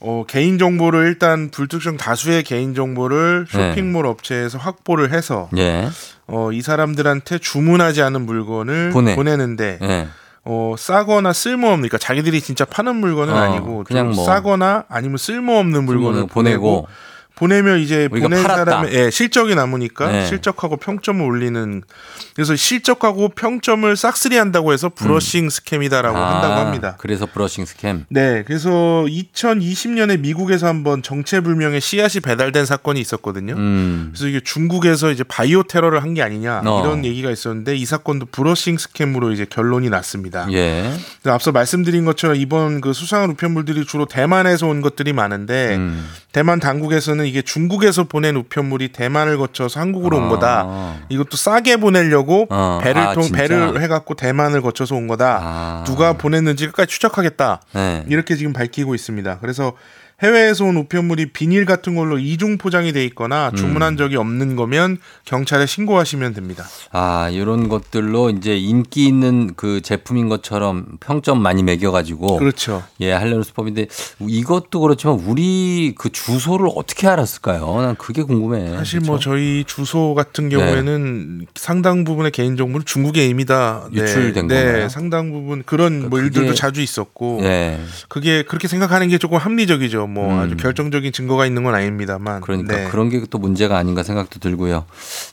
어, 0.00 0.24
개인 0.26 0.58
정보를 0.58 1.06
일단 1.06 1.50
불특정 1.50 1.96
다수의 1.96 2.42
개인 2.42 2.74
정보를 2.74 3.46
네. 3.52 3.68
쇼핑몰 3.70 4.06
업체에서 4.06 4.58
확보를 4.58 5.12
해서 5.12 5.48
예. 5.56 5.88
어, 6.26 6.50
이 6.50 6.60
사람들한테 6.62 7.38
주문하지 7.38 8.02
않은 8.02 8.26
물건을 8.26 8.90
보내. 8.90 9.14
보내는데 9.14 9.78
예. 9.80 10.08
어, 10.44 10.74
싸거나 10.78 11.32
쓸모없는 11.32 11.80
그러니까 11.88 11.98
자기들이 11.98 12.40
진짜 12.40 12.64
파는 12.64 12.96
물건은 12.96 13.34
어, 13.34 13.36
아니고 13.36 13.84
그냥 13.84 14.06
좀 14.08 14.16
뭐. 14.16 14.24
싸거나 14.24 14.84
아니면 14.88 15.18
쓸모없는 15.18 15.84
물건을 15.84 16.00
물건을 16.12 16.26
보내고. 16.28 16.62
보내고 16.62 16.88
보내면 17.40 17.80
이제 17.80 18.06
우리가 18.10 18.28
보낸. 18.28 18.42
사람의 18.42 18.92
예, 18.92 19.10
실적이 19.10 19.54
남으니까 19.54 20.12
네. 20.12 20.26
실적하고 20.26 20.76
평점을 20.76 21.24
올리는 21.24 21.82
그래서 22.34 22.54
실적하고 22.54 23.30
평점을 23.30 23.96
싹쓸이 23.96 24.36
한다고 24.36 24.74
해서 24.74 24.90
brushing 24.90 25.48
scam이다라고 25.48 26.18
한다고 26.18 26.52
아, 26.54 26.66
합니다. 26.66 26.96
그래서 26.98 27.24
brushing 27.24 27.64
scam. 27.64 28.04
네, 28.10 28.44
그래서 28.46 28.68
2020년에 29.08 30.20
미국에서 30.20 30.66
한번 30.66 31.02
정체불명의 31.02 31.80
씨앗이 31.80 32.20
배달된 32.20 32.66
사건이 32.66 33.00
있었거든요. 33.00 33.54
음. 33.54 34.10
그래서 34.12 34.26
이게 34.28 34.40
중국에서 34.40 35.10
이제 35.10 35.24
바이오 35.24 35.62
테러를 35.62 36.02
한 36.02 36.10
게 36.10 36.22
아니냐 36.22 36.62
어. 36.66 36.82
이런 36.84 37.04
얘기가 37.04 37.30
있었는데 37.30 37.76
이 37.76 37.84
사건도 37.86 38.26
brushing 38.26 38.76
scam으로 38.78 39.30
이제 39.30 39.46
결론이 39.48 39.88
났습니다. 39.90 40.48
예. 40.50 40.92
앞서 41.24 41.52
말씀드린 41.52 42.04
것처럼 42.04 42.34
이번 42.34 42.80
그 42.80 42.92
수상한 42.92 43.30
우편물들이 43.30 43.86
주로 43.86 44.06
대만에서 44.06 44.66
온 44.66 44.80
것들이 44.82 45.12
많은데 45.12 45.76
음. 45.76 46.04
대만 46.32 46.58
당국에서는 46.58 47.29
이게 47.30 47.42
중국에서 47.42 48.04
보낸 48.04 48.36
우편물이 48.36 48.88
대만을 48.88 49.38
거쳐서 49.38 49.78
한국으로 49.78 50.16
온 50.16 50.28
거다. 50.28 50.64
아. 50.66 50.96
이것도 51.08 51.36
싸게 51.36 51.76
보내려고 51.76 52.46
어. 52.50 52.80
배를 52.82 53.00
아, 53.00 53.14
통 53.14 53.22
진짜? 53.22 53.38
배를 53.38 53.80
해갖고 53.80 54.14
대만을 54.14 54.60
거쳐서 54.62 54.96
온 54.96 55.06
거다. 55.06 55.38
아. 55.40 55.84
누가 55.86 56.14
보냈는지 56.14 56.66
끝까지 56.66 56.90
추적하겠다. 56.92 57.62
네. 57.74 58.04
이렇게 58.08 58.34
지금 58.34 58.52
밝히고 58.52 58.94
있습니다. 58.96 59.38
그래서 59.40 59.74
해외에서 60.22 60.64
온 60.66 60.76
우편물이 60.76 61.32
비닐 61.32 61.64
같은 61.64 61.94
걸로 61.94 62.18
이중 62.18 62.58
포장이 62.58 62.92
돼 62.92 63.04
있거나 63.06 63.48
음. 63.52 63.56
주문한 63.56 63.96
적이 63.96 64.16
없는 64.16 64.54
거면 64.54 64.98
경찰에 65.24 65.64
신고하시면 65.64 66.34
됩니다. 66.34 66.66
아, 66.92 67.30
이런 67.32 67.68
것들로 67.70 68.28
이제 68.30 68.56
인기 68.56 69.06
있는 69.06 69.54
그 69.56 69.80
제품인 69.80 70.28
것처럼 70.28 70.98
평점 71.00 71.40
많이 71.40 71.62
매겨 71.62 71.90
가지고. 71.90 72.36
그렇죠. 72.36 72.82
예, 73.00 73.12
하려는 73.12 73.42
수법인데 73.42 73.86
이것도 74.20 74.80
그렇지만 74.80 75.18
우리 75.26 75.94
그 75.96 76.10
주소를 76.10 76.68
어떻게 76.74 77.08
알았을까요? 77.08 77.80
난 77.80 77.94
그게 77.96 78.22
궁금해. 78.22 78.76
사실 78.76 79.00
뭐 79.00 79.16
그렇죠? 79.16 79.30
저희 79.30 79.64
주소 79.66 80.14
같은 80.14 80.50
경우에는 80.50 81.46
상당 81.54 82.04
부분의 82.04 82.30
개인 82.32 82.56
정보는 82.58 82.84
중국에 82.84 83.26
이미 83.26 83.46
다 83.46 83.88
네, 83.92 84.02
유출된 84.02 84.48
네, 84.48 84.62
건가요? 84.64 84.88
상당 84.90 85.32
부분 85.32 85.62
그런 85.64 86.00
뭐 86.00 86.10
그게- 86.10 86.24
일들도 86.24 86.54
자주 86.54 86.82
있었고 86.82 87.40
예. 87.42 87.80
그게 88.08 88.42
그렇게 88.42 88.68
생각하는 88.68 89.08
게 89.08 89.16
조금 89.16 89.38
합리적이죠. 89.38 90.08
뭐 90.10 90.32
음. 90.34 90.38
아주 90.40 90.56
결정적인 90.56 91.12
증거가 91.12 91.46
있는 91.46 91.62
건 91.64 91.74
아닙니다만. 91.74 92.40
그러니까 92.40 92.76
네. 92.76 92.88
그런 92.88 93.08
게 93.08 93.20
또 93.30 93.38
문제가 93.38 93.76
아닌가 93.78 94.02
생각도 94.02 94.40
들고요. 94.40 94.84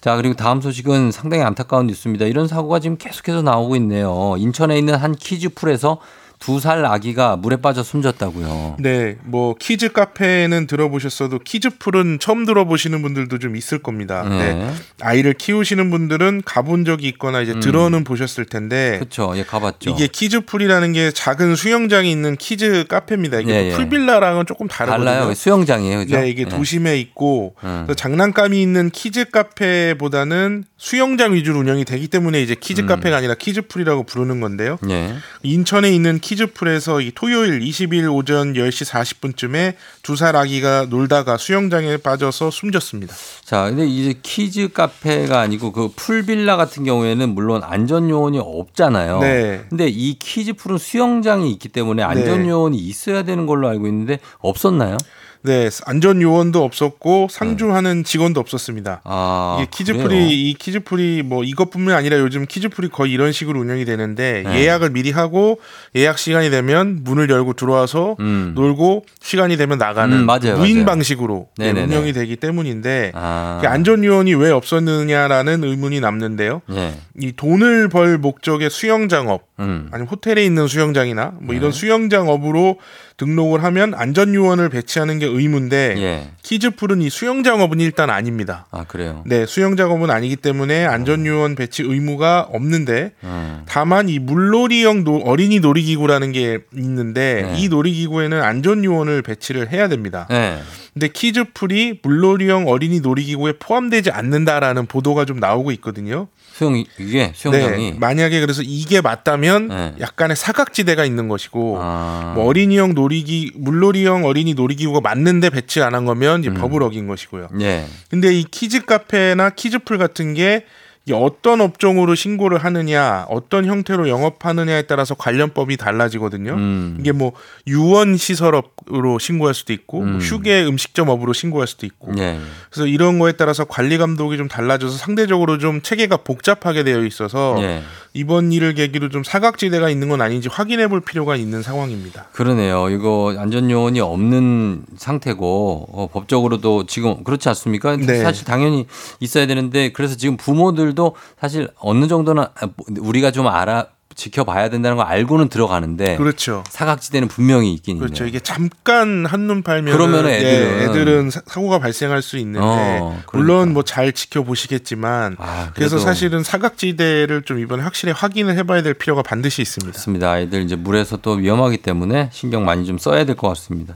자, 0.02 0.16
그리고 0.18 0.36
다음 0.36 0.62
소식은 0.62 1.12
상당히 1.12 1.44
안타까운 1.44 1.88
뉴스입니다. 1.88 2.26
이런 2.26 2.48
사고가 2.48 2.80
지금 2.80 2.98
계속해서 2.98 3.42
나오고 3.42 3.76
있네요. 3.78 4.36
인천에 4.38 4.78
있는 4.78 4.96
한 4.96 5.16
키즈풀에서 5.16 6.00
두 6.40 6.60
살 6.60 6.86
아기가 6.86 7.36
물에 7.38 7.58
빠져 7.58 7.84
숨졌다고요. 7.84 8.78
네, 8.80 9.18
뭐 9.24 9.56
키즈 9.60 9.92
카페는 9.92 10.68
들어보셨어도 10.68 11.40
키즈풀은 11.40 12.20
처음 12.20 12.46
들어보시는 12.46 13.02
분들도 13.02 13.40
좀 13.40 13.56
있을 13.56 13.80
겁니다. 13.80 14.24
네. 14.28 14.54
네. 14.54 14.74
아이를 15.02 15.34
키우시는 15.34 15.90
분들은 15.90 16.44
가본 16.46 16.86
적이 16.86 17.08
있거나 17.10 17.42
이제 17.42 17.60
들어는 17.60 18.04
보셨을 18.04 18.46
텐데 18.46 18.98
그렇죠. 19.00 19.34
예, 19.36 19.44
가봤죠. 19.44 19.90
이게 19.92 20.08
키즈풀이라는 20.08 20.94
게 20.94 21.12
작은 21.12 21.56
수영장이 21.56 22.10
있는 22.12 22.36
키즈 22.38 22.86
카페입니다. 22.88 23.40
이게 23.42 23.52
예, 23.54 23.62
또 23.62 23.66
예. 23.68 23.76
풀빌라랑은 23.76 24.46
조금 24.46 24.68
다르거든요. 24.68 25.06
달라요. 25.06 25.34
수영장이에요. 25.34 25.98
그죠? 26.00 26.20
네, 26.20 26.30
이게 26.30 26.44
예. 26.44 26.46
도심에 26.50 26.98
있고 27.00 27.56
음. 27.64 27.88
장난감이 27.96 28.62
있는 28.62 28.90
키즈 28.90 29.26
카페보다는 29.32 30.64
수영장 30.78 31.34
위주로 31.34 31.60
운영이 31.60 31.86
되기 31.86 32.08
때문에 32.08 32.42
이제 32.42 32.56
키즈 32.56 32.82
음. 32.82 32.88
카페가 32.88 33.18
아니라 33.18 33.34
키즈풀이라고 33.36 34.04
부르는 34.04 34.40
건데요. 34.40 34.78
예. 34.90 35.16
인천에 35.44 35.92
있는 35.92 36.20
키즈풀에서 36.28 37.00
이 37.00 37.12
토요일 37.16 37.62
20일 37.62 38.14
오전 38.14 38.52
10시 38.54 38.86
40분쯤에 38.92 39.76
두 40.04 40.18
살 40.18 40.36
아기가 40.36 40.88
놀다가 40.90 41.38
수영장에 41.38 41.98
빠져서 41.98 42.50
숨졌습니다. 42.52 43.16
자, 43.46 43.70
근데 43.70 43.86
이제 43.88 44.20
키즈 44.24 44.70
카페가 44.70 45.40
아니고 45.40 45.72
그 45.72 45.90
풀빌라 45.96 46.58
같은 46.58 46.84
경우에는 46.84 47.30
물론 47.30 47.62
안전 47.64 48.10
요원이 48.10 48.40
없잖아요. 48.40 49.20
네. 49.20 49.64
근데 49.70 49.88
이 49.88 50.16
키즈 50.20 50.54
풀은 50.54 50.80
수영장이 50.80 51.50
있기 51.52 51.70
때문에 51.70 52.04
안전 52.04 52.44
네. 52.44 52.50
요원이 52.50 52.78
있어야 52.78 53.24
되는 53.24 53.46
걸로 53.46 53.70
알고 53.70 53.88
있는데 53.88 54.20
없었나요? 54.40 54.98
네, 55.44 55.70
안전 55.86 56.22
요원도 56.22 56.64
없었고 56.64 57.28
상주하는 57.30 58.04
직원도 58.04 58.40
없었습니다. 58.40 58.92
네. 58.96 59.00
아, 59.04 59.58
이게 59.60 59.70
키즈풀이 59.72 60.04
그래요? 60.08 60.28
이 60.28 60.54
키즈풀이 60.58 61.24
뭐 61.24 61.44
이것뿐만 61.44 61.96
아니라 61.96 62.20
요즘 62.20 62.46
키즈풀이 62.46 62.90
거의 62.90 63.12
이런 63.12 63.32
식으로 63.32 63.60
운영이 63.60 63.86
되는데 63.86 64.44
네. 64.46 64.62
예약을 64.62 64.90
미리 64.90 65.12
하고 65.12 65.60
예약 65.96 66.18
시간이 66.18 66.50
되면 66.50 67.04
문을 67.04 67.30
열고 67.30 67.54
들어와서 67.54 68.16
음. 68.20 68.54
놀고 68.56 69.06
시간이 69.22 69.58
되면 69.58 69.78
나가는 69.78 70.16
음, 70.18 70.26
맞아요, 70.26 70.58
무인 70.58 70.78
맞아요. 70.78 70.86
방식으로 70.86 71.48
네, 71.58 71.72
네네네. 71.74 71.96
운영이 71.96 72.14
되기 72.14 72.36
때문인데 72.36 73.12
아. 73.16 73.58
이게 73.60 73.68
안전 73.68 74.04
요원이 74.04 74.34
왜 74.36 74.52
없었느냐라는 74.52 75.64
의문이 75.64 76.00
남는데요. 76.00 76.62
예. 76.72 76.94
이 77.20 77.32
돈을 77.34 77.90
벌 77.90 78.18
목적의 78.18 78.70
수영 78.70 79.08
장업 79.10 79.47
음. 79.60 79.88
아니면 79.92 80.08
호텔에 80.10 80.46
있는 80.46 80.68
수영장이나 80.68 81.34
뭐 81.40 81.54
네. 81.54 81.58
이런 81.60 81.72
수영장 81.72 82.30
업으로 82.30 82.78
등록을 83.18 83.64
하면 83.64 83.96
안전 83.96 84.36
요원을 84.36 84.70
배치하는 84.70 85.18
게 85.18 85.26
의무인데 85.26 85.96
예. 85.98 86.30
키즈풀은 86.44 87.02
이 87.02 87.10
수영장 87.10 87.62
업은 87.62 87.80
일단 87.80 88.12
아닙니다. 88.12 88.68
아, 88.70 88.84
그래요. 88.84 89.24
네, 89.26 89.48
수영장업은 89.48 90.12
아니기 90.12 90.36
때문에 90.36 90.86
안전 90.86 91.26
요원 91.26 91.56
배치 91.56 91.82
의무가 91.82 92.48
없는데 92.52 93.14
음. 93.24 93.64
다만 93.68 94.08
이 94.10 94.20
물놀이형 94.20 95.04
노- 95.04 95.18
어린이 95.26 95.60
놀이기구라는 95.60 96.32
게 96.32 96.60
있는데 96.76 97.50
네. 97.52 97.60
이 97.60 97.70
놀이기구에는 97.70 98.40
안전 98.42 98.84
요원을 98.84 99.24
배치를 99.24 99.72
해야 99.72 99.88
됩니다. 99.88 100.28
예. 100.30 100.60
근데 100.94 101.08
키즈풀이 101.10 102.00
물놀이형 102.04 102.68
어린이 102.68 103.00
놀이기구에 103.00 103.54
포함되지 103.60 104.12
않는다라는 104.12 104.86
보도가 104.86 105.26
좀 105.26 105.40
나오고 105.40 105.72
있거든요. 105.74 106.28
수영 106.58 106.84
이게 106.98 107.32
수영장이 107.36 107.92
네, 107.92 107.98
만약에 108.00 108.40
그래서 108.40 108.62
이게 108.64 109.02
맞다면 109.02 109.68
네. 109.68 109.94
약간의 110.00 110.36
사각지대가 110.36 111.06
있는 111.06 111.28
것이고 111.28 111.78
아. 111.80 112.34
뭐 112.36 112.46
어린이형 112.46 112.94
놀이기 112.96 113.52
물놀이형 113.56 114.26
어린이 114.26 114.54
놀이기구가 114.54 115.02
맞는데 115.02 115.50
배치 115.52 115.82
안 115.82 115.98
한 115.98 116.06
거면 116.06 116.36
음. 116.36 116.42
이제 116.42 116.54
법을 116.54 116.84
어긴 116.84 117.08
것이고요. 117.08 117.50
예. 117.62 117.86
근데 118.10 118.34
이 118.34 118.44
키즈 118.44 118.86
카페나 118.86 119.52
키즈풀 119.52 119.98
같은 119.98 120.34
게 120.34 120.66
어떤 121.14 121.62
업종으로 121.62 122.16
신고를 122.16 122.58
하느냐, 122.58 123.26
어떤 123.30 123.66
형태로 123.66 124.10
영업하느냐에 124.10 124.84
따라서 124.84 125.16
관련법이 125.16 125.78
달라지거든요. 125.78 126.54
음. 126.54 126.98
이게 127.00 127.12
뭐 127.12 127.34
유원 127.68 128.18
시설업으로 128.18 129.20
신고할 129.20 129.54
수도 129.54 129.74
있고, 129.74 130.02
뭐 130.02 130.16
음. 130.16 130.20
휴게 130.20 130.66
음식점업으로 130.66 131.34
신고할 131.34 131.68
수도 131.68 131.86
있고. 131.86 132.12
예. 132.18 132.40
그래서 132.70 132.88
이런 132.88 133.20
거에 133.20 133.34
따라서 133.34 133.66
관리 133.66 133.98
감독이 133.98 134.38
좀 134.38 134.48
달라져서 134.48 134.98
상대적으로 134.98 135.58
좀 135.58 135.82
체계가 135.82 136.18
복잡하게 136.18 136.84
되어 136.84 137.04
있어서 137.04 137.56
예. 137.60 137.82
이번 138.18 138.52
일을 138.52 138.74
계기로 138.74 139.10
좀 139.10 139.24
사각지대가 139.24 139.90
있는 139.92 140.10
건 140.10 140.22
아닌지 140.22 140.50
확인해 140.50 140.88
볼 140.88 141.02
필요가 141.02 141.36
있는 141.36 141.62
상황입니다. 141.62 142.26
그러네요. 142.32 142.90
이거 142.90 143.36
안전 143.38 143.70
요원이 143.70 144.00
없는 144.00 144.86
상태고 144.98 145.90
어, 145.92 146.10
법적으로도 146.12 146.88
지금 146.88 147.24
그렇지 147.24 147.48
않습니까? 147.50 147.96
네. 147.96 148.18
사실 148.24 148.44
당연히 148.46 148.88
있어야 149.20 149.46
되는데 149.46 149.92
그래서 149.92 150.16
지금 150.16 150.36
부모들도 150.36 151.16
사실 151.40 151.70
어느 151.80 152.08
정도는 152.08 152.44
아, 152.44 152.68
우리가 153.00 153.30
좀 153.30 153.48
알아 153.48 153.88
지켜봐야 154.18 154.70
된다는 154.70 154.98
걸 154.98 155.06
알고는 155.06 155.48
들어가는데 155.48 156.18
그렇죠. 156.18 156.64
사각지대는 156.70 157.28
분명히 157.30 157.72
있긴 157.74 158.00
그렇죠. 158.00 158.24
있네요. 158.24 158.30
이게 158.30 158.40
잠깐 158.42 159.26
한눈 159.26 159.62
팔면 159.64 159.94
그러면은 159.96 160.32
애들은- 160.32 160.90
애들은 160.90 161.30
사- 161.30 161.42
사고가 161.46 161.80
발생할 161.80 162.22
수 162.22 162.38
있는데 162.40 162.60
어, 162.62 163.22
그러니까. 163.28 163.38
물론 163.38 163.74
뭐 163.74 163.84
잘 163.84 164.12
지켜보시겠지만 164.12 165.38
아, 165.40 165.72
그래서 165.76 165.98
사실은 166.00 166.44
사각지대를 166.44 167.44
좀 167.44 167.60
이번에 167.60 167.84
확실히 167.84 168.12
확인을 168.12 168.58
해봐야 168.58 168.82
될 168.82 168.94
필요가 168.96 169.22
반드시 169.22 169.62
있습니다. 169.62 169.92
그렇습니다. 169.92 170.32
아이들 170.32 170.62
이제 170.64 170.76
물에서 170.76 171.18
또 171.18 171.32
위험하기 171.34 171.78
때문에 171.78 172.30
신경 172.34 172.66
많이 172.66 172.86
좀 172.86 172.98
써야 172.98 173.24
될 173.24 173.36
것 173.38 173.48
같습니다. 173.50 173.96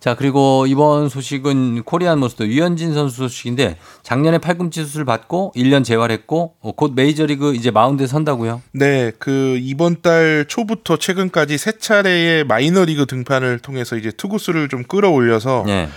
자, 0.00 0.14
그리고 0.14 0.64
이번 0.66 1.10
소식은 1.10 1.82
Korean 1.82 2.20
Monster 2.20 2.46
류현진 2.46 2.94
선수 2.94 3.16
소식인데 3.16 3.76
작년에 4.02 4.38
팔꿈치 4.38 4.82
수술 4.82 5.04
받고 5.04 5.52
1년 5.54 5.84
재활했고 5.84 6.54
어, 6.58 6.72
곧 6.72 6.94
메이저리그 6.94 7.54
이제 7.54 7.70
마운드에 7.70 8.06
선다고요? 8.06 8.62
네, 8.72 9.12
그 9.18 9.58
이번 9.60 10.00
달 10.00 10.46
초부터 10.48 10.96
최근까지 10.96 11.58
세 11.58 11.72
차례의 11.72 12.44
마이너리그 12.44 13.04
등판을 13.04 13.58
통해서 13.58 13.96
이제 13.96 14.10
투구수를 14.10 14.70
좀 14.70 14.84
끌어올려서 14.84 15.64
네. 15.66 15.90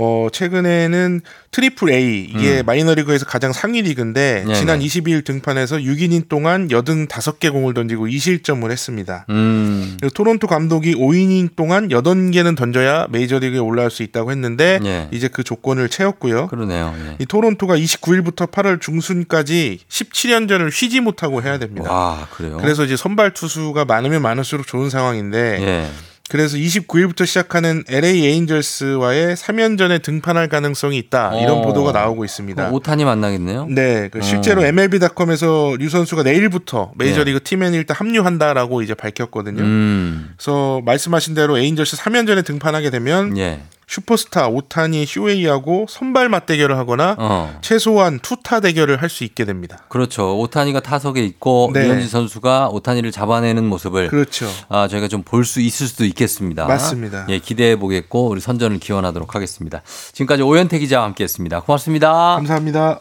어 0.00 0.28
최근에는 0.32 1.22
Triple 1.50 1.90
A 1.90 2.30
이게 2.32 2.62
마이너리그에서 2.62 3.26
가장 3.26 3.52
상위 3.52 3.82
리그인데 3.82 4.42
음. 4.42 4.46
네네. 4.46 4.54
지난 4.54 4.78
22일 4.78 5.24
등판에서 5.24 5.78
6이닝 5.78 6.28
동안 6.28 6.68
85개 6.68 7.50
공을 7.50 7.74
던지고 7.74 8.06
2실점을 8.06 8.70
했습니다. 8.70 9.26
음. 9.28 9.96
토론토 10.14 10.46
감독이 10.46 10.94
5이닝 10.94 11.56
동안 11.56 11.88
80개는 11.88 12.56
던져야 12.56 13.08
메이저리그에 13.10 13.58
올라올 13.58 13.90
수 13.90 14.04
있다고 14.04 14.30
했는데 14.30 14.78
예. 14.84 15.08
이제 15.10 15.26
그 15.26 15.42
조건을 15.42 15.88
채웠고요. 15.88 16.46
그러네요. 16.46 16.94
예. 16.96 17.16
이 17.18 17.26
토론토가 17.26 17.76
29일부터 17.76 18.52
8월 18.52 18.80
중순까지 18.80 19.80
17연전을 19.88 20.70
쉬지 20.70 21.00
못하고 21.00 21.42
해야 21.42 21.58
됩니다. 21.58 21.92
와, 21.92 22.28
그래요? 22.30 22.58
그래서 22.60 22.84
이제 22.84 22.96
선발 22.96 23.34
투수가 23.34 23.84
많으면 23.84 24.22
많을수록 24.22 24.68
좋은 24.68 24.90
상황인데 24.90 25.58
예. 25.60 25.90
그래서 26.30 26.56
29일부터 26.56 27.26
시작하는 27.26 27.82
LA 27.88 28.26
에인절스와의 28.26 29.34
3연전에 29.36 30.02
등판할 30.02 30.48
가능성이 30.48 30.98
있다. 30.98 31.38
이런 31.40 31.58
어. 31.58 31.62
보도가 31.62 31.92
나오고 31.92 32.24
있습니다. 32.24 32.70
오탄이 32.70 33.04
만나겠네요. 33.04 33.66
네, 33.70 34.08
그 34.12 34.20
실제로 34.20 34.62
어. 34.62 34.64
MLB.com에서 34.66 35.76
류 35.78 35.88
선수가 35.88 36.22
내일부터 36.24 36.92
메이저리그 36.96 37.42
팀에 37.42 37.68
일단 37.68 37.96
합류한다라고 37.96 38.82
이제 38.82 38.94
밝혔거든요. 38.94 39.62
네. 39.62 39.62
음. 39.62 40.30
그래서 40.36 40.82
말씀하신 40.84 41.34
대로 41.34 41.58
에인절스 41.58 41.96
3연전에 41.96 42.44
등판하게 42.44 42.90
되면 42.90 43.36
예. 43.38 43.60
슈퍼스타 43.88 44.48
오타니 44.48 45.06
휴웨이하고 45.08 45.86
선발 45.88 46.28
맞대결을 46.28 46.76
하거나 46.76 47.16
어. 47.18 47.58
최소한 47.62 48.18
투타 48.20 48.60
대결을 48.60 49.00
할 49.02 49.08
수 49.08 49.24
있게 49.24 49.46
됩니다. 49.46 49.78
그렇죠. 49.88 50.38
오타니가 50.38 50.80
타석에 50.80 51.24
있고 51.24 51.70
네. 51.72 51.84
류현진 51.84 52.08
선수가 52.08 52.68
오타니를 52.68 53.10
잡아내는 53.10 53.64
모습을 53.64 54.08
그렇죠. 54.08 54.46
아, 54.68 54.86
저희가 54.86 55.08
좀 55.08 55.22
볼 55.24 55.44
수 55.46 55.60
있을 55.62 55.86
수도 55.86 56.04
있겠습니다. 56.04 56.66
맞습니다. 56.66 57.24
예, 57.30 57.38
기대해 57.38 57.76
보겠고 57.76 58.28
우리 58.28 58.40
선전을 58.42 58.78
기원하도록 58.80 59.34
하겠습니다. 59.34 59.82
지금까지 60.12 60.42
오현태 60.42 60.78
기자와 60.78 61.04
함께했습니다. 61.06 61.60
고맙습니다. 61.60 62.10
감사합니다. 62.36 63.00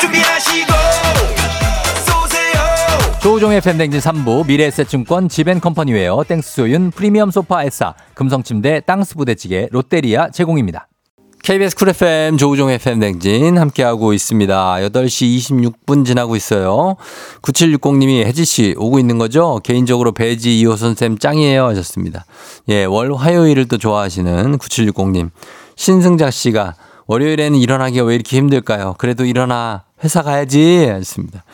준비하시고 0.00 0.72
쏘세요 0.72 1.41
조우종의 3.22 3.60
FM대행진 3.60 4.00
3부 4.00 4.48
미래에셋증권 4.48 5.28
지벤컴퍼니웨어 5.28 6.24
땡스소윤 6.26 6.90
프리미엄 6.90 7.30
소파 7.30 7.62
에싸 7.62 7.94
금성침대 8.14 8.80
땅스 8.80 9.14
부대찌개 9.14 9.68
롯데리아 9.70 10.30
제공입니다. 10.30 10.88
KBS 11.44 11.76
쿨 11.76 11.90
FM 11.90 12.36
조우종의 12.36 12.78
FM대행진 12.78 13.58
함께하고 13.58 14.12
있습니다. 14.12 14.74
8시 14.74 15.36
26분 15.86 16.04
지나고 16.04 16.34
있어요. 16.34 16.96
9760님이 17.42 18.24
혜지씨 18.26 18.74
오고 18.76 18.98
있는 18.98 19.18
거죠? 19.18 19.60
개인적으로 19.62 20.10
배혜지 20.10 20.58
이호선쌤 20.58 21.18
짱이에요 21.18 21.66
하셨습니다. 21.66 22.24
예, 22.70 22.82
월 22.82 23.14
화요일을 23.14 23.68
또 23.68 23.78
좋아하시는 23.78 24.58
9760님. 24.58 25.30
신승자 25.76 26.32
씨가 26.32 26.74
월요일에는 27.06 27.56
일어나기가 27.56 28.04
왜 28.04 28.16
이렇게 28.16 28.36
힘들까요? 28.36 28.96
그래도 28.98 29.24
일어나 29.24 29.84
회사 30.04 30.22
가야지 30.22 30.60
했습니다. 30.60 31.44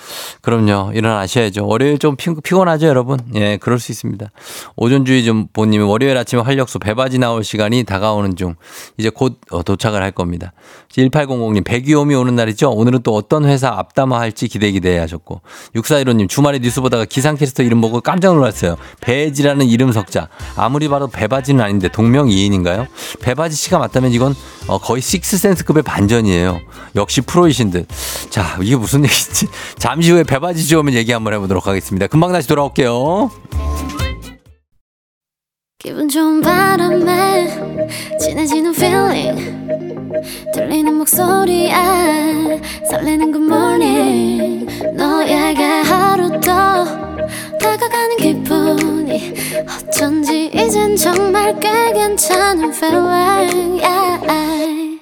그럼요. 0.40 0.92
일어나셔야죠. 0.94 1.66
월요일 1.66 1.98
좀 1.98 2.16
피, 2.16 2.34
피곤하죠, 2.42 2.86
여러분? 2.86 3.18
예, 3.34 3.58
그럴 3.58 3.78
수 3.78 3.92
있습니다. 3.92 4.30
오존주의 4.76 5.24
좀 5.24 5.48
보님은 5.52 5.86
월요일 5.86 6.16
아침에 6.16 6.40
활력소 6.42 6.78
배바지 6.78 7.18
나올 7.18 7.44
시간이 7.44 7.84
다가오는 7.84 8.36
중 8.36 8.54
이제 8.96 9.10
곧 9.10 9.40
어, 9.50 9.62
도착을 9.62 10.02
할 10.02 10.12
겁니다. 10.12 10.52
1800님 10.90 11.64
배기옴이 11.64 12.14
오는 12.14 12.34
날이죠. 12.34 12.70
오늘은 12.70 13.02
또 13.02 13.14
어떤 13.14 13.44
회사 13.44 13.68
앞담화 13.68 14.18
할지 14.18 14.48
기대 14.48 14.70
기대 14.70 14.98
하셨고 14.98 15.42
6415님 15.74 16.28
주말에 16.28 16.58
뉴스 16.58 16.80
보다가 16.80 17.04
기상캐스터 17.04 17.62
이름 17.62 17.80
보고 17.80 18.00
깜짝 18.00 18.34
놀랐어요. 18.34 18.76
배지라는 19.00 19.66
이름 19.66 19.92
석자. 19.92 20.28
아무리 20.56 20.88
봐도 20.88 21.08
배바지는 21.08 21.62
아닌데 21.62 21.88
동명이인인가요? 21.88 22.86
배바지 23.20 23.56
씨가 23.56 23.78
맞다면 23.78 24.12
이건 24.12 24.34
어, 24.66 24.78
거의 24.78 25.02
식스센스급의 25.02 25.82
반전이에요. 25.82 26.60
역시 26.96 27.20
프로이신 27.20 27.70
듯. 27.70 27.86
자, 28.38 28.56
이게 28.62 28.76
무슨 28.76 29.02
얘기지? 29.02 29.48
잠시 29.78 30.12
후에 30.12 30.22
배바지 30.22 30.64
지오면 30.64 30.94
얘기 30.94 31.10
한번 31.10 31.34
해보도록 31.34 31.66
하겠습니다. 31.66 32.06
금방 32.06 32.30
다시 32.30 32.46
돌아올게요. 32.46 33.32
기분 35.76 36.08
좋은 36.08 36.40
바람에 36.40 37.48
진해지는 38.20 38.74
feeling 38.76 40.12
들리는 40.54 40.94
목소리에 40.94 41.72
설레는 42.88 43.32
good 43.32 43.52
morning 43.52 44.66
너에게 44.94 45.64
하루 45.64 46.30
더 46.40 46.84
다가가는 47.58 48.16
기분이 48.18 49.34
어쩐지 49.66 50.52
이젠 50.54 50.94
정말 50.94 51.58
꽤 51.58 51.92
괜찮은 51.92 52.72
feeling 52.72 53.82
yeah. 53.84 55.00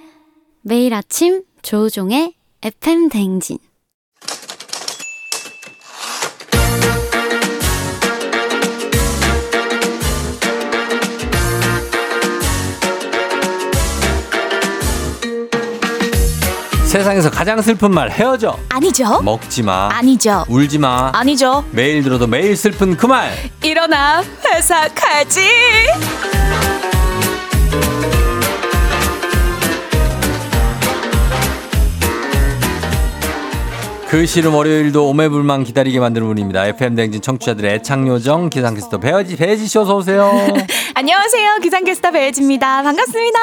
매일 0.62 0.94
아침 0.94 1.42
조종의 1.60 2.35
FM 2.66 3.10
댕진 3.10 3.58
세상에서 16.86 17.30
가장 17.30 17.62
슬픈 17.62 17.92
말 17.92 18.10
헤어져. 18.10 18.58
아니죠. 18.70 19.20
먹지 19.22 19.62
마. 19.62 19.88
아니죠. 19.92 20.44
울지 20.48 20.78
마. 20.78 21.12
아니죠. 21.14 21.64
매일 21.70 22.02
들어도 22.02 22.26
매일 22.26 22.56
슬픈 22.56 22.96
그 22.96 23.06
말. 23.06 23.32
일어나 23.62 24.24
회사 24.52 24.88
가지. 24.88 25.42
그 34.16 34.24
싫은 34.24 34.50
월요일도 34.50 35.10
오매불망 35.10 35.62
기다리게 35.62 36.00
만드는 36.00 36.26
분입니다. 36.26 36.66
FM 36.68 36.94
댕진 36.94 37.20
청취자들의 37.20 37.74
애창요정 37.74 38.48
기상캐스터 38.48 38.96
배어지 38.96 39.36
배지 39.36 39.66
씨 39.66 39.78
어서 39.78 39.94
오세요. 39.94 40.32
안녕하세요. 40.98 41.58
기상캐스터 41.62 42.10
배혜지입니다. 42.10 42.82
반갑습니다. 42.82 43.38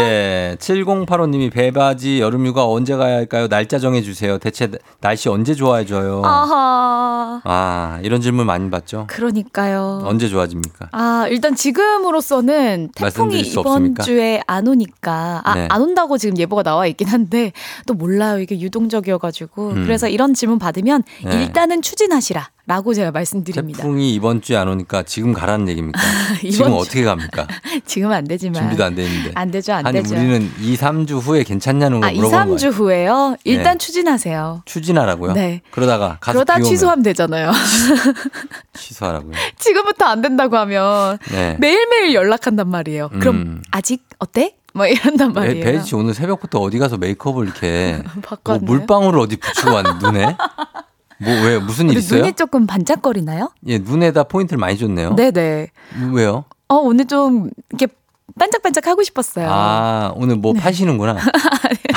예, 0.00 0.56
7085님이 0.58 1.52
배바지 1.52 2.20
여름휴가 2.20 2.66
언제 2.66 2.96
가야 2.96 3.16
할까요? 3.16 3.46
날짜 3.46 3.78
정해주세요. 3.78 4.38
대체 4.38 4.70
날씨 5.02 5.28
언제 5.28 5.54
좋아져요? 5.54 6.22
아하. 6.24 7.42
아, 7.44 8.00
이런 8.02 8.22
질문 8.22 8.46
많이 8.46 8.70
받죠? 8.70 9.04
그러니까요. 9.08 10.00
언제 10.06 10.30
좋아집니까? 10.30 10.88
아, 10.92 11.26
일단 11.28 11.54
지금으로서는 11.54 12.88
태풍이 12.94 13.40
이번 13.40 13.66
없습니까? 13.66 14.02
주에 14.02 14.40
안 14.46 14.66
오니까 14.66 15.42
아, 15.44 15.54
네. 15.56 15.68
안 15.70 15.82
온다고 15.82 16.16
지금 16.16 16.38
예보가 16.38 16.62
나와 16.62 16.86
있긴 16.86 17.08
한데 17.08 17.52
또 17.86 17.92
몰라요. 17.92 18.38
이게 18.38 18.58
유동적이어가지고 18.58 19.68
음. 19.72 19.82
그래서 19.84 20.08
이런 20.08 20.32
질문 20.32 20.58
받으면 20.58 21.02
네. 21.22 21.42
일단은 21.42 21.82
추진하시라 21.82 22.53
라고 22.66 22.94
제가 22.94 23.10
말씀드립니다. 23.10 23.76
태풍이 23.82 24.14
이번 24.14 24.40
주에 24.40 24.56
안 24.56 24.68
오니까 24.68 25.02
지금 25.02 25.34
가라는 25.34 25.68
얘기입니까? 25.68 26.00
지금 26.40 26.68
주- 26.68 26.74
어떻게 26.74 27.04
갑니까? 27.04 27.46
지금은 27.84 28.16
안 28.16 28.24
되지만 28.24 28.62
준비도 28.62 28.82
안돼 28.84 29.04
있는데. 29.04 29.32
안 29.34 29.50
되죠, 29.50 29.74
안 29.74 29.86
아니 29.86 30.02
되죠. 30.02 30.14
우리는 30.14 30.50
2, 30.60 30.74
3주 30.76 31.20
후에 31.20 31.42
괜찮냐는 31.44 32.00
걸 32.00 32.08
아, 32.08 32.12
2, 32.12 32.16
물어보는 32.16 32.56
3주 32.56 32.60
거예요. 32.78 33.10
후에요. 33.10 33.36
일단 33.44 33.76
네. 33.76 33.78
추진하세요. 33.84 34.62
추진하라고요? 34.64 35.32
네. 35.34 35.60
그러다가 35.72 36.16
가서 36.20 36.32
그러다 36.38 36.60
취소하면 36.62 37.02
되잖아요. 37.02 37.52
취소하라고요. 38.72 39.32
지금부터 39.58 40.06
안 40.06 40.22
된다고 40.22 40.56
하면 40.56 41.18
네. 41.30 41.56
매일매일 41.60 42.14
연락한단 42.14 42.68
말이에요. 42.70 43.10
그럼 43.20 43.36
음. 43.36 43.62
아직 43.72 44.04
어때? 44.18 44.56
뭐 44.72 44.86
이런단 44.86 45.32
배, 45.34 45.40
말이에요. 45.40 45.64
배지 45.64 45.86
씨 45.88 45.94
오늘 45.94 46.14
새벽부터 46.14 46.58
어디 46.60 46.78
가서 46.78 46.96
메이크업을 46.96 47.44
이렇게 47.44 48.02
뭐. 48.44 48.58
물방울을 48.58 49.18
어디 49.20 49.36
붙이고 49.36 49.70
왔는 49.72 49.98
눈에? 49.98 50.36
뭐 51.18 51.32
왜 51.44 51.58
무슨 51.58 51.90
일 51.90 51.98
있어요? 51.98 52.20
눈이 52.20 52.32
조금 52.34 52.66
반짝거리나요? 52.66 53.50
예, 53.66 53.78
눈에다 53.78 54.24
포인트를 54.24 54.58
많이 54.58 54.76
줬네요. 54.78 55.14
네 55.14 55.30
네. 55.30 55.68
왜요? 56.12 56.44
어 56.68 56.76
오늘 56.76 57.04
좀 57.06 57.50
이렇게 57.70 57.92
반짝반짝 58.38 58.86
하고 58.86 59.02
싶었어요. 59.02 59.46
아, 59.48 60.12
오늘 60.16 60.36
뭐 60.36 60.52
파시는구나. 60.54 61.16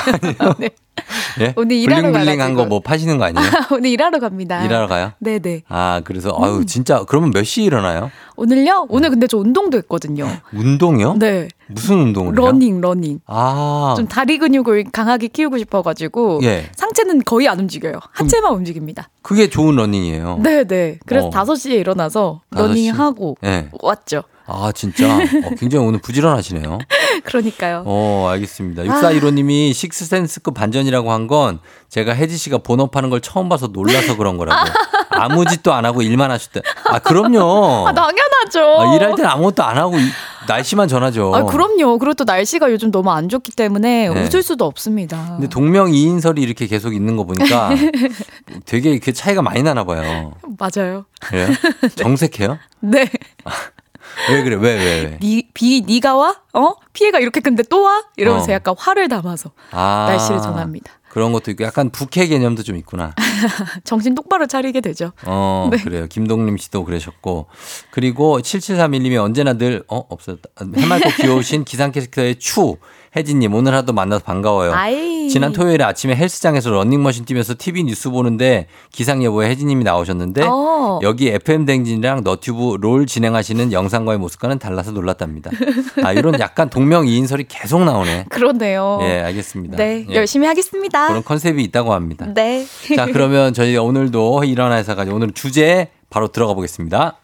네. 0.60 0.70
예? 1.40 1.54
오늘 1.56 1.76
일하러 1.78 2.12
bling 2.12 2.28
bling한. 2.28 2.56
거 2.56 2.66
뭐 2.68 2.80
파시는 2.82 3.18
거 3.18 3.26
아니에요? 3.26 3.46
오늘 3.72 3.90
일하러 3.92 4.20
갑니다. 4.20 4.64
일하러 4.66 4.88
가요? 4.88 5.12
네네. 5.20 5.64
아, 5.70 6.02
그래서 6.04 6.36
아유, 6.42 6.66
진짜 6.66 7.04
그러면 7.08 7.32
몇 7.32 7.44
시에 7.46 7.64
일어나요? 7.66 8.12
오늘요? 8.36 8.88
오늘 8.90 9.10
근데 9.12 9.28
저 9.28 9.38
운동도 9.38 9.78
했거든요. 9.78 10.28
운동이요? 10.54 11.16
네. 11.20 11.48
무슨 11.68 12.00
운동을? 12.00 12.34
러닝, 12.36 12.82
러닝. 12.82 13.20
아. 13.28 13.94
좀 13.98 14.08
다리 14.08 14.38
근육을 14.38 14.86
강하게 14.92 15.28
키우고 15.28 15.58
싶어가지고 15.60 16.40
예. 16.44 16.70
상체는 16.76 17.22
거의 17.26 17.48
안 17.48 17.60
움직여요. 17.60 17.94
하체만 18.12 18.54
움직입니다. 18.54 19.10
그게 19.22 19.50
좋은 19.50 19.76
러닝이에요. 19.76 20.40
네네. 20.44 21.00
그래서 21.06 21.28
어. 21.28 21.42
5 21.52 21.56
시에 21.56 21.76
일어나서 21.76 22.42
5시? 22.52 22.60
러닝 22.60 22.94
하고 23.00 23.38
예. 23.44 23.70
왔죠. 23.82 24.24
아, 24.48 24.72
진짜? 24.74 25.18
어, 25.18 25.50
굉장히 25.60 25.86
오늘 25.86 26.00
부지런하시네요. 26.00 26.80
그러니까요. 27.26 27.84
어, 27.86 28.28
알겠습니다. 28.32 28.84
6415님이 28.84 29.74
식스센스급 29.74 30.54
반전이라고 30.54 31.12
한 31.12 31.28
건 31.28 31.60
제가 31.90 32.14
혜지 32.14 32.38
씨가 32.38 32.60
본업하는 32.60 33.10
걸 33.10 33.20
처음 33.20 33.50
봐서 33.50 33.68
놀라서 33.68 34.16
그런 34.16 34.38
거라고. 34.38 34.70
아 35.10 35.28
무 35.30 35.46
짓도 35.46 35.74
안 35.74 35.84
하고 35.84 36.02
일만 36.02 36.30
하셨대. 36.32 36.62
아, 36.86 37.00
그럼요. 37.00 37.88
아, 37.88 37.94
당연하죠. 37.94 38.80
아, 38.80 38.96
일할 38.96 39.16
때는 39.16 39.30
아무것도 39.30 39.64
안 39.64 39.78
하고 39.78 39.98
이- 39.98 40.10
날씨만 40.48 40.88
전하죠. 40.88 41.34
아, 41.36 41.44
그럼요. 41.44 41.98
그리고 41.98 42.14
또 42.14 42.24
날씨가 42.24 42.72
요즘 42.72 42.92
너무 42.92 43.12
안 43.12 43.28
좋기 43.28 43.52
때문에 43.54 44.08
네. 44.10 44.22
웃을 44.24 44.42
수도 44.44 44.66
없습니다. 44.66 45.32
근데 45.32 45.48
동명 45.50 45.94
이인설이 45.94 46.42
이렇게 46.42 46.68
계속 46.68 46.94
있는 46.96 47.18
거 47.18 47.26
보니까 47.26 47.72
되게 48.66 48.98
그 49.00 49.12
차이가 49.12 49.42
많이 49.42 49.64
나나 49.64 49.84
봐요. 49.84 50.34
맞아요. 50.58 51.06
그래요? 51.20 51.48
정색해요? 51.96 52.58
네. 52.80 53.10
왜 54.30 54.44
그래? 54.44 54.56
왜, 54.56 54.76
왜, 54.76 55.02
왜? 55.04 55.20
니, 55.22 55.48
비, 55.54 55.82
니가 55.82 56.16
와? 56.16 56.36
어? 56.54 56.74
피해가 56.94 57.20
이렇게 57.20 57.40
근데 57.40 57.64
또 57.64 57.84
와? 57.84 58.04
이러면서 58.18 58.52
어. 58.52 58.54
약간 58.54 58.76
화를 58.78 59.08
담아서 59.08 59.52
아. 59.72 60.06
날씨를 60.10 60.42
전합니다. 60.42 60.92
그런 61.10 61.32
것도 61.32 61.52
있고 61.52 61.64
약간 61.64 61.90
부캐 61.90 62.28
개념도 62.28 62.64
좀 62.64 62.76
있구나. 62.76 63.16
정신 63.84 64.14
똑바로 64.14 64.46
차리게 64.46 64.82
되죠. 64.82 65.14
어, 65.26 65.68
네. 65.72 65.78
그래요. 65.78 66.06
김동림 66.08 66.58
씨도 66.58 66.84
그러셨고. 66.84 67.48
그리고 67.92 68.40
7731님이 68.40 69.18
언제나 69.18 69.54
늘, 69.54 69.84
어, 69.88 69.98
없었다. 70.10 70.50
해맑고 70.76 71.10
귀여우신 71.22 71.64
기상 71.64 71.92
캐릭터의 71.92 72.36
추. 72.36 72.78
혜진님, 73.16 73.54
오늘 73.54 73.74
하도 73.74 73.94
만나서 73.94 74.24
반가워요. 74.24 74.74
아이. 74.74 75.30
지난 75.30 75.52
토요일에 75.52 75.84
아침에 75.84 76.16
헬스장에서 76.16 76.70
런닝머신 76.70 77.26
뛰면서 77.26 77.56
TV 77.58 77.84
뉴스 77.84 78.10
보는데 78.10 78.68
기상 78.92 79.24
예보에 79.24 79.50
혜진님이 79.50 79.84
나오셨는데 79.84 80.44
어. 80.48 81.00
여기 81.04 81.28
FM 81.30 81.66
댕진이랑 81.66 82.24
너튜브 82.24 82.78
롤 82.80 83.06
진행하시는 83.06 83.74
영상과의 83.74 84.20
모습과는 84.20 84.60
달라서 84.60 84.92
놀랐답니다. 84.92 85.52
아, 86.04 86.14
이런 86.14 86.40
약간 86.40 86.70
동명이인설이 86.70 87.46
계속 87.48 87.84
나오네. 87.84 88.26
그러네요. 88.30 89.00
예, 89.02 89.22
알겠습니다. 89.22 89.78
네, 89.78 90.06
예, 90.10 90.16
열심히 90.16 90.48
하겠습니다. 90.48 91.08
그런 91.08 91.24
컨셉이 91.24 91.64
있다고 91.64 91.94
합니다. 91.94 92.26
네. 92.34 92.66
자, 92.96 93.06
그러면 93.06 93.54
저희 93.54 93.76
오늘도 93.78 94.44
일어나 94.46 94.78
회사까지 94.78 95.12
오늘 95.12 95.32
주제 95.32 95.90
바로 96.10 96.30
들어가 96.30 96.54
보겠습니다. 96.54 97.18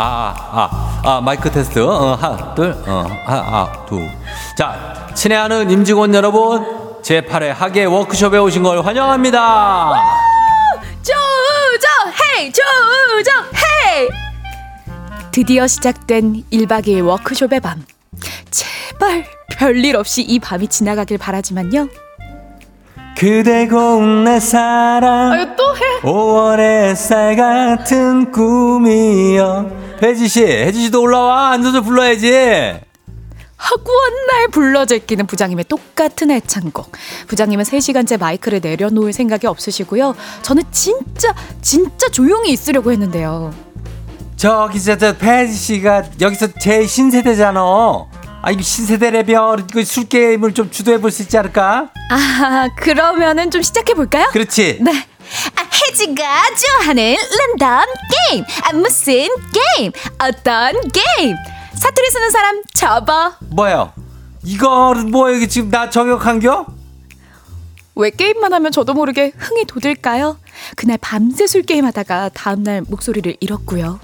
아, 0.00 0.32
아, 0.52 1.00
아, 1.02 1.16
아, 1.16 1.20
마이크 1.20 1.50
테스트. 1.50 1.80
어, 1.80 2.14
하나, 2.14 2.54
둘, 2.54 2.70
어, 2.86 3.04
하, 3.24 3.34
아, 3.36 3.86
둘. 3.88 4.08
자, 4.56 5.10
친애하는 5.14 5.70
임직원 5.70 6.14
여러분, 6.14 7.02
제8회 7.02 7.48
하계 7.48 7.84
워크숍에 7.84 8.38
오신 8.38 8.62
걸 8.62 8.80
환영합니다. 8.84 9.92
조정 11.02 12.12
헤이 12.38 12.52
조정 12.52 13.44
헤이 13.44 14.08
드디어 15.32 15.66
시작된 15.66 16.44
1박 16.52 16.86
2일 16.86 17.06
워크숍의 17.06 17.60
밤 17.60 17.84
제발 18.50 19.24
별일 19.52 19.96
없이 19.96 20.22
이 20.22 20.38
밤이 20.38 20.68
지나가길 20.68 21.16
바라지만요 21.18 21.88
그대 23.18 23.66
고운 23.66 24.22
내 24.22 24.38
사랑. 24.38 25.32
아유 25.32 25.46
또 25.56 25.74
해 25.74 26.00
5월의 26.02 26.94
햇살 26.94 27.34
같은 27.34 28.30
꿈이여. 28.30 29.70
혜지 30.00 30.28
씨, 30.28 30.44
혜지 30.44 30.82
씨도 30.84 31.02
올라와. 31.02 31.50
앉아서 31.50 31.80
불러야지. 31.80 32.80
하구한 33.56 34.26
날 34.30 34.48
불러 34.52 34.86
제끼는 34.86 35.26
부장님의 35.26 35.64
똑같은 35.64 36.30
애창곡 36.30 36.92
부장님은 37.26 37.64
3시간째 37.64 38.16
마이크를 38.20 38.60
내려놓을 38.62 39.12
생각이 39.12 39.48
없으시고요 39.48 40.14
저는 40.42 40.62
진짜 40.70 41.34
진짜 41.60 42.08
조용히 42.08 42.52
있으려고 42.52 42.92
했는데요 42.92 43.52
저기 44.36 44.80
저, 44.80 44.96
저 44.96 45.12
혜지 45.20 45.52
씨가 45.54 46.04
여기서 46.20 46.52
제일 46.60 46.86
신세대잖아. 46.86 47.60
아, 48.48 48.50
이 48.50 48.62
신세대래별 48.62 49.66
이거 49.68 49.84
술 49.84 50.04
게임을 50.08 50.54
좀 50.54 50.70
주도해 50.70 51.02
볼 51.02 51.10
수 51.10 51.20
있지 51.20 51.36
않을까? 51.36 51.90
아 52.10 52.68
그러면은 52.78 53.50
좀 53.50 53.60
시작해 53.60 53.92
볼까요? 53.92 54.26
그렇지. 54.32 54.78
네. 54.80 54.90
아, 55.54 55.68
혜지가 55.90 56.14
좋아하는 56.56 57.14
랜덤 57.58 57.84
게임. 58.30 58.44
아, 58.62 58.72
무슨 58.72 59.12
게임? 59.76 59.92
어떤 60.18 60.72
게임? 60.90 61.36
사투리 61.74 62.08
쓰는 62.10 62.30
사람 62.30 62.62
접어. 62.72 63.34
뭐야? 63.50 63.92
이거 64.44 64.94
뭐 64.94 65.30
여기 65.34 65.46
지금 65.46 65.68
나 65.70 65.90
저격한겨? 65.90 66.64
왜 67.96 68.08
게임만 68.08 68.50
하면 68.54 68.72
저도 68.72 68.94
모르게 68.94 69.30
흥이 69.36 69.66
돋을까요? 69.66 70.38
그날 70.74 70.96
밤새 71.02 71.46
술 71.46 71.64
게임하다가 71.64 72.30
다음날 72.30 72.80
목소리를 72.88 73.36
잃었고요. 73.40 74.00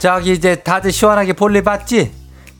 저기 0.00 0.32
이제 0.32 0.56
다들 0.56 0.90
시원하게 0.90 1.34
볼일 1.34 1.62
봤지? 1.62 2.10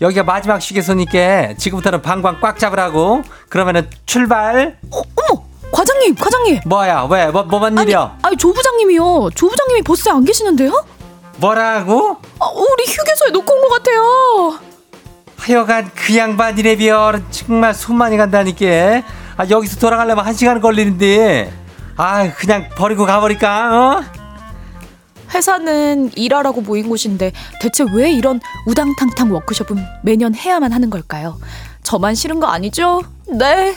여기가 0.00 0.24
마지막 0.24 0.60
휴게소니까 0.60 1.54
지금부터는 1.56 2.02
방광 2.02 2.40
꽉 2.40 2.58
잡으라고. 2.58 3.22
그러면은 3.48 3.88
출발. 4.04 4.76
어, 4.90 5.00
어머, 5.16 5.42
과장님, 5.72 6.14
과장님. 6.16 6.60
뭐야? 6.66 7.06
왜? 7.10 7.26
뭐 7.28 7.42
뭐만 7.44 7.78
아니, 7.78 7.86
일이야? 7.90 8.18
아니 8.22 8.36
조 8.36 8.52
부장님이요. 8.52 9.30
조 9.34 9.48
부장님이 9.48 9.82
버스에 9.82 10.12
안 10.12 10.24
계시는데요? 10.24 10.84
뭐라고? 11.38 12.16
아, 12.38 12.46
우리 12.54 12.84
휴게소에 12.84 13.30
놓고 13.32 13.52
온 13.54 13.60
것 13.62 13.68
같아요. 13.70 14.58
하여간 15.38 15.90
그 15.94 16.16
양반 16.16 16.58
이래별 16.58 17.22
정말 17.30 17.72
손 17.74 17.96
많이 17.96 18.16
간다니까. 18.16 19.02
아 19.38 19.46
여기서 19.48 19.78
돌아가려면 19.78 20.24
한 20.26 20.34
시간 20.34 20.60
걸리는데. 20.60 21.52
아 21.96 22.30
그냥 22.34 22.68
버리고 22.76 23.06
가버릴까? 23.06 23.70
어? 24.02 24.04
회사는 25.34 26.12
일하라고 26.16 26.60
모인 26.60 26.88
곳인데 26.88 27.32
대체 27.60 27.84
왜 27.92 28.10
이런 28.12 28.40
우당탕탕 28.66 29.32
워크숍은 29.32 29.76
매년 30.02 30.34
해야만 30.34 30.72
하는 30.72 30.90
걸까요? 30.90 31.38
저만 31.82 32.14
싫은 32.14 32.40
거 32.40 32.46
아니죠? 32.46 33.02
네. 33.28 33.76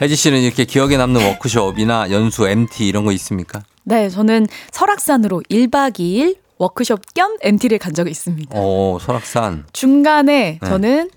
혜지 0.00 0.14
씨는 0.14 0.40
이렇게 0.40 0.64
기억에 0.64 0.96
남는 0.96 1.24
워크숍이나 1.24 2.10
연수, 2.10 2.48
MT 2.48 2.86
이런 2.86 3.04
거 3.04 3.10
있습니까? 3.12 3.62
네, 3.82 4.08
저는 4.08 4.46
설악산으로 4.70 5.42
1박 5.50 5.98
2일 5.98 6.36
워크숍 6.58 7.14
겸 7.14 7.36
MT를 7.40 7.78
간 7.78 7.94
적이 7.94 8.10
있습니다. 8.10 8.56
오 8.58 8.98
설악산 9.00 9.64
중간에 9.72 10.58
네. 10.60 10.68
저는 10.68 11.10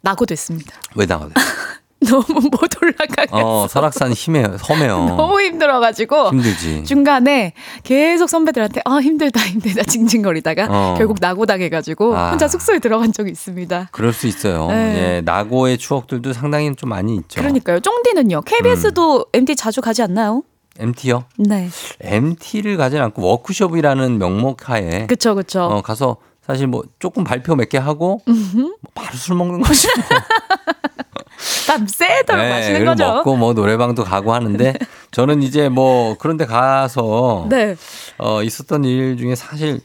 낙오됐습니다. 0.00 0.74
왜 0.94 1.06
나가요? 1.06 1.30
너무 2.08 2.48
못 2.48 2.82
올라가겠어. 2.82 3.28
어 3.32 3.66
설악산 3.68 4.12
힘해요, 4.12 4.56
험해요. 4.68 5.04
너무 5.18 5.40
힘들어가지고 5.40 6.30
힘들지. 6.30 6.84
중간에 6.84 7.54
계속 7.82 8.28
선배들한테 8.28 8.82
아 8.84 8.98
힘들다 8.98 9.40
힘들다 9.40 9.82
징징거리다가 9.82 10.66
어. 10.70 10.94
결국 10.96 11.18
낙오 11.20 11.44
당해가지고 11.46 12.16
아. 12.16 12.30
혼자 12.30 12.46
숙소에 12.46 12.78
들어간 12.78 13.12
적이 13.12 13.32
있습니다. 13.32 13.88
그럴 13.90 14.12
수 14.12 14.28
있어요. 14.28 14.68
네. 14.68 15.16
예, 15.16 15.20
낙오의 15.22 15.78
추억들도 15.78 16.32
상당히 16.32 16.74
좀 16.76 16.90
많이 16.90 17.16
있죠. 17.16 17.40
그러니까요. 17.40 17.80
쫑디는요. 17.80 18.42
KBS도 18.42 19.26
MT 19.32 19.56
자주 19.56 19.80
가지 19.80 20.02
않나요? 20.02 20.42
MT요? 20.78 21.24
네. 21.38 21.68
MT를 22.00 22.76
가진 22.76 23.00
않고 23.00 23.22
워크숍이라는 23.22 24.18
명목 24.18 24.68
하에 24.68 25.06
그쵸 25.08 25.34
그쵸. 25.34 25.62
어, 25.64 25.82
가서 25.82 26.18
사실 26.48 26.66
뭐 26.66 26.82
조금 26.98 27.22
발표 27.22 27.54
몇 27.54 27.68
개 27.68 27.78
하고 27.78 28.20
뭐 28.26 28.70
바로 28.94 29.16
술 29.16 29.36
먹는 29.36 29.60
거죠. 29.60 29.88
밤새도록 31.68 32.48
마시는 32.48 32.80
그리고 32.80 32.90
거죠. 32.92 33.04
먹고 33.14 33.36
뭐 33.36 33.52
노래방도 33.52 34.02
가고 34.02 34.34
하는데 34.34 34.74
저는 35.12 35.42
이제 35.42 35.68
뭐 35.68 36.16
그런데 36.18 36.46
가서 36.46 37.46
네. 37.48 37.76
어, 38.18 38.42
있었던 38.42 38.84
일 38.84 39.16
중에 39.16 39.34
사실 39.36 39.80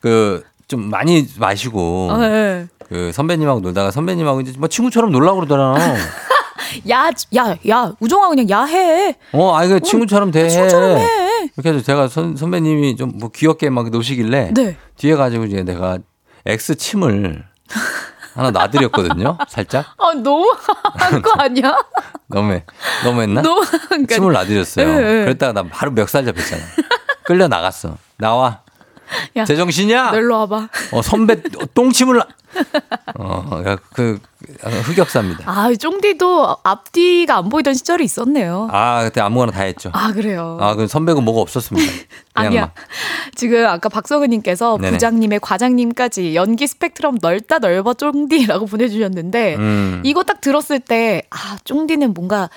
그 0.00 0.42
좀 0.68 0.90
많이 0.90 1.26
마시고 1.38 2.08
어, 2.10 2.18
네. 2.18 2.66
그 2.90 3.10
선배님하고 3.14 3.60
놀다가 3.60 3.90
선배님하고 3.90 4.42
이제 4.42 4.52
뭐 4.58 4.68
친구처럼 4.68 5.10
놀라고 5.10 5.36
그러더라. 5.38 5.76
야, 6.90 7.10
야, 7.36 7.56
야, 7.70 7.92
우정아 8.00 8.28
그냥 8.28 8.50
야해. 8.50 9.16
어, 9.32 9.54
아이 9.56 9.66
그 9.68 9.80
친구처럼 9.80 10.30
돼. 10.30 10.46
친구처럼 10.50 10.98
해. 10.98 11.06
이렇게 11.58 11.70
해서 11.76 11.84
제가 11.84 12.08
선, 12.08 12.36
선배님이 12.36 12.96
좀 12.96 13.12
뭐 13.18 13.30
귀엽게 13.34 13.68
막 13.70 13.90
노시길래 13.90 14.52
네. 14.54 14.76
뒤에 14.96 15.16
가지고 15.16 15.44
이제 15.44 15.62
내가 15.64 15.98
X 16.46 16.76
침을 16.76 17.44
하나 18.34 18.50
놔드렸거든요. 18.52 19.36
살짝 19.48 19.86
아, 19.98 20.12
너무 20.14 20.54
한 20.94 21.20
거 21.22 21.32
아니야? 21.38 21.76
너무 22.28 22.60
너무했나? 23.04 23.42
너무 23.42 23.62
그러니까 23.88 24.14
침을 24.14 24.32
놔드렸어요. 24.32 24.86
예, 24.88 24.92
예. 24.92 25.24
그랬다가 25.24 25.52
나 25.52 25.62
바로 25.64 25.90
멱살 25.90 26.24
잡혔잖아. 26.26 26.62
끌려 27.24 27.48
나갔어. 27.48 27.96
나와. 28.18 28.62
야, 29.36 29.44
제정신이야? 29.44 30.10
너 30.12 30.18
일로 30.18 30.38
와봐. 30.40 30.68
어, 30.92 31.02
선배 31.02 31.40
똥침을 31.74 32.18
나. 32.18 32.26
어, 33.18 33.62
그, 33.62 33.76
그 33.94 34.20
흑역사입니다. 34.62 35.50
아, 35.50 35.74
쫑디도 35.74 36.58
앞뒤가 36.62 37.36
안 37.38 37.48
보이던 37.48 37.74
시절이 37.74 38.04
있었네요. 38.04 38.68
아, 38.70 39.02
그때 39.04 39.20
아무거나 39.20 39.52
다 39.52 39.62
했죠. 39.62 39.90
아, 39.92 40.12
그래요. 40.12 40.58
아, 40.60 40.74
그 40.74 40.86
선배고 40.86 41.20
뭐가 41.20 41.40
없었습니다. 41.40 41.92
아니야. 42.34 42.60
막. 42.62 42.74
지금 43.34 43.66
아까 43.66 43.88
박성은님께서 43.88 44.78
네네. 44.80 44.92
부장님의 44.92 45.40
과장님까지 45.40 46.34
연기 46.34 46.66
스펙트럼 46.66 47.18
넓다 47.20 47.58
넓어 47.58 47.94
쫑디라고 47.94 48.66
보내주셨는데 48.66 49.56
음. 49.56 50.02
이거 50.04 50.22
딱 50.22 50.40
들었을 50.40 50.80
때 50.80 51.22
아, 51.30 51.58
쫑디는 51.64 52.14
뭔가 52.14 52.48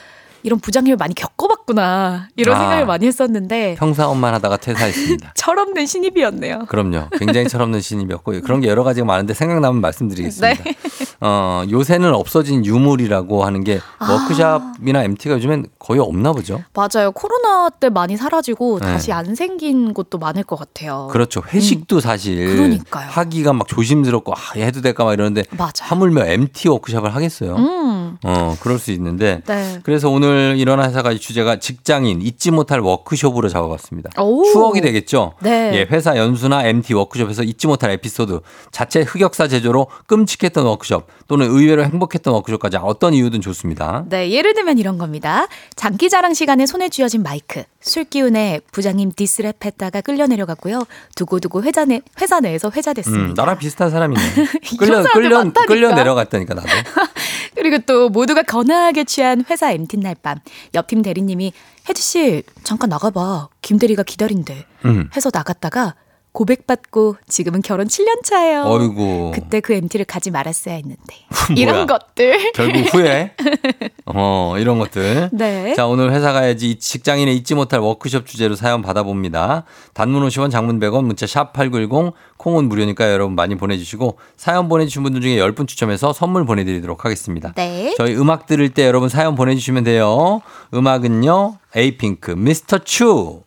이런 0.44 0.60
부장님을 0.60 0.98
많이 0.98 1.14
겪어봤구나 1.16 2.30
이런 2.36 2.56
아. 2.56 2.60
생각을 2.60 2.86
많이 2.86 3.06
했었는데 3.06 3.76
평사원만 3.78 4.34
하다가 4.36 4.58
퇴사했습니다. 4.58 5.34
철없는 5.36 5.86
신입이었네요. 5.86 6.66
그럼요. 6.68 7.10
굉장히 7.18 7.48
철없는 7.48 7.82
신입이었고 7.82 8.42
그런 8.42 8.62
게 8.62 8.68
여러 8.68 8.84
가지가 8.84 9.06
많은데 9.06 9.34
생각나면 9.34 9.82
말씀드리겠습니다. 9.82 10.64
네. 10.64 10.76
어, 11.22 11.64
요새는 11.70 12.14
없어진 12.14 12.66
유물이라고 12.66 13.46
하는 13.46 13.64
게 13.64 13.80
아. 14.00 14.12
워크샵이나 14.12 15.04
MT가 15.04 15.36
요즘엔 15.36 15.68
거의 15.78 16.00
없나 16.00 16.32
보죠. 16.34 16.64
맞아요. 16.74 17.12
코로나 17.12 17.70
때 17.70 17.90
많이 17.90 18.18
사라지고 18.18 18.80
네. 18.80 18.88
다시 18.88 19.12
안 19.12 19.36
생긴 19.36 19.94
곳도 19.94 20.18
많을 20.18 20.44
것 20.44 20.58
같아요. 20.58 21.08
그렇죠. 21.12 21.42
회식도 21.54 22.00
사실 22.00 22.48
어. 22.48 22.52
음. 22.52 22.56
그러니까요. 22.56 23.10
하기가 23.10 23.54
막 23.54 23.68
조심스럽고 23.68 24.34
아, 24.34 24.38
해도 24.56 24.82
될까 24.82 25.04
막 25.04 25.14
이러는데 25.14 25.44
맞아. 25.52 25.86
하물며 25.86 26.26
MT 26.26 26.70
워크샵을 26.70 27.14
하겠어요. 27.14 27.56
음. 27.56 27.92
음. 28.02 28.18
어, 28.24 28.56
그럴 28.60 28.80
수 28.80 28.92
있는데. 28.92 29.42
네. 29.46 29.80
그래서 29.84 30.10
오늘 30.10 30.31
일어나 30.32 30.88
회사가 30.88 31.14
주제가 31.14 31.58
직장인 31.60 32.22
잊지 32.22 32.52
못할 32.52 32.80
워크숍으로 32.80 33.50
잡아봤습니다. 33.50 34.10
오. 34.22 34.44
추억이 34.52 34.82
되겠죠? 34.82 35.34
네. 35.42 35.72
예, 35.74 35.88
회사 35.90 36.18
연수나 36.18 36.66
MT 36.66 36.94
워크숍에서 36.94 37.44
잊지 37.44 37.68
못할 37.68 37.92
에피소드, 37.92 38.42
자체 38.72 39.02
흑역사 39.02 39.48
제조로 39.48 39.88
끔찍했던 40.08 40.66
워크숍 40.66 41.08
또는 41.28 41.50
의외로 41.50 41.84
행복했던 41.84 42.34
워크숍까지 42.34 42.78
어떤 42.78 43.14
이유든 43.14 43.42
좋습니다. 43.42 44.06
네, 44.10 44.32
예를 44.32 44.54
들면 44.54 44.78
이런 44.78 44.98
겁니다. 44.98 45.48
장기 45.76 46.10
자랑 46.10 46.34
시간에 46.34 46.66
손에 46.66 46.90
쥐어진 46.90 47.24
마이크. 47.24 47.64
술 47.80 48.04
기운에 48.04 48.62
부장님 48.72 49.12
diss랩 49.14 49.66
했다가 49.66 50.02
끌려 50.02 50.28
내려갔고요. 50.28 50.86
두고두고 51.16 51.64
회사, 51.64 51.86
내, 51.86 52.02
회사 52.22 52.40
내에서 52.40 52.72
회자됐습니다. 52.76 53.24
음, 53.24 53.34
나랑 53.34 53.58
비슷한 53.58 53.90
사람이네. 53.90 54.22
끌려, 54.78 55.04
끌려. 55.04 55.52
끌려 55.68 55.96
내려갔다니까, 55.96 56.54
나도. 56.54 56.68
그리고 57.62 57.78
또 57.86 58.10
모두가 58.10 58.42
거나하게 58.42 59.04
취한 59.04 59.46
회사 59.48 59.72
MT 59.72 59.98
날밤. 59.98 60.40
옆팀 60.74 61.04
대리님이 61.04 61.54
혜지 61.88 62.02
씨 62.02 62.44
잠깐 62.64 62.90
나가봐. 62.90 63.50
김 63.62 63.78
대리가 63.78 64.02
기다린대. 64.02 64.66
음. 64.86 65.12
해서 65.16 65.30
나갔다가 65.32 65.94
고백받고 66.34 67.18
지금은 67.28 67.62
결혼 67.62 67.88
7년 67.88 68.24
차예요. 68.24 68.64
어이구. 68.64 69.32
그때 69.34 69.60
그 69.60 69.74
MT를 69.74 70.06
가지 70.06 70.32
말았어야 70.32 70.76
했는데. 70.76 71.16
뭐야. 71.52 71.58
이런 71.58 71.88
것들. 71.88 72.54
결국 72.54 72.94
후회. 72.94 73.34
어, 74.06 74.56
이런 74.58 74.80
것들. 74.80 75.30
네. 75.34 75.74
자, 75.76 75.88
오늘 75.88 76.12
회사 76.14 76.32
가야지 76.32 76.72
이 76.72 76.80
직장인의 76.80 77.36
잊지 77.38 77.56
못할 77.56 77.82
워크숍 77.82 78.26
주제로 78.26 78.56
사연 78.56 78.82
받아봅니다. 78.82 79.66
단문 79.94 80.26
50원, 80.28 80.52
장문 80.52 80.80
100원, 80.80 81.04
문자 81.04 81.28
샵 81.28 81.52
8910, 81.54 82.14
콩은 82.38 82.70
무료니까 82.70 83.12
여러분 83.12 83.36
많이 83.36 83.56
보내주시고 83.56 84.18
사연 84.38 84.70
보내주신 84.70 85.04
분들 85.04 85.22
중에 85.22 85.38
10분 85.38 85.68
추첨해서 85.68 86.14
선물 86.14 86.46
보내드리도록 86.46 87.04
하겠습니다. 87.06 87.54
네. 87.56 87.94
저희 87.98 88.16
음악 88.16 88.46
들을 88.46 88.70
때 88.70 88.86
여러분 88.86 89.10
사연 89.10 89.36
보내주시면 89.36 89.84
돼요. 89.84 90.42
음악은요, 90.74 91.58
에이핑크, 91.76 92.32
미스터 92.32 92.80
추. 92.80 93.42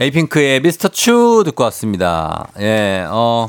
에이핑크의 0.00 0.60
미스터 0.60 0.88
추 0.88 1.42
듣고 1.44 1.64
왔습니다. 1.64 2.46
예, 2.60 3.04
어, 3.08 3.48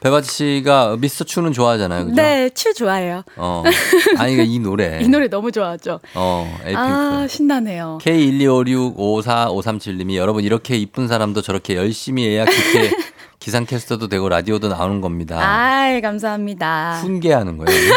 배바지 0.00 0.28
씨가 0.30 0.96
미스터 0.98 1.24
추는 1.24 1.52
좋아하잖아요. 1.52 2.06
그죠? 2.06 2.16
네, 2.16 2.50
추 2.50 2.74
좋아해요. 2.74 3.22
어. 3.36 3.62
아니, 4.18 4.34
그러니까 4.34 4.42
이 4.44 4.58
노래. 4.58 4.98
이 5.00 5.08
노래 5.08 5.28
너무 5.28 5.52
좋아하죠. 5.52 6.00
어, 6.14 6.58
에이핑크. 6.64 6.80
아, 6.80 7.26
신나네요. 7.28 7.98
K125654537님이 8.02 10.16
여러분 10.16 10.42
이렇게 10.44 10.76
이쁜 10.76 11.06
사람도 11.08 11.40
저렇게 11.42 11.76
열심히 11.76 12.26
해야 12.28 12.44
기태 12.44 12.90
기상캐스터도 13.38 14.08
되고 14.08 14.28
라디오도 14.28 14.66
나오는 14.68 15.00
겁니다. 15.00 15.38
아이, 15.38 16.00
감사합니다. 16.00 16.98
훈계하는 17.02 17.58
거예요. 17.58 17.92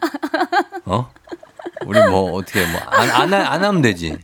어? 0.86 1.10
우리 1.86 2.00
뭐 2.08 2.32
어떻게 2.32 2.64
뭐안 2.66 3.10
안, 3.10 3.34
안 3.34 3.64
하면 3.64 3.82
되지. 3.82 4.16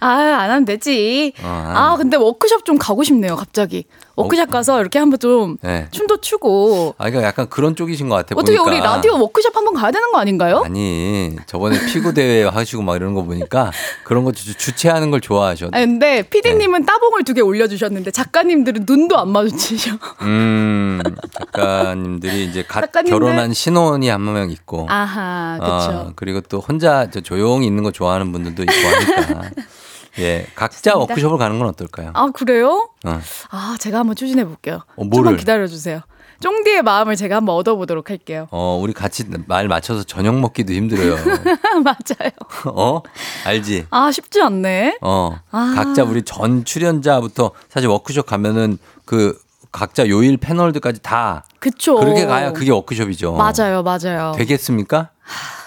아, 0.00 0.08
안 0.08 0.50
하면 0.50 0.64
되지. 0.64 1.32
어, 1.42 1.46
안 1.46 1.76
아, 1.76 1.84
하면- 1.86 1.98
근데 1.98 2.16
워크숍 2.16 2.64
좀 2.64 2.78
가고 2.78 3.02
싶네요, 3.04 3.36
갑자기. 3.36 3.84
워크숍 4.22 4.50
가서 4.50 4.80
이렇게 4.80 4.98
한번 4.98 5.18
좀 5.18 5.56
네. 5.62 5.88
춤도 5.90 6.20
추고. 6.20 6.94
아, 6.98 7.04
그러니까 7.04 7.26
약간 7.28 7.48
그런 7.48 7.74
쪽이신 7.74 8.08
것 8.08 8.14
같아. 8.16 8.34
어떻게 8.36 8.56
보니까. 8.58 8.70
우리 8.76 8.80
라디오 8.80 9.18
워크숍 9.20 9.56
한번 9.56 9.74
가야 9.74 9.90
되는 9.90 10.12
거 10.12 10.18
아닌가요? 10.18 10.62
아니 10.64 11.36
저번에 11.46 11.78
피구 11.86 12.14
대회 12.14 12.44
하시고 12.44 12.82
막 12.82 12.96
이러는 12.96 13.14
거 13.14 13.22
보니까 13.22 13.72
그런 14.04 14.24
거 14.24 14.32
주, 14.32 14.54
주최하는 14.56 15.10
걸 15.10 15.20
좋아하셔. 15.20 15.66
아, 15.72 15.80
근데 15.80 16.22
피디님은 16.28 16.84
따봉을 16.86 17.24
두 17.24 17.34
개 17.34 17.40
올려주셨는데 17.40 18.10
작가님들은 18.10 18.84
눈도 18.88 19.18
안 19.18 19.28
마주치셔. 19.30 19.92
음 20.22 21.00
작가님들이 21.32 22.44
이제 22.44 22.62
갓 22.62 22.80
작가님들? 22.82 23.18
결혼한 23.18 23.52
신혼이 23.52 24.08
한 24.08 24.28
명 24.28 24.50
있고. 24.50 24.86
아하, 24.90 25.56
그쵸. 25.58 25.98
어, 25.98 26.12
그리고 26.14 26.40
또 26.42 26.60
혼자 26.60 27.08
저 27.10 27.20
조용히 27.20 27.66
있는 27.66 27.82
거 27.82 27.90
좋아하는 27.90 28.30
분들도 28.32 28.62
있고 28.62 28.72
하니까. 28.72 29.50
예, 30.18 30.46
각자 30.54 30.92
좋습니다. 30.92 31.12
워크숍을 31.12 31.38
가는 31.38 31.58
건 31.58 31.68
어떨까요? 31.68 32.10
아, 32.14 32.30
그래요? 32.30 32.88
어. 33.04 33.20
아, 33.50 33.76
제가 33.78 33.98
한번 34.00 34.16
추진해 34.16 34.44
볼게요. 34.44 34.80
어, 34.96 35.04
뭐를? 35.04 35.10
조금만 35.10 35.36
기다려 35.36 35.66
주세요. 35.66 36.00
쫑디의 36.40 36.82
마음을 36.82 37.16
제가 37.16 37.36
한번 37.36 37.56
얻어보도록 37.56 38.10
할게요. 38.10 38.46
어, 38.52 38.78
우리 38.80 38.92
같이 38.92 39.24
말 39.46 39.66
맞춰서 39.66 40.04
저녁 40.04 40.38
먹기도 40.38 40.72
힘들어요. 40.72 41.16
맞아요. 41.82 42.30
어? 42.66 43.02
알지? 43.44 43.86
아, 43.90 44.12
쉽지 44.12 44.40
않네. 44.40 44.98
어. 45.02 45.36
아. 45.50 45.72
각자 45.74 46.04
우리 46.04 46.22
전 46.22 46.64
출연자부터 46.64 47.50
사실 47.68 47.88
워크숍 47.88 48.26
가면은 48.26 48.78
그 49.04 49.36
각자 49.72 50.08
요일 50.08 50.36
패널들까지 50.36 51.00
다 51.02 51.44
그쵸. 51.58 51.96
그렇게 51.96 52.24
가야 52.24 52.52
그게 52.52 52.70
워크숍이죠. 52.70 53.32
맞아요, 53.32 53.82
맞아요. 53.82 54.32
되겠습니까? 54.36 55.10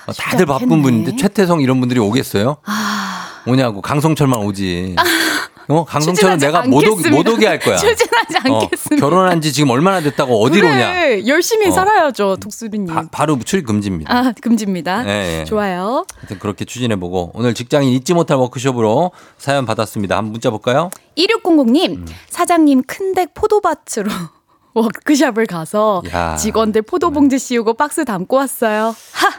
어, 0.08 0.12
쉽지 0.14 0.22
다들 0.30 0.46
바쁜. 0.46 0.82
분인데 0.82 1.16
최태성 1.16 1.62
이런 1.62 1.80
분들이 1.80 2.00
오겠어요? 2.00 2.58
아, 2.66 3.42
오냐고 3.48 3.82
강성철만 3.82 4.40
오지. 4.42 4.96
어? 5.68 5.86
강성철은 5.86 6.40
내가 6.40 6.64
못 6.64 6.78
오게, 6.80 6.88
않겠습니다. 6.88 7.16
못 7.16 7.28
오게 7.30 7.48
할 7.48 7.60
거야. 7.60 7.78
추진하지 7.78 8.50
어, 8.50 8.62
않겠습니다. 8.64 8.96
결혼한 9.06 9.40
지 9.42 9.54
지금 9.54 9.70
얼마나 9.70 10.02
됐다고 10.02 10.42
어디로 10.44 10.68
그래, 10.68 11.20
오냐? 11.22 11.28
열심히 11.28 11.68
어. 11.68 11.72
살아야죠, 11.72 12.38
독수리님. 12.42 12.94
바, 12.94 13.04
바로 13.10 13.40
출입 13.40 13.66
금지입니다. 13.68 14.14
아, 14.14 14.34
금지입니다. 14.42 15.08
예, 15.08 15.40
예. 15.42 15.46
좋아요. 15.46 16.06
하여튼 16.18 16.40
그렇게 16.40 16.66
추진해보고 16.66 17.32
오늘 17.36 17.54
직장인 17.54 17.90
잊지 17.94 18.14
못할 18.14 18.36
워크숍으로 18.38 19.12
사연 19.38 19.66
받았습니다. 19.66 20.18
한번 20.18 20.34
문자 20.34 20.50
볼까요? 20.50 20.90
1600님, 21.18 21.90
음. 22.00 22.06
사장님 22.30 22.84
큰댁 22.84 23.34
포도밭으로 23.34 24.10
워크숍을 24.74 25.46
가서 25.46 26.02
야. 26.12 26.36
직원들 26.36 26.82
포도봉지 26.82 27.40
씌우고 27.40 27.76
박스 27.76 28.04
담고 28.04 28.36
왔어요. 28.36 28.94
하! 29.14 29.30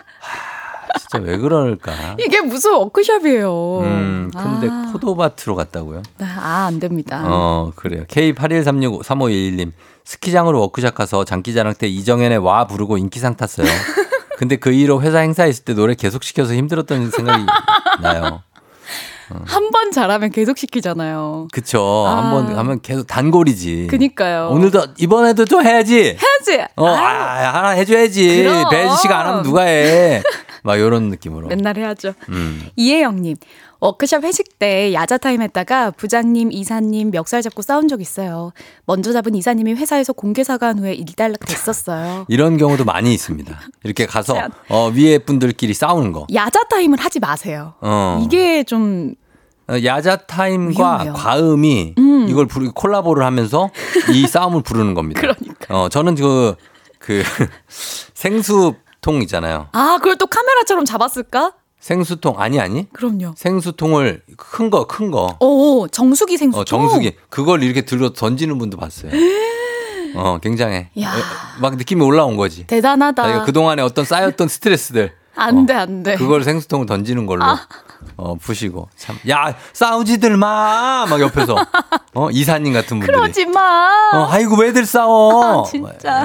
진짜 0.98 1.18
왜 1.18 1.36
그럴까? 1.36 2.16
이게 2.18 2.40
무슨 2.40 2.72
워크숍이에요. 2.74 3.78
음, 3.80 4.30
근데 4.34 4.68
아, 4.70 4.90
포도밭으로 4.92 5.54
갔다고요? 5.56 6.02
아, 6.20 6.66
안 6.66 6.80
됩니다. 6.80 7.22
어, 7.26 7.72
그래요. 7.76 8.04
K81363511님. 8.06 9.72
스키장으로 10.04 10.60
워크숍 10.60 10.94
가서 10.94 11.24
장기자랑 11.24 11.74
때 11.74 11.86
이정현의 11.86 12.38
와 12.38 12.66
부르고 12.66 12.98
인기상 12.98 13.36
탔어요. 13.36 13.66
근데 14.36 14.56
그 14.56 14.72
이후로 14.72 15.02
회사 15.02 15.18
행사 15.18 15.46
있을 15.46 15.64
때 15.64 15.74
노래 15.74 15.94
계속 15.94 16.24
시켜서 16.24 16.54
힘들었던 16.54 17.10
생각이 17.10 17.46
나요. 18.02 18.42
한번 19.46 19.90
잘하면 19.92 20.30
계속 20.30 20.58
시키잖아요. 20.58 21.48
그쵸. 21.52 22.04
아. 22.06 22.18
한번 22.18 22.56
하면 22.58 22.80
계속 22.82 23.06
단골이지. 23.06 23.86
그니까요. 23.88 24.48
오늘도, 24.50 24.88
이번에도 24.98 25.44
좀 25.44 25.64
해야지. 25.64 26.18
해야지. 26.18 26.64
어, 26.76 26.86
아유, 26.86 26.96
아, 26.98 27.54
하나 27.54 27.68
해줘야지. 27.70 28.44
배지 28.70 28.96
씨가 29.02 29.20
안 29.20 29.26
하면 29.28 29.42
누가 29.42 29.62
해. 29.62 30.22
막 30.62 30.78
요런 30.78 31.08
느낌으로. 31.08 31.48
맨날 31.48 31.76
해야죠. 31.76 32.14
음. 32.28 32.68
이혜영님, 32.76 33.36
워크숍 33.80 34.22
회식 34.22 34.58
때 34.58 34.92
야자 34.92 35.18
타임 35.18 35.42
했다가 35.42 35.90
부장님, 35.92 36.52
이사님 36.52 37.10
멱살 37.10 37.42
잡고 37.42 37.62
싸운 37.62 37.88
적 37.88 38.00
있어요. 38.00 38.52
먼저 38.86 39.12
잡은 39.12 39.34
이사님이 39.34 39.74
회사에서 39.74 40.12
공개 40.12 40.44
사과한 40.44 40.78
후에 40.78 40.94
일단락 40.94 41.40
됐었어요. 41.40 42.26
이런 42.30 42.56
경우도 42.56 42.84
많이 42.84 43.12
있습니다. 43.12 43.58
이렇게 43.82 44.06
가서. 44.06 44.36
어, 44.68 44.90
위에 44.94 45.18
분들끼리 45.18 45.74
싸우는 45.74 46.12
거. 46.12 46.26
야자 46.32 46.64
타임을 46.70 47.00
하지 47.00 47.18
마세요. 47.18 47.74
어. 47.80 48.22
이게 48.24 48.62
좀 48.62 49.14
어, 49.68 49.74
야자 49.82 50.16
타임과 50.26 50.72
위험해요. 51.02 51.12
과음이 51.14 51.94
음. 51.98 52.26
이걸 52.28 52.46
부르 52.46 52.70
콜라보를 52.72 53.24
하면서 53.24 53.70
이 54.12 54.26
싸움을 54.26 54.62
부르는 54.62 54.94
겁니다. 54.94 55.20
그러니까. 55.22 55.74
어, 55.74 55.88
저는 55.88 56.14
그, 56.14 56.54
그, 56.98 57.22
생수 57.68 58.74
통 59.02 59.20
있잖아요. 59.22 59.68
아, 59.72 59.98
그걸 59.98 60.16
또 60.16 60.26
카메라처럼 60.26 60.86
잡았을까? 60.86 61.52
생수통, 61.80 62.40
아니, 62.40 62.60
아니. 62.60 62.88
그럼요. 62.92 63.34
생수통을 63.36 64.22
큰 64.36 64.70
거, 64.70 64.86
큰 64.86 65.10
거. 65.10 65.36
오, 65.40 65.88
정수기 65.88 66.38
생수. 66.38 66.60
어, 66.60 66.64
정수기. 66.64 67.16
그걸 67.28 67.64
이렇게 67.64 67.82
들어 67.82 68.12
던지는 68.12 68.56
분도 68.58 68.76
봤어요. 68.78 69.10
어, 70.14 70.38
굉장해. 70.40 70.90
야. 71.00 71.10
어, 71.10 71.60
막 71.60 71.76
느낌이 71.76 72.00
올라온 72.02 72.36
거지. 72.36 72.64
대단하다. 72.68 73.22
자기가 73.24 73.44
그동안에 73.44 73.82
어떤 73.82 74.04
쌓였던 74.04 74.46
스트레스들. 74.46 75.12
안 75.34 75.66
돼, 75.66 75.74
안 75.74 76.04
돼. 76.04 76.14
그걸 76.14 76.44
생수통을 76.44 76.86
던지는 76.86 77.26
걸로 77.26 77.42
아. 77.44 77.66
어 78.16 78.34
푸시고 78.36 78.88
참 78.96 79.16
야 79.28 79.54
싸우지들 79.72 80.36
마 80.36 81.06
막 81.08 81.20
옆에서 81.20 81.56
어 82.14 82.30
이사님 82.30 82.72
같은 82.72 82.98
분들이 83.00 83.06
그러지 83.16 83.46
마. 83.46 83.88
어 84.14 84.26
아이고 84.30 84.56
왜들 84.56 84.84
싸워 84.86 85.62
아, 85.64 85.64
진짜. 85.68 86.24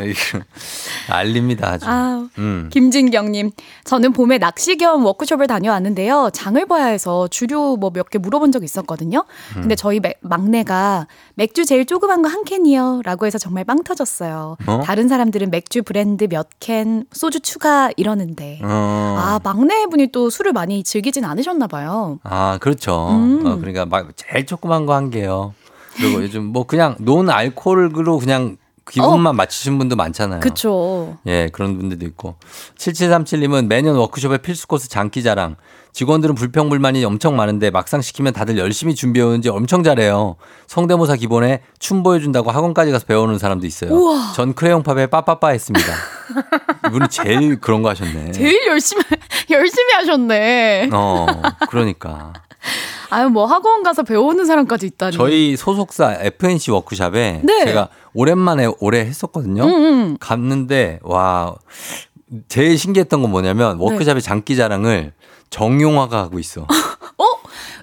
알립니다 1.09 1.71
아주 1.71 1.86
아, 1.88 2.28
음. 2.38 2.69
김진경님, 2.71 3.51
저는 3.86 4.13
봄에 4.13 4.38
낚시 4.38 4.75
겸 4.78 5.05
워크숍을 5.05 5.47
다녀왔는데요. 5.47 6.30
장을 6.34 6.63
봐야 6.65 6.86
해서 6.88 7.28
주류 7.30 7.78
뭐 7.80 7.89
몇 7.91 8.09
개 8.09 8.17
물어본 8.19 8.51
적이 8.51 8.65
있었거든요. 8.65 9.23
근데 9.53 9.73
음. 9.73 9.75
저희 9.75 9.99
매- 9.99 10.13
막내가 10.21 11.07
맥주 11.36 11.65
제일 11.65 11.86
조그만 11.86 12.21
거 12.21 12.28
한 12.28 12.43
캔이요. 12.43 13.01
라고 13.05 13.25
해서 13.25 13.38
정말 13.38 13.63
빵 13.63 13.84
터졌어요. 13.84 14.57
어? 14.67 14.82
다른 14.84 15.07
사람들은 15.07 15.49
맥주 15.49 15.82
브랜드 15.84 16.28
몇 16.30 16.47
캔, 16.59 17.05
소주 17.13 17.39
추가 17.39 17.89
이러는데. 17.95 18.59
어. 18.63 19.15
아, 19.17 19.39
막내분이 19.43 20.07
또 20.11 20.30
술을 20.30 20.51
많이 20.51 20.84
즐기진 20.84 21.23
않으셨나 21.23 21.66
봐요. 21.68 22.20
아 22.24 22.57
그렇죠 22.61 23.09
음. 23.11 23.45
어, 23.45 23.55
그러니까 23.57 23.86
막 23.86 24.09
제일 24.15 24.45
조그만 24.45 24.86
거 24.86 24.93
한 24.93 25.09
개요 25.09 25.53
그리고 25.95 26.22
요즘 26.22 26.43
뭐 26.45 26.65
그냥 26.65 26.95
논 26.99 27.30
알코올로 27.30 28.20
그냥 28.20 28.57
기분만 28.91 29.35
맞추신 29.35 29.77
분도 29.77 29.95
많잖아요. 29.95 30.39
그쵸. 30.39 31.17
예, 31.27 31.49
그런 31.51 31.77
분들도 31.77 32.05
있고. 32.07 32.35
7737님은 32.77 33.67
매년 33.67 33.95
워크숍의 33.95 34.39
필수 34.39 34.67
코스 34.67 34.89
장기 34.89 35.23
자랑. 35.23 35.55
직원들은 35.93 36.35
불평불만이 36.35 37.03
엄청 37.05 37.35
많은데 37.35 37.71
막상 37.71 38.01
시키면 38.01 38.33
다들 38.33 38.57
열심히 38.59 38.93
준비해오는지 38.93 39.49
엄청 39.49 39.83
잘해요. 39.83 40.35
성대모사 40.67 41.15
기본에 41.15 41.61
춤 41.79 42.03
보여준다고 42.03 42.51
학원까지 42.51 42.91
가서 42.91 43.05
배우는 43.05 43.39
사람도 43.39 43.65
있어요. 43.65 43.91
우와. 43.91 44.33
전 44.35 44.53
크레용팝에 44.53 45.07
빠빠빠 45.07 45.49
했습니다. 45.49 45.88
이분이 46.88 47.09
제일 47.09 47.59
그런 47.59 47.81
거 47.81 47.89
하셨네. 47.89 48.31
제일 48.31 48.67
열심히 48.67 49.01
열심히 49.49 49.93
하셨네. 49.93 50.89
어, 50.93 51.25
그러니까. 51.69 52.33
아유 53.10 53.30
뭐 53.30 53.45
학원 53.45 53.84
가서 53.84 54.03
배우는 54.03 54.45
사람까지 54.45 54.86
있다니. 54.88 55.16
저희 55.16 55.55
소속사 55.55 56.18
FNC 56.20 56.72
워크샵에 56.72 57.41
네. 57.43 57.66
제가 57.66 57.89
오랜만에 58.14 58.68
올해 58.80 58.99
했었거든요. 59.01 59.64
음, 59.64 59.70
음. 59.70 60.18
갔는데 60.20 60.99
와 61.03 61.55
제일 62.47 62.78
신기했던 62.78 63.22
건 63.22 63.32
뭐냐면 63.32 63.78
워크샵의 63.80 64.22
장기 64.22 64.55
자랑을 64.55 65.14
정용화가 65.49 66.18
하고 66.18 66.39
있어. 66.39 66.68
어? 67.20 67.24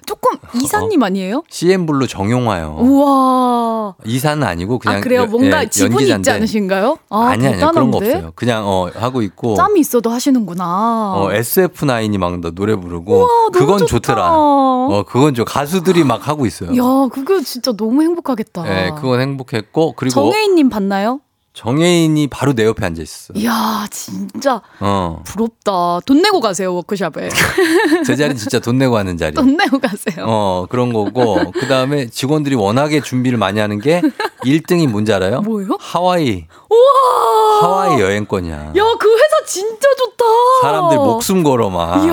조금 0.05 0.31
이사님 0.53 1.03
아니에요? 1.03 1.43
CNBLUE 1.49 2.07
정용화요. 2.07 2.77
우와. 2.79 3.95
이사는 4.05 4.41
아니고 4.43 4.79
그냥 4.79 4.97
아 4.97 5.01
그래요? 5.01 5.21
여- 5.23 5.25
뭔가 5.25 5.63
예, 5.63 5.69
지분이 5.69 6.09
있지. 6.09 6.31
않으신가요? 6.31 6.97
아, 7.09 7.19
아니 7.27 7.45
아니 7.47 7.57
그런 7.57 7.91
거? 7.91 7.97
없어요. 7.97 8.31
그냥 8.35 8.63
어 8.65 8.89
하고 8.95 9.21
있고 9.21 9.55
짬이 9.55 9.79
있어도 9.81 10.09
하시는구나. 10.09 11.13
어 11.17 11.29
SF9이 11.33 12.17
막 12.17 12.39
노래 12.55 12.75
부르고 12.75 13.13
우와, 13.17 13.27
그건 13.51 13.79
좋다. 13.79 13.85
좋더라. 13.87 14.29
어 14.31 15.03
그건 15.07 15.33
좋 15.33 15.43
가수들이 15.43 16.03
막 16.05 16.27
하고 16.27 16.45
있어요. 16.45 16.69
야, 16.71 17.07
그거 17.11 17.41
진짜 17.41 17.73
너무 17.73 18.03
행복하겠다. 18.03 18.63
예, 18.85 18.91
그건 18.95 19.19
행복했고 19.19 19.93
그리고 19.97 20.13
정혜인 20.13 20.55
님 20.55 20.69
봤나요? 20.69 21.19
정혜인이 21.55 22.27
바로 22.27 22.53
내 22.53 22.65
옆에 22.65 22.85
앉아 22.85 23.01
있었어. 23.01 23.33
이야, 23.35 23.87
진짜 23.89 24.61
어. 24.81 25.21
부럽다. 25.25 26.01
돈 26.05 26.21
내고 26.21 26.41
가세요, 26.41 26.75
워크샵에. 26.75 27.29
제 28.05 28.15
자리 28.17 28.35
진짜 28.35 28.59
돈 28.59 28.77
내고 28.77 28.97
하는 28.97 29.17
자리. 29.17 29.33
돈 29.33 29.55
내고 29.55 29.79
가세요. 29.79 30.25
어, 30.27 30.65
그런 30.69 30.91
거고. 30.91 31.51
그 31.53 31.65
다음에 31.67 32.07
직원들이 32.09 32.55
워낙에 32.55 32.99
준비를 32.99 33.37
많이 33.37 33.61
하는 33.61 33.79
게 33.79 34.01
1등이 34.43 34.87
뭔지 34.87 35.13
알아요? 35.13 35.39
뭐예요? 35.41 35.77
하와이. 35.79 36.45
우와! 36.69 37.61
하와이 37.61 38.01
여행권이야. 38.01 38.53
야, 38.53 38.73
그 38.99 39.09
회사 39.13 39.45
진짜 39.47 39.87
좋다. 39.97 40.25
사람들 40.61 40.97
목숨 40.97 41.41
걸어 41.41 41.69
막. 41.69 42.03
이야. 42.03 42.11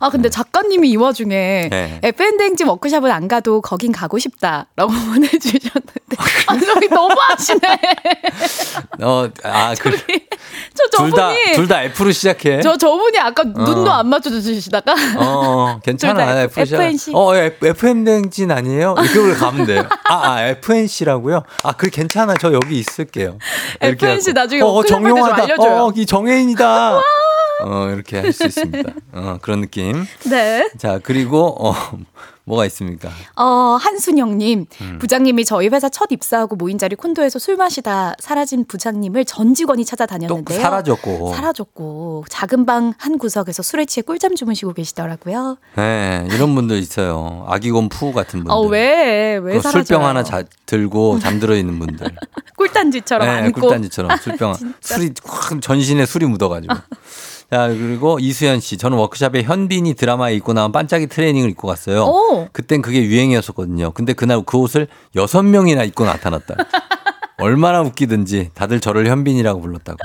아, 0.00 0.10
근데 0.10 0.28
작가님이 0.30 0.90
이 0.90 0.96
와중에 0.96 1.68
네. 1.70 2.00
FN댕지 2.02 2.64
워크샵은 2.64 3.10
안 3.10 3.28
가도 3.28 3.60
거긴 3.60 3.92
가고 3.92 4.18
싶다라고 4.18 4.92
보내주셨는데. 5.12 5.94
아, 6.46 6.58
저기 6.58 6.88
너무 6.88 7.14
하시네. 7.18 7.60
어, 9.02 9.28
아, 9.44 9.74
그, 9.78 9.90
저 10.74 10.96
저분이. 10.96 11.52
둘다 11.54 11.82
F로 11.84 12.12
시작해. 12.12 12.60
저 12.60 12.76
저분이 12.76 13.18
아까 13.18 13.42
눈도 13.42 13.90
안 13.90 14.08
맞춰 14.08 14.30
주시다가. 14.30 14.94
어, 15.18 15.80
괜찮아. 15.84 16.24
둘다 16.24 16.40
F 16.42 16.64
시작. 16.64 16.76
FNC. 16.82 17.12
어, 17.14 17.34
FM 17.34 18.04
댕진 18.04 18.50
아니에요? 18.50 18.94
이렇게 19.02 19.34
가면 19.34 19.66
돼요. 19.66 19.82
아, 20.08 20.14
아, 20.32 20.42
FNC라고요? 20.46 21.42
아, 21.64 21.72
그래, 21.72 21.90
괜찮아. 21.92 22.34
저 22.40 22.52
여기 22.52 22.78
있을게요. 22.78 23.38
FNC 23.80 24.30
하고. 24.30 24.40
나중에 24.40 24.62
어, 24.62 24.82
정용하다. 24.84 25.54
어, 25.58 25.92
이 25.94 26.06
정혜인이다. 26.06 27.00
어, 27.64 27.88
이렇게 27.90 28.18
할 28.20 28.32
수 28.32 28.46
있습니다. 28.46 28.92
어, 29.12 29.38
그런 29.42 29.60
느낌. 29.62 30.04
네. 30.30 30.70
자, 30.78 31.00
그리고, 31.02 31.54
어, 31.58 31.74
뭐가 32.44 32.64
있습니까? 32.66 33.10
어, 33.36 33.76
한순영님. 33.78 34.66
음. 34.80 34.98
부장님이 34.98 35.44
저희 35.44 35.68
회사 35.68 35.90
첫 35.90 36.10
입사하고 36.10 36.56
모인 36.56 36.78
자리 36.78 36.96
콘도에서 36.96 37.38
술 37.38 37.56
마시다 37.56 38.14
사라진 38.20 38.64
부장님을 38.64 39.26
전 39.26 39.52
직원이 39.52 39.84
또 39.84 39.88
찾아다녔는데요. 39.90 40.58
사라졌고. 40.58 41.34
사라졌고 41.34 42.24
작은 42.30 42.64
방 42.64 42.94
한 42.98 43.18
구석에서 43.18 43.62
술에 43.62 43.84
취해 43.84 44.02
꿀잠 44.02 44.34
주무시고 44.34 44.72
계시더라고요. 44.72 45.58
네, 45.76 46.26
이런 46.32 46.54
분들 46.54 46.78
있어요. 46.78 47.44
아기곰 47.48 47.90
푸 47.90 48.12
같은 48.12 48.40
분들. 48.40 48.50
어, 48.52 48.60
왜? 48.62 49.36
왜그 49.36 49.60
사라져요? 49.60 49.84
술병 49.84 50.06
하나 50.06 50.22
자, 50.24 50.42
들고 50.64 51.18
잠들어 51.18 51.54
있는 51.54 51.78
분들. 51.78 52.08
꿀단지처럼 52.56 53.26
네, 53.28 53.34
안고. 53.34 53.60
꿀단지처럼 53.60 54.16
술병 54.18 54.54
술이 54.80 55.12
확 55.24 55.60
전신에 55.60 56.06
술이 56.06 56.24
묻어가지고. 56.26 56.74
자 57.50 57.68
그리고 57.68 58.18
이수연 58.18 58.60
씨, 58.60 58.76
저는 58.76 58.98
워크숍에 58.98 59.42
현빈이 59.42 59.94
드라마에 59.94 60.34
입고 60.34 60.52
나온 60.52 60.70
반짝이 60.70 61.06
트레이닝을 61.06 61.48
입고 61.50 61.66
갔어요. 61.66 62.04
오. 62.04 62.48
그땐 62.52 62.82
그게 62.82 63.02
유행이었었거든요. 63.02 63.92
근데 63.92 64.12
그날 64.12 64.42
그 64.44 64.58
옷을 64.58 64.86
여섯 65.16 65.42
명이나 65.42 65.84
입고 65.84 66.04
나타났다. 66.04 66.56
얼마나 67.38 67.80
웃기든지 67.82 68.50
다들 68.52 68.80
저를 68.80 69.06
현빈이라고 69.06 69.60
불렀다고. 69.60 69.98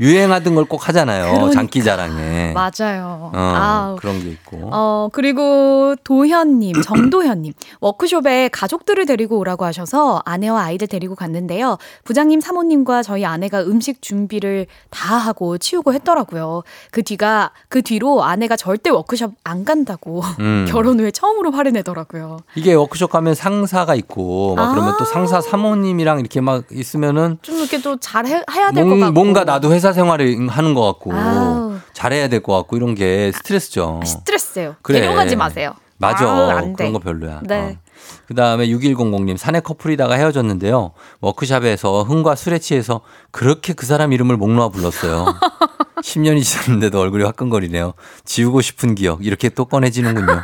유행하던 0.00 0.54
걸 0.54 0.66
꼭 0.66 0.88
하잖아요. 0.88 1.26
그러니까. 1.32 1.52
장기자랑에. 1.52 2.52
맞아요. 2.52 3.30
어, 3.32 3.38
아우. 3.38 3.96
그런 3.96 4.20
게 4.20 4.30
있고. 4.30 4.68
어, 4.72 5.08
그리고 5.12 5.94
도현님, 6.04 6.82
정도현님. 6.82 7.52
워크숍에 7.80 8.48
가족들을 8.48 9.06
데리고 9.06 9.38
오라고 9.38 9.64
하셔서 9.64 10.20
아내와 10.24 10.62
아이들 10.64 10.88
데리고 10.88 11.14
갔는데요. 11.14 11.78
부장님, 12.04 12.40
사모님과 12.40 13.02
저희 13.04 13.24
아내가 13.24 13.62
음식 13.62 14.02
준비를 14.02 14.66
다 14.90 15.16
하고 15.16 15.56
치우고 15.56 15.92
했더라고요. 15.94 16.62
그 16.90 17.02
뒤가, 17.02 17.52
그 17.68 17.82
뒤로 17.82 18.24
아내가 18.24 18.56
절대 18.56 18.90
워크숍 18.90 19.34
안 19.44 19.64
간다고 19.64 20.22
음. 20.40 20.66
결혼 20.68 20.98
후에 21.00 21.10
처음으로 21.12 21.52
화를 21.52 21.72
내더라고요. 21.72 22.38
이게 22.56 22.74
워크숍 22.74 23.10
가면 23.10 23.34
상사가 23.34 23.94
있고 23.94 24.54
막 24.56 24.72
그러면 24.72 24.94
아. 24.94 24.96
또 24.98 25.04
상사 25.04 25.40
사모님이랑 25.40 26.18
이렇게 26.20 26.40
막 26.40 26.64
있으면은 26.72 27.38
좀 27.42 27.56
이렇게 27.58 27.80
또 27.80 27.96
잘 27.98 28.26
해야 28.26 28.42
될것 28.72 28.86
뭔- 28.86 29.00
같고. 29.00 29.12
뭔가 29.12 29.44
나도 29.44 29.72
회사 29.72 29.85
생활을 29.92 30.48
하는 30.48 30.74
것 30.74 30.82
같고 30.84 31.12
아우. 31.14 31.76
잘해야 31.92 32.28
될 32.28 32.40
것 32.42 32.52
같고 32.56 32.76
이런 32.76 32.94
게 32.94 33.32
스트레스죠. 33.32 34.00
스트레스예요. 34.04 34.76
그래. 34.82 35.00
데려가지 35.00 35.36
마세요. 35.36 35.74
맞아. 35.98 36.60
돼. 36.60 36.74
그런 36.76 36.92
거 36.92 36.98
별로야. 36.98 37.40
네. 37.44 37.78
그 38.28 38.34
다음에 38.34 38.66
6100님, 38.68 39.36
사내 39.36 39.60
커플이다가 39.60 40.14
헤어졌는데요. 40.16 40.92
워크샵에서 41.20 42.02
흥과 42.02 42.34
술에 42.34 42.58
취해서 42.58 43.00
그렇게 43.30 43.72
그 43.72 43.86
사람 43.86 44.12
이름을 44.12 44.36
목 44.36 44.50
놓아 44.50 44.68
불렀어요. 44.68 45.24
10년이 46.02 46.42
지났는데도 46.44 47.00
얼굴이 47.00 47.24
화끈거리네요. 47.24 47.94
지우고 48.24 48.60
싶은 48.60 48.94
기억, 48.94 49.24
이렇게 49.24 49.48
또 49.48 49.64
꺼내지는군요. 49.64 50.42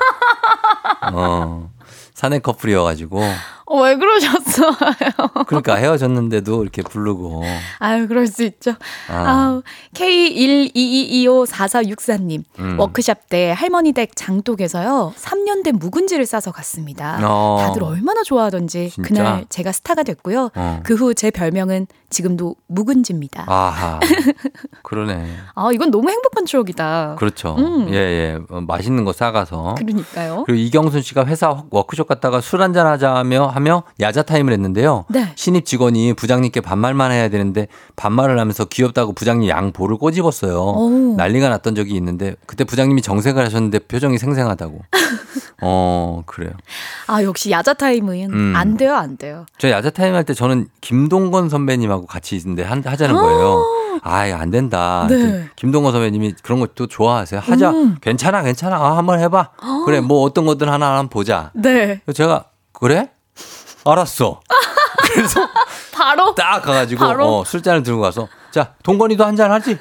어, 1.12 1.70
사내 2.14 2.38
커플이어가지고. 2.38 3.20
어, 3.66 3.82
왜 3.82 3.96
그러셨어요? 3.96 4.72
그러니까 5.46 5.74
헤어졌는데도 5.76 6.62
이렇게 6.62 6.82
부르고. 6.82 7.42
아유, 7.78 8.08
그럴 8.08 8.26
수 8.26 8.42
있죠. 8.44 8.72
아. 9.08 9.14
아우, 9.14 9.62
K122254464님. 9.94 12.42
음. 12.58 12.78
워크샵 12.78 13.28
때 13.28 13.52
할머니 13.56 13.92
댁 13.92 14.16
장독에서요. 14.16 15.12
3년 15.16 15.62
된 15.64 15.78
묵은지를 15.78 16.26
싸서 16.26 16.52
갔습니다. 16.52 17.18
어. 17.22 17.58
다들 17.60 17.82
얼마나 17.84 18.22
좋아하던지 18.22 18.90
진짜? 18.90 19.08
그날 19.08 19.44
제가 19.48 19.72
스타가 19.72 20.02
됐고요. 20.02 20.50
어. 20.54 20.80
그후 20.84 21.14
제 21.14 21.30
별명은 21.30 21.86
지금도 22.10 22.56
묵은지입니다. 22.68 23.44
아, 23.48 23.54
아하. 23.54 24.00
그러네. 24.82 25.26
이건 25.72 25.90
너무 25.90 26.10
행복한 26.10 26.44
추억이다. 26.44 27.16
그렇죠. 27.18 27.54
음. 27.58 27.88
예, 27.90 27.94
예. 27.94 28.38
어, 28.50 28.60
맛있는 28.60 29.04
거 29.04 29.12
싸가서. 29.12 29.76
그러니까요. 29.78 30.44
그리고 30.46 30.60
이경순 30.60 31.02
씨가 31.02 31.24
회사 31.26 31.62
워크숍 31.70 32.08
갔다가 32.08 32.40
술 32.40 32.62
한잔 32.62 32.86
하자 32.86 33.14
하며, 33.14 33.46
하며 33.54 33.83
야자 34.00 34.22
타임을 34.22 34.53
했는데요. 34.53 35.04
네. 35.08 35.33
신입 35.37 35.64
직원이 35.66 36.12
부장님께 36.14 36.61
반말만 36.61 37.12
해야 37.12 37.29
되는데 37.29 37.68
반말을 37.96 38.38
하면서 38.38 38.64
귀엽다고 38.64 39.12
부장님 39.12 39.49
양 39.49 39.72
볼을 39.72 39.96
꼬집었어요. 39.96 40.58
오. 40.61 41.14
난리가 41.16 41.49
났던 41.49 41.74
적이 41.74 41.95
있는데 41.96 42.34
그때 42.46 42.64
부장님이 42.64 43.03
정색을 43.03 43.45
하셨는데 43.45 43.80
표정이 43.80 44.18
생생하다고. 44.18 44.80
어, 45.64 46.22
그래요. 46.26 46.50
아, 47.07 47.22
역시 47.22 47.50
야자 47.50 47.74
타임은 47.74 48.33
음. 48.33 48.53
안 48.57 48.76
돼요, 48.76 48.95
안 48.96 49.16
돼요. 49.16 49.46
저 49.58 49.70
야자 49.70 49.91
타임 49.91 50.14
할 50.14 50.24
때 50.24 50.34
저는 50.34 50.68
김동건 50.80 51.49
선배님하고 51.49 52.07
같이 52.07 52.37
있는데 52.37 52.62
한- 52.64 52.83
하자는 52.84 53.14
거예요. 53.14 53.62
아, 54.03 54.26
이거 54.26 54.37
안 54.38 54.50
된다. 54.50 55.07
네. 55.08 55.45
김동건 55.57 55.92
선배님이 55.92 56.34
그런 56.42 56.58
것도 56.58 56.88
좋아하세요. 56.88 57.41
하자. 57.41 57.70
음. 57.70 57.96
괜찮아, 58.00 58.42
괜찮아. 58.42 58.76
아, 58.76 58.96
한번 58.96 59.20
해봐. 59.20 59.50
그래, 59.87 60.00
뭐 60.00 60.22
어떤 60.22 60.46
것들 60.46 60.68
하나 60.68 60.91
한번 60.99 61.08
보자. 61.08 61.50
네. 61.54 62.00
제가 62.12 62.46
그래? 62.72 63.11
알았어. 63.84 64.41
그래서 65.14 65.49
바로 65.92 66.34
딱 66.34 66.61
가가지고 66.63 67.04
바로? 67.04 67.26
어, 67.38 67.45
술잔을 67.45 67.83
들고 67.83 68.00
가서 68.00 68.29
자 68.50 68.75
동건이도 68.83 69.25
한 69.25 69.37
잔 69.37 69.50
하지. 69.53 69.79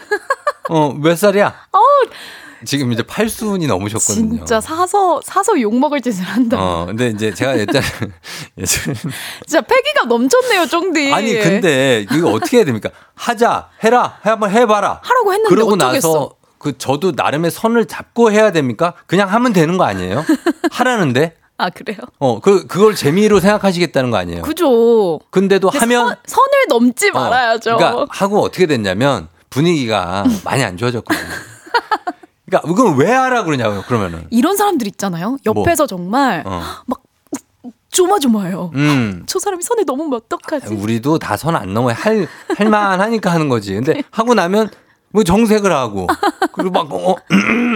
어몇 0.69 1.17
살이야? 1.17 1.53
지금 2.63 2.91
이제 2.91 3.01
팔순이 3.01 3.65
넘으셨거든요. 3.65 4.37
진짜 4.37 4.61
사서 4.61 5.19
사서 5.23 5.59
욕 5.61 5.75
먹을 5.79 5.99
짓을 5.99 6.23
한다. 6.23 6.57
어 6.59 6.85
근데 6.85 7.07
이제 7.07 7.33
제가 7.33 7.57
예전에 7.59 7.83
진짜 8.65 9.61
패기가 9.61 10.05
넘쳤네요, 10.07 10.67
쫑디. 10.67 11.11
아니 11.11 11.33
근데 11.39 12.05
이거 12.11 12.29
어떻게 12.31 12.57
해야 12.57 12.65
됩니까? 12.65 12.89
하자 13.15 13.69
해라 13.83 14.19
해 14.25 14.29
한번 14.29 14.51
해봐라. 14.51 14.99
하라고 15.01 15.33
했는데 15.33 15.49
그러고 15.49 15.73
어쩌겠어. 15.73 16.07
나서 16.07 16.35
그 16.59 16.77
저도 16.77 17.13
나름의 17.15 17.49
선을 17.49 17.87
잡고 17.87 18.31
해야 18.31 18.51
됩니까? 18.51 18.93
그냥 19.07 19.31
하면 19.33 19.53
되는 19.53 19.77
거 19.79 19.83
아니에요? 19.85 20.23
하라는데 20.71 21.35
아 21.61 21.69
그래요? 21.69 21.97
어, 22.19 22.39
그 22.39 22.65
그걸 22.67 22.95
재미로 22.95 23.39
생각하시겠다는 23.39 24.09
거 24.11 24.17
아니에요? 24.17 24.41
그죠. 24.41 25.19
근데도 25.29 25.69
근데 25.69 25.79
하면 25.79 26.07
선, 26.07 26.15
선을 26.25 26.51
넘지 26.69 27.09
어, 27.09 27.13
말아야죠. 27.13 27.77
그러니까 27.77 28.05
하고 28.09 28.41
어떻게 28.41 28.65
됐냐면 28.65 29.27
분위기가 29.49 30.23
많이 30.43 30.63
안 30.63 30.77
좋아졌거든요. 30.77 31.27
그러니까 32.45 32.67
그걸 32.67 32.95
왜 32.97 33.11
하라 33.11 33.43
그러냐고요. 33.43 33.83
그러면은. 33.83 34.25
이런 34.29 34.57
사람들 34.57 34.87
있잖아요. 34.87 35.37
옆에서 35.45 35.87
정말 35.87 36.43
어. 36.45 36.61
막 36.85 36.99
조마조마해요. 37.91 38.71
음. 38.73 39.23
저 39.27 39.39
사람이 39.39 39.61
선을 39.63 39.83
넘으면 39.85 40.13
어떡하지? 40.13 40.73
우리도 40.73 41.19
다 41.19 41.35
선 41.37 41.55
안 41.55 41.73
넘어야 41.73 41.93
할 41.93 42.27
할만하니까 42.57 43.31
하는 43.31 43.49
거지. 43.49 43.73
근데 43.75 44.01
하고 44.11 44.33
나면 44.33 44.69
뭐 45.13 45.23
정색을 45.25 45.71
하고 45.73 46.07
그리고 46.53 46.71
막 46.71 46.91
어, 46.93 47.15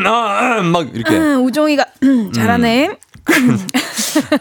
아, 0.05 0.09
아, 0.09 0.61
막 0.61 0.87
이렇게 0.95 1.17
음, 1.17 1.43
우종이가 1.45 1.85
음, 2.03 2.31
잘하네. 2.31 2.97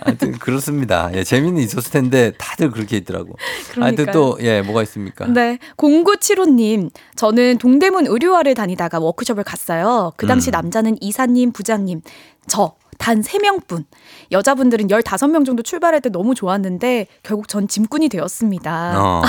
하여튼 0.04 0.32
그렇습니다. 0.38 1.10
예, 1.14 1.24
재미는 1.24 1.62
있었을 1.62 1.90
텐데 1.90 2.32
다들 2.38 2.70
그렇게 2.70 2.96
있더라고. 2.98 3.34
하여튼 3.74 4.04
그러니까요. 4.06 4.12
또 4.12 4.38
예, 4.40 4.62
뭐가 4.62 4.82
있습니까? 4.82 5.26
네. 5.26 5.58
0975님, 5.76 6.90
저는 7.16 7.58
동대문 7.58 8.06
의류화를 8.06 8.54
다니다가 8.54 8.98
워크숍을 9.00 9.44
갔어요. 9.44 10.12
그 10.16 10.26
당시 10.26 10.50
음. 10.50 10.52
남자는 10.52 10.96
이사님, 11.00 11.52
부장님, 11.52 12.02
저. 12.46 12.74
단 12.98 13.22
3명뿐. 13.22 13.84
여자분들은 14.32 14.88
15명 14.88 15.44
정도 15.46 15.62
출발할 15.62 16.00
때 16.00 16.08
너무 16.08 16.34
좋았는데 16.34 17.06
결국 17.22 17.48
전 17.48 17.68
짐꾼이 17.68 18.08
되었습니다. 18.08 18.94
어. 19.02 19.22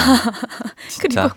그리고. 1.01 1.29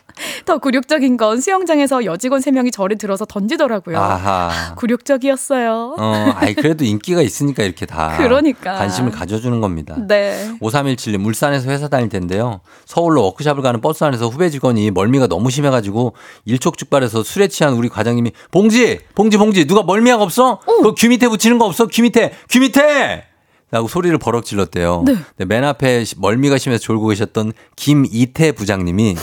더 0.45 0.59
굴욕적인 0.59 1.17
건 1.17 1.41
수영장에서 1.41 2.05
여직원 2.05 2.41
3명이 2.41 2.73
저를 2.73 2.99
들어서 2.99 3.25
던지더라고요. 3.25 3.99
아하. 3.99 4.75
굴욕적이었어요. 4.77 5.97
어, 5.99 6.33
아이 6.37 6.55
그래도 6.55 6.85
인기가 6.85 7.23
있으니까 7.23 7.63
이렇게 7.63 7.87
다 7.87 8.17
그러니까. 8.19 8.75
관심을 8.75 9.13
가져주는 9.13 9.61
겁니다. 9.61 9.97
네. 10.07 10.51
5317님 10.61 11.25
울산에서 11.25 11.71
회사 11.71 11.89
다닐 11.89 12.09
텐데요. 12.09 12.61
서울로 12.87 13.23
워크샵을 13.25 13.63
가는 13.63 13.81
버스 13.81 14.05
안에서 14.05 14.29
후배 14.29 14.51
직원이 14.51 14.91
멀미가 14.91 15.27
너무 15.29 15.51
심해가지고 15.51 16.15
일촉즉발해서 16.47 17.23
술에 17.23 17.49
취한 17.49 17.75
우리 17.75 17.89
과장님이 17.89 18.33
봉지 18.51 18.99
봉지 19.15 19.37
봉지 19.37 19.67
누가 19.67 19.83
멀미약 19.83 20.21
없어? 20.21 20.61
그귀 20.83 21.09
밑에 21.09 21.29
붙이는 21.29 21.59
거 21.59 21.67
없어? 21.67 21.87
귀 21.87 22.03
밑에 22.03 22.18
귀 22.49 22.61
밑에 22.61 23.25
라고 23.71 23.87
소리를 23.89 24.17
버럭 24.19 24.45
질렀대요. 24.47 25.03
네. 25.07 25.15
근데 25.37 25.45
맨 25.45 25.63
앞에 25.65 26.05
시- 26.05 26.15
멀미가 26.19 26.57
심해서 26.59 26.81
졸고 26.83 27.09
계셨던 27.09 27.53
김이태 27.77 28.53
부장님이 28.53 29.17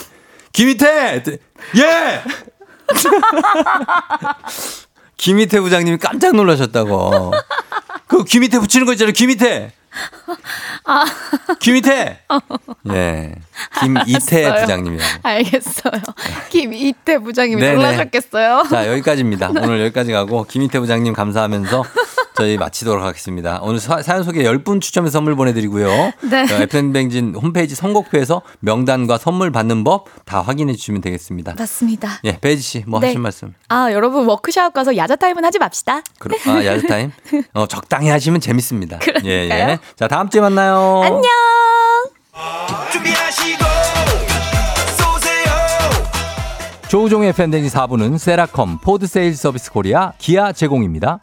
귀 0.54 0.66
밑에 0.66 1.24
예 1.78 2.22
김이태 5.18 5.60
부장님이 5.62 5.98
깜짝 5.98 6.36
놀라셨다고. 6.36 7.32
그 8.08 8.24
귀 8.24 8.40
밑에 8.40 8.60
붙이는 8.60 8.86
거 8.86 8.94
있잖아요. 8.94 9.14
귀 9.14 9.26
밑에. 9.28 9.72
귀 11.60 11.72
밑에. 11.72 12.20
예. 12.92 13.36
김이태 13.80 14.46
알았어요. 14.46 14.62
부장님이라고. 14.62 15.10
알겠어요. 15.24 15.94
김이태 16.50 17.18
부장님이 17.20 17.62
네네. 17.62 17.76
놀라셨겠어요. 17.76 18.66
자, 18.70 18.88
여기까지입니다. 18.90 19.50
오늘 19.50 19.82
여기까지 19.86 20.12
가고 20.12 20.44
김이태 20.44 20.80
부장님 20.80 21.14
감사하면서 21.14 21.84
저희 22.38 22.58
마치도록 22.58 23.04
하겠습니다. 23.04 23.60
오늘 23.62 23.80
사, 23.80 24.02
사연 24.02 24.24
소개 24.24 24.44
10분 24.44 24.82
추첨해서 24.82 25.14
선물 25.14 25.36
보내드리고요. 25.36 25.88
네. 26.30 26.46
FM뱅진 26.64 27.34
홈페이지 27.36 27.76
선곡표에서 27.76 28.42
명단과 28.60 29.18
선물 29.18 29.52
받는 29.52 29.84
법 29.84 30.06
다 30.26 30.42
확인해 30.42 30.74
주시면 30.74 31.02
되겠습니다. 31.02 31.54
맞습니다. 31.58 32.20
예, 32.24 32.38
배혜지 32.40 32.62
씨, 32.62 32.84
뭐 32.88 33.00
네. 33.00 33.08
하실 33.08 33.20
말씀? 33.22 33.54
아, 33.70 33.92
여러분 33.92 34.26
워크샵 34.26 34.74
가서 34.74 34.98
야자 34.98 35.16
타임은 35.18 35.46
하지 35.46 35.60
맙시다. 35.60 36.02
그러, 36.18 36.36
아, 36.48 36.66
야자타임? 36.66 37.12
어, 37.54 37.68
적당히 37.68 38.10
하시면 38.10 38.42
재밌습니다. 38.42 38.98
예, 39.24 39.48
그러니까요. 39.48 39.70
예. 39.70 39.80
자, 39.96 40.08
다음 40.08 40.30
주에 40.30 40.42
만나요. 40.42 41.02
안녕. 41.04 41.22
준비하시고 42.92 43.66
조우종의 46.90 47.34
FM대행진 47.34 47.72
4부는 47.72 48.18
세라컴, 48.18 48.80
포드 48.80 49.06
세일 49.08 49.36
서비스 49.36 49.72
코리아, 49.72 50.14
기아 50.18 50.52
제공입니다. 50.52 51.20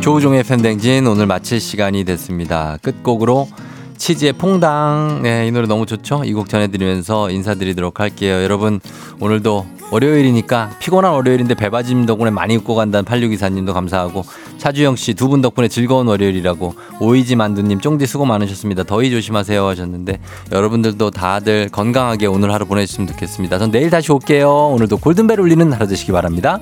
조우종의 0.00 0.42
FM대행진 0.44 1.06
오늘 1.06 1.26
마칠 1.26 1.60
시간이 1.60 2.04
됐습니다. 2.04 2.78
끝곡으로 2.82 3.48
치즈의 3.96 4.32
퐁당. 4.34 5.20
네, 5.22 5.46
이 5.48 5.50
노래 5.50 5.66
너무 5.66 5.84
좋죠? 5.86 6.22
이 6.24 6.32
곡 6.32 6.48
전해드리면서 6.48 7.30
인사드리도록 7.30 7.98
할게요. 8.00 8.42
여러분, 8.42 8.80
오늘도 9.20 9.66
월요일이니까 9.90 10.76
피곤한 10.80 11.12
월요일인데 11.14 11.54
배바짐 11.54 12.06
덕분에 12.06 12.30
많이 12.30 12.56
웃고 12.56 12.74
간다는 12.74 13.04
8624님도 13.04 13.72
감사하고 13.72 14.24
차주영 14.58 14.96
씨 14.96 15.14
두 15.14 15.28
분 15.28 15.40
덕분에 15.42 15.66
즐거운 15.68 16.06
월요일이라고 16.06 16.74
오이지 17.00 17.36
만두님 17.36 17.80
쫑디 17.80 18.06
수고 18.06 18.24
많으셨습니다. 18.24 18.84
더위 18.84 19.10
조심하세요 19.10 19.66
하셨는데 19.66 20.20
여러분들도 20.52 21.10
다들 21.10 21.68
건강하게 21.70 22.26
오늘 22.26 22.52
하루 22.52 22.66
보내주시면 22.66 23.08
좋겠습니다. 23.08 23.58
전 23.58 23.70
내일 23.70 23.90
다시 23.90 24.12
올게요. 24.12 24.68
오늘도 24.68 24.98
골든벨 24.98 25.40
울리는 25.40 25.72
하루 25.72 25.86
되시기 25.86 26.12
바랍니다. 26.12 26.60